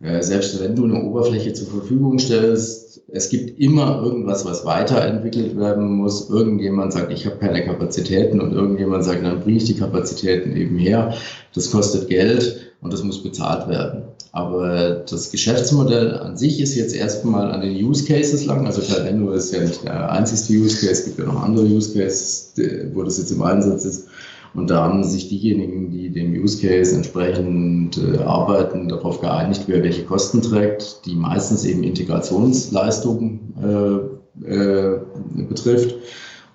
äh, 0.02 0.22
selbst 0.22 0.62
wenn 0.62 0.76
du 0.76 0.84
eine 0.84 1.04
Oberfläche 1.04 1.54
zur 1.54 1.68
Verfügung 1.68 2.20
stellst, 2.20 3.02
es 3.08 3.30
gibt 3.30 3.60
immer 3.60 4.02
irgendwas, 4.04 4.46
was 4.46 4.66
weiterentwickelt 4.66 5.58
werden 5.58 5.88
muss. 5.88 6.30
Irgendjemand 6.30 6.94
sagt, 6.94 7.12
ich 7.12 7.26
habe 7.26 7.38
keine 7.38 7.64
Kapazitäten 7.64 8.42
und 8.42 8.52
irgendjemand 8.52 9.06
sagt, 9.06 9.24
dann 9.24 9.40
bringe 9.40 9.58
ich 9.58 9.66
die 9.66 9.78
Kapazitäten 9.78 10.56
eben 10.56 10.78
her. 10.78 11.16
Das 11.54 11.72
kostet 11.72 12.10
Geld 12.10 12.74
und 12.82 12.94
das 12.94 13.04
muss 13.04 13.24
bezahlt 13.24 13.70
werden. 13.70 14.04
Aber 14.36 15.06
das 15.10 15.32
Geschäftsmodell 15.32 16.14
an 16.14 16.36
sich 16.36 16.60
ist 16.60 16.76
jetzt 16.76 16.94
erstmal 16.94 17.54
an 17.54 17.62
den 17.62 17.74
Use 17.74 18.04
Cases 18.04 18.46
lang. 18.46 18.66
Also 18.66 18.82
Calendo 18.82 19.32
ist 19.32 19.54
ja 19.54 19.62
nicht 19.62 19.86
der 19.86 20.12
einzigste 20.12 20.52
Use 20.52 20.76
Case, 20.76 20.92
es 20.92 21.06
gibt 21.06 21.20
ja 21.20 21.24
noch 21.24 21.42
andere 21.42 21.66
Use 21.66 21.98
Cases, 21.98 22.52
wo 22.92 23.04
das 23.04 23.18
jetzt 23.18 23.32
im 23.32 23.42
Einsatz 23.42 23.86
ist. 23.86 24.10
Und 24.54 24.70
da 24.70 24.84
haben 24.84 25.06
sich 25.06 25.30
diejenigen, 25.30 25.90
die 25.90 26.10
dem 26.10 26.34
Use 26.34 26.60
Case 26.60 26.94
entsprechend 26.94 27.98
äh, 27.98 28.18
arbeiten, 28.24 28.90
darauf 28.90 29.22
geeinigt, 29.22 29.64
wer 29.68 29.82
welche 29.82 30.04
Kosten 30.04 30.42
trägt, 30.42 31.06
die 31.06 31.16
meistens 31.16 31.64
eben 31.64 31.84
Integrationsleistungen 31.84 34.20
äh, 34.44 34.52
äh, 34.52 35.00
betrifft. 35.48 35.96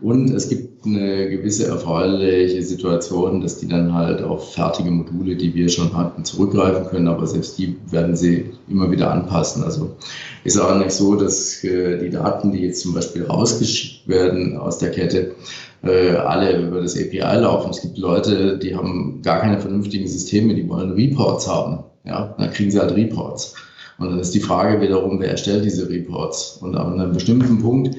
Und 0.03 0.31
es 0.31 0.49
gibt 0.49 0.87
eine 0.87 1.29
gewisse 1.29 1.67
erfreuliche 1.67 2.63
Situation, 2.63 3.43
dass 3.43 3.59
die 3.59 3.69
dann 3.69 3.93
halt 3.93 4.23
auf 4.23 4.55
fertige 4.55 4.91
Module, 4.91 5.37
die 5.37 5.55
wir 5.55 5.69
schon 5.69 5.95
hatten, 5.95 6.25
zurückgreifen 6.25 6.87
können, 6.87 7.09
aber 7.09 7.27
selbst 7.27 7.59
die 7.59 7.77
werden 7.91 8.17
sie 8.17 8.47
immer 8.69 8.91
wieder 8.91 9.11
anpassen. 9.11 9.63
Also 9.63 9.97
ist 10.45 10.59
auch 10.59 10.79
nicht 10.79 10.93
so, 10.93 11.17
dass 11.17 11.63
äh, 11.65 11.99
die 11.99 12.09
Daten, 12.09 12.51
die 12.51 12.61
jetzt 12.61 12.81
zum 12.81 12.95
Beispiel 12.95 13.25
rausgeschickt 13.25 14.09
werden 14.09 14.57
aus 14.57 14.79
der 14.79 14.91
Kette, 14.91 15.35
äh, 15.83 16.13
alle 16.13 16.67
über 16.67 16.81
das 16.81 16.97
API 16.97 17.19
laufen. 17.19 17.71
Es 17.71 17.83
gibt 17.83 17.99
Leute, 17.99 18.59
die 18.59 18.75
haben 18.75 19.21
gar 19.23 19.41
keine 19.41 19.61
vernünftigen 19.61 20.09
Systeme, 20.09 20.55
die 20.55 20.69
wollen 20.69 20.93
Reports 20.93 21.47
haben. 21.47 21.85
Ja, 22.05 22.35
dann 22.39 22.51
kriegen 22.51 22.71
sie 22.71 22.81
halt 22.81 22.97
Reports. 22.97 23.55
Und 23.99 24.11
dann 24.11 24.19
ist 24.19 24.35
die 24.35 24.41
Frage 24.41 24.81
wiederum, 24.81 25.21
wer 25.21 25.33
erstellt 25.33 25.67
diese 25.67 25.91
Reports? 25.91 26.59
Und 26.63 26.75
an 26.75 26.99
einem 26.99 27.13
bestimmten 27.13 27.59
Punkt 27.59 27.97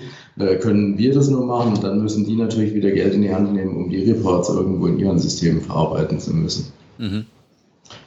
können 0.61 0.97
wir 0.97 1.13
das 1.13 1.29
nur 1.29 1.45
machen 1.45 1.73
und 1.73 1.83
dann 1.83 2.01
müssen 2.01 2.25
die 2.25 2.35
natürlich 2.35 2.73
wieder 2.73 2.91
Geld 2.91 3.13
in 3.13 3.21
die 3.21 3.33
Hand 3.33 3.53
nehmen, 3.53 3.75
um 3.75 3.89
die 3.89 4.09
Reports 4.09 4.49
irgendwo 4.49 4.87
in 4.87 4.97
ihren 4.97 5.19
Systemen 5.19 5.61
verarbeiten 5.61 6.19
zu 6.19 6.33
müssen. 6.33 6.71
Mhm. 6.97 7.25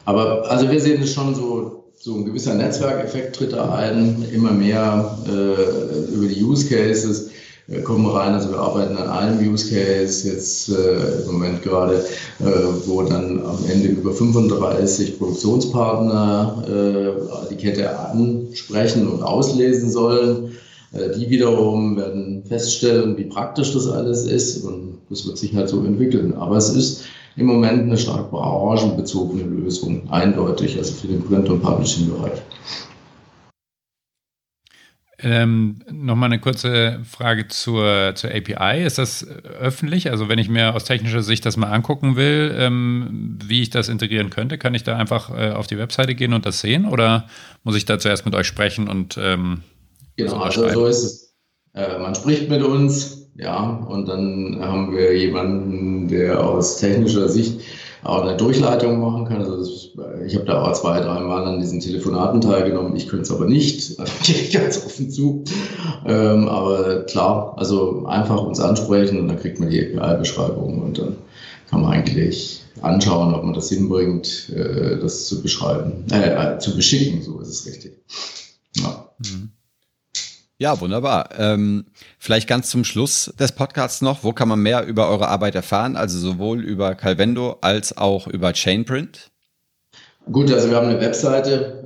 Aber 0.04 0.50
also 0.50 0.70
wir 0.70 0.80
sehen 0.80 1.02
es 1.02 1.12
schon 1.12 1.34
so, 1.34 1.84
so 1.98 2.16
ein 2.16 2.24
gewisser 2.24 2.54
Netzwerkeffekt 2.54 3.36
tritt 3.36 3.52
da 3.52 3.74
ein, 3.74 4.24
immer 4.32 4.52
mehr 4.52 5.18
äh, 5.26 6.14
über 6.14 6.26
die 6.26 6.42
Use 6.42 6.66
Cases 6.68 7.30
äh, 7.68 7.80
kommen 7.80 8.06
rein. 8.06 8.34
Also 8.34 8.50
wir 8.50 8.58
arbeiten 8.58 8.96
an 8.96 9.08
einem 9.08 9.52
Use 9.52 9.70
Case 9.70 10.28
jetzt 10.28 10.68
äh, 10.68 11.22
im 11.22 11.32
Moment 11.32 11.62
gerade, 11.62 12.04
äh, 12.40 12.44
wo 12.86 13.02
dann 13.02 13.42
am 13.44 13.58
Ende 13.70 13.88
über 13.88 14.12
35 14.12 15.18
Produktionspartner 15.18 16.64
äh, 16.68 17.48
die 17.50 17.56
Kette 17.56 17.98
ansprechen 17.98 19.08
und 19.08 19.22
auslesen 19.22 19.90
sollen. 19.90 20.56
Äh, 20.95 21.18
die 21.18 21.28
wiederum 21.28 21.97
werden 21.97 22.45
feststellen, 22.45 23.16
wie 23.16 23.24
praktisch 23.24 23.72
das 23.72 23.88
alles 23.88 24.26
ist 24.26 24.64
und 24.64 24.99
das 25.11 25.26
wird 25.26 25.38
sich 25.38 25.55
halt 25.55 25.68
so 25.68 25.84
entwickeln. 25.84 26.34
Aber 26.34 26.57
es 26.57 26.68
ist 26.70 27.05
im 27.36 27.47
Moment 27.47 27.82
eine 27.82 27.99
stark 27.99 28.30
branchenbezogene 28.30 29.42
Lösung, 29.42 30.09
eindeutig, 30.11 30.76
also 30.78 30.95
für 30.95 31.09
den 31.09 31.22
Print- 31.22 31.49
und 31.49 31.61
Publishing-Bereich. 31.62 32.40
Ähm, 35.18 35.80
Nochmal 35.90 36.28
eine 36.28 36.40
kurze 36.40 37.01
Frage 37.09 37.49
zur, 37.49 38.12
zur 38.14 38.30
API. 38.30 38.84
Ist 38.84 38.99
das 38.99 39.26
öffentlich? 39.26 40.11
Also 40.11 40.28
wenn 40.28 40.38
ich 40.38 40.49
mir 40.49 40.74
aus 40.74 40.84
technischer 40.84 41.22
Sicht 41.22 41.47
das 41.47 41.57
mal 41.57 41.72
angucken 41.72 42.16
will, 42.16 42.55
ähm, 42.59 43.38
wie 43.42 43.62
ich 43.62 43.70
das 43.70 43.88
integrieren 43.88 44.30
könnte, 44.30 44.59
kann 44.59 44.74
ich 44.74 44.84
da 44.84 44.97
einfach 44.97 45.30
äh, 45.30 45.51
auf 45.53 45.66
die 45.66 45.78
Webseite 45.78 46.14
gehen 46.14 46.34
und 46.34 46.45
das 46.47 46.61
sehen? 46.61 46.84
Oder 46.84 47.26
muss 47.62 47.76
ich 47.76 47.86
da 47.86 47.99
zuerst 47.99 48.26
mit 48.26 48.34
euch 48.34 48.47
sprechen 48.47 48.86
und 48.86 49.16
ähm, 49.18 49.62
Genau, 50.16 50.36
also 50.36 50.68
so 50.68 50.86
ist 50.86 51.02
es. 51.02 51.34
Äh, 51.74 51.98
man 51.98 52.14
spricht 52.14 52.48
mit 52.48 52.62
uns, 52.62 53.28
ja, 53.36 53.84
und 53.88 54.08
dann 54.08 54.58
haben 54.60 54.96
wir 54.96 55.16
jemanden, 55.16 56.08
der 56.08 56.44
aus 56.44 56.76
technischer 56.76 57.28
Sicht 57.28 57.60
auch 58.04 58.22
eine 58.22 58.36
Durchleitung 58.36 59.00
machen 59.00 59.24
kann. 59.24 59.38
Also 59.38 59.56
das, 59.58 59.88
ich 60.26 60.34
habe 60.36 60.44
da 60.44 60.62
auch 60.62 60.72
zwei, 60.74 61.00
drei 61.00 61.20
Mal 61.20 61.44
an 61.46 61.58
diesen 61.58 61.80
Telefonaten 61.80 62.40
teilgenommen. 62.40 62.94
Ich 62.94 63.08
könnte 63.08 63.22
es 63.22 63.32
aber 63.32 63.46
nicht, 63.46 63.98
also 63.98 64.12
gehe 64.22 64.36
ich 64.36 64.52
ganz 64.52 64.84
offen 64.84 65.10
zu. 65.10 65.42
Ähm, 66.06 66.48
aber 66.48 67.02
klar, 67.04 67.54
also 67.56 68.04
einfach 68.06 68.40
uns 68.42 68.60
ansprechen 68.60 69.18
und 69.18 69.28
dann 69.28 69.38
kriegt 69.38 69.58
man 69.58 69.70
die 69.70 69.98
API-Beschreibung 69.98 70.82
und 70.82 70.98
dann 70.98 71.16
kann 71.70 71.80
man 71.82 71.92
eigentlich 71.92 72.62
anschauen, 72.82 73.34
ob 73.34 73.42
man 73.42 73.54
das 73.54 73.70
hinbringt, 73.70 74.50
äh, 74.54 74.98
das 74.98 75.26
zu 75.26 75.42
beschreiben, 75.42 76.04
äh, 76.10 76.58
zu 76.58 76.76
beschicken, 76.76 77.22
so 77.22 77.40
ist 77.40 77.48
es 77.48 77.66
richtig. 77.66 77.98
Ja. 78.76 79.08
Mhm. 79.18 79.50
Ja, 80.64 80.80
wunderbar. 80.80 81.28
Ähm, 81.38 81.84
vielleicht 82.18 82.48
ganz 82.48 82.70
zum 82.70 82.84
Schluss 82.84 83.34
des 83.38 83.52
Podcasts 83.52 84.00
noch, 84.00 84.24
wo 84.24 84.32
kann 84.32 84.48
man 84.48 84.60
mehr 84.60 84.86
über 84.86 85.10
eure 85.10 85.28
Arbeit 85.28 85.54
erfahren? 85.54 85.94
Also 85.94 86.18
sowohl 86.18 86.64
über 86.64 86.94
Calvendo 86.94 87.58
als 87.60 87.98
auch 87.98 88.26
über 88.28 88.54
Chainprint? 88.54 89.30
Gut, 90.32 90.50
also 90.50 90.70
wir 90.70 90.76
haben 90.78 90.86
eine 90.86 91.02
Webseite, 91.02 91.84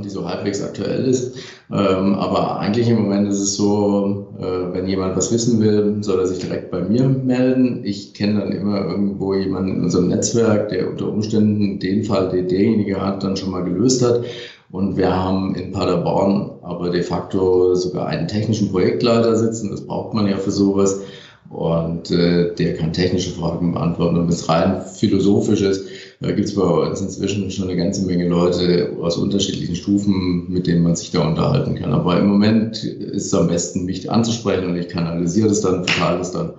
äh, 0.00 0.02
die 0.02 0.08
so 0.08 0.26
halbwegs 0.26 0.62
aktuell 0.62 1.04
ist. 1.04 1.36
Ähm, 1.70 2.14
aber 2.14 2.58
eigentlich 2.58 2.88
im 2.88 3.02
Moment 3.02 3.28
ist 3.28 3.38
es 3.38 3.56
so, 3.56 4.34
äh, 4.38 4.72
wenn 4.72 4.88
jemand 4.88 5.14
was 5.14 5.30
wissen 5.30 5.60
will, 5.60 5.98
soll 6.00 6.18
er 6.18 6.26
sich 6.26 6.38
direkt 6.38 6.70
bei 6.70 6.80
mir 6.80 7.06
melden. 7.06 7.82
Ich 7.84 8.14
kenne 8.14 8.40
dann 8.40 8.52
immer 8.52 8.80
irgendwo 8.80 9.34
jemanden 9.34 9.76
in 9.76 9.84
unserem 9.84 10.08
Netzwerk, 10.08 10.70
der 10.70 10.88
unter 10.88 11.08
Umständen 11.08 11.80
den 11.80 12.04
Fall, 12.04 12.30
den 12.30 12.48
derjenige 12.48 12.98
hat, 13.04 13.22
dann 13.22 13.36
schon 13.36 13.50
mal 13.50 13.64
gelöst 13.64 14.02
hat. 14.02 14.24
Und 14.70 14.96
wir 14.96 15.14
haben 15.14 15.54
in 15.54 15.72
Paderborn 15.72 16.50
aber 16.62 16.90
de 16.90 17.02
facto 17.02 17.74
sogar 17.74 18.06
einen 18.06 18.28
technischen 18.28 18.70
Projektleiter 18.70 19.36
sitzen. 19.36 19.70
Das 19.70 19.86
braucht 19.86 20.14
man 20.14 20.26
ja 20.26 20.36
für 20.36 20.50
sowas. 20.50 21.00
Und 21.48 22.10
äh, 22.10 22.54
der 22.54 22.76
kann 22.76 22.92
technische 22.92 23.30
Fragen 23.30 23.72
beantworten. 23.72 24.16
Und 24.16 24.26
bis 24.26 24.48
rein 24.48 24.82
philosophisches 24.82 25.86
da 26.20 26.32
gibt 26.32 26.48
es 26.48 26.54
bei 26.54 26.62
uns 26.62 27.00
inzwischen 27.02 27.50
schon 27.50 27.68
eine 27.68 27.76
ganze 27.76 28.06
Menge 28.06 28.26
Leute 28.26 28.96
aus 29.02 29.18
unterschiedlichen 29.18 29.76
Stufen, 29.76 30.50
mit 30.50 30.66
denen 30.66 30.82
man 30.82 30.96
sich 30.96 31.10
da 31.10 31.26
unterhalten 31.26 31.74
kann. 31.74 31.92
Aber 31.92 32.18
im 32.18 32.26
Moment 32.26 32.82
ist 32.82 33.26
es 33.26 33.34
am 33.34 33.48
besten, 33.48 33.84
mich 33.84 34.10
anzusprechen 34.10 34.66
und 34.66 34.76
ich 34.76 34.88
kanalisiere 34.88 35.48
das 35.48 35.60
dann, 35.60 35.84
verteile 35.84 36.18
das 36.18 36.32
dann 36.32 36.54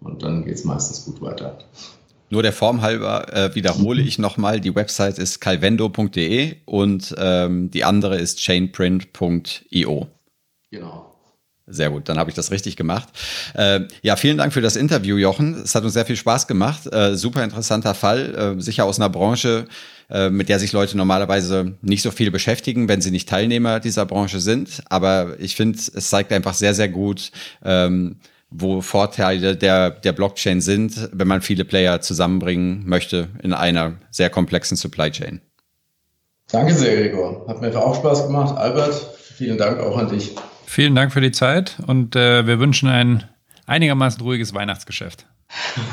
und 0.00 0.22
dann 0.22 0.44
geht 0.44 0.54
es 0.54 0.64
meistens 0.64 1.04
gut 1.04 1.20
weiter. 1.20 1.58
Nur 2.32 2.42
der 2.42 2.54
Form 2.54 2.80
halber 2.80 3.30
äh, 3.30 3.54
wiederhole 3.54 4.00
ich 4.00 4.18
nochmal, 4.18 4.58
die 4.58 4.74
Website 4.74 5.18
ist 5.18 5.42
calvendo.de 5.42 6.56
und 6.64 7.14
ähm, 7.18 7.70
die 7.70 7.84
andere 7.84 8.16
ist 8.16 8.38
chainprint.io. 8.38 10.06
Genau. 10.70 11.14
Sehr 11.66 11.90
gut, 11.90 12.08
dann 12.08 12.18
habe 12.18 12.30
ich 12.30 12.34
das 12.34 12.50
richtig 12.50 12.76
gemacht. 12.76 13.10
Äh, 13.52 13.80
ja, 14.00 14.16
vielen 14.16 14.38
Dank 14.38 14.54
für 14.54 14.62
das 14.62 14.76
Interview, 14.76 15.18
Jochen. 15.18 15.60
Es 15.62 15.74
hat 15.74 15.84
uns 15.84 15.92
sehr 15.92 16.06
viel 16.06 16.16
Spaß 16.16 16.46
gemacht. 16.46 16.90
Äh, 16.90 17.16
super 17.16 17.44
interessanter 17.44 17.92
Fall, 17.92 18.34
äh, 18.34 18.60
sicher 18.62 18.86
aus 18.86 18.98
einer 18.98 19.10
Branche, 19.10 19.66
äh, 20.08 20.30
mit 20.30 20.48
der 20.48 20.58
sich 20.58 20.72
Leute 20.72 20.96
normalerweise 20.96 21.76
nicht 21.82 22.00
so 22.00 22.10
viel 22.10 22.30
beschäftigen, 22.30 22.88
wenn 22.88 23.02
sie 23.02 23.10
nicht 23.10 23.28
Teilnehmer 23.28 23.78
dieser 23.78 24.06
Branche 24.06 24.40
sind. 24.40 24.82
Aber 24.88 25.38
ich 25.38 25.54
finde, 25.54 25.78
es 25.78 26.08
zeigt 26.08 26.32
einfach 26.32 26.54
sehr, 26.54 26.72
sehr 26.72 26.88
gut, 26.88 27.30
ähm, 27.62 28.16
wo 28.52 28.80
Vorteile 28.80 29.56
der, 29.56 29.90
der 29.90 30.12
Blockchain 30.12 30.60
sind, 30.60 31.08
wenn 31.12 31.28
man 31.28 31.40
viele 31.40 31.64
Player 31.64 32.00
zusammenbringen 32.00 32.86
möchte 32.86 33.28
in 33.42 33.52
einer 33.52 33.94
sehr 34.10 34.30
komplexen 34.30 34.76
Supply 34.76 35.10
Chain. 35.10 35.40
Danke 36.50 36.74
sehr, 36.74 36.96
Gregor. 36.96 37.46
Hat 37.48 37.60
mir 37.60 37.74
auch 37.76 37.96
Spaß 37.96 38.26
gemacht. 38.26 38.56
Albert, 38.56 38.94
vielen 39.36 39.58
Dank 39.58 39.80
auch 39.80 39.96
an 39.96 40.08
dich. 40.08 40.34
Vielen 40.66 40.94
Dank 40.94 41.12
für 41.12 41.20
die 41.20 41.32
Zeit 41.32 41.76
und 41.86 42.16
äh, 42.16 42.46
wir 42.46 42.58
wünschen 42.58 42.88
ein 42.88 43.24
einigermaßen 43.66 44.22
ruhiges 44.22 44.54
Weihnachtsgeschäft. 44.54 45.26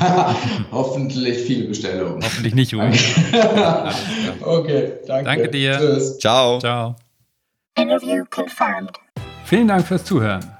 Hoffentlich 0.72 1.38
viele 1.38 1.68
Bestellungen. 1.68 2.22
Hoffentlich 2.22 2.54
nicht 2.54 2.74
ruhig. 2.74 3.14
okay, 4.40 4.92
danke. 5.06 5.24
Danke 5.24 5.48
dir. 5.48 5.78
Tschüss. 5.78 6.18
Ciao. 6.18 6.58
Ciao. 6.58 6.96
Interview 7.78 8.24
confirmed. 8.30 8.92
Vielen 9.44 9.68
Dank 9.68 9.86
fürs 9.86 10.04
Zuhören. 10.04 10.59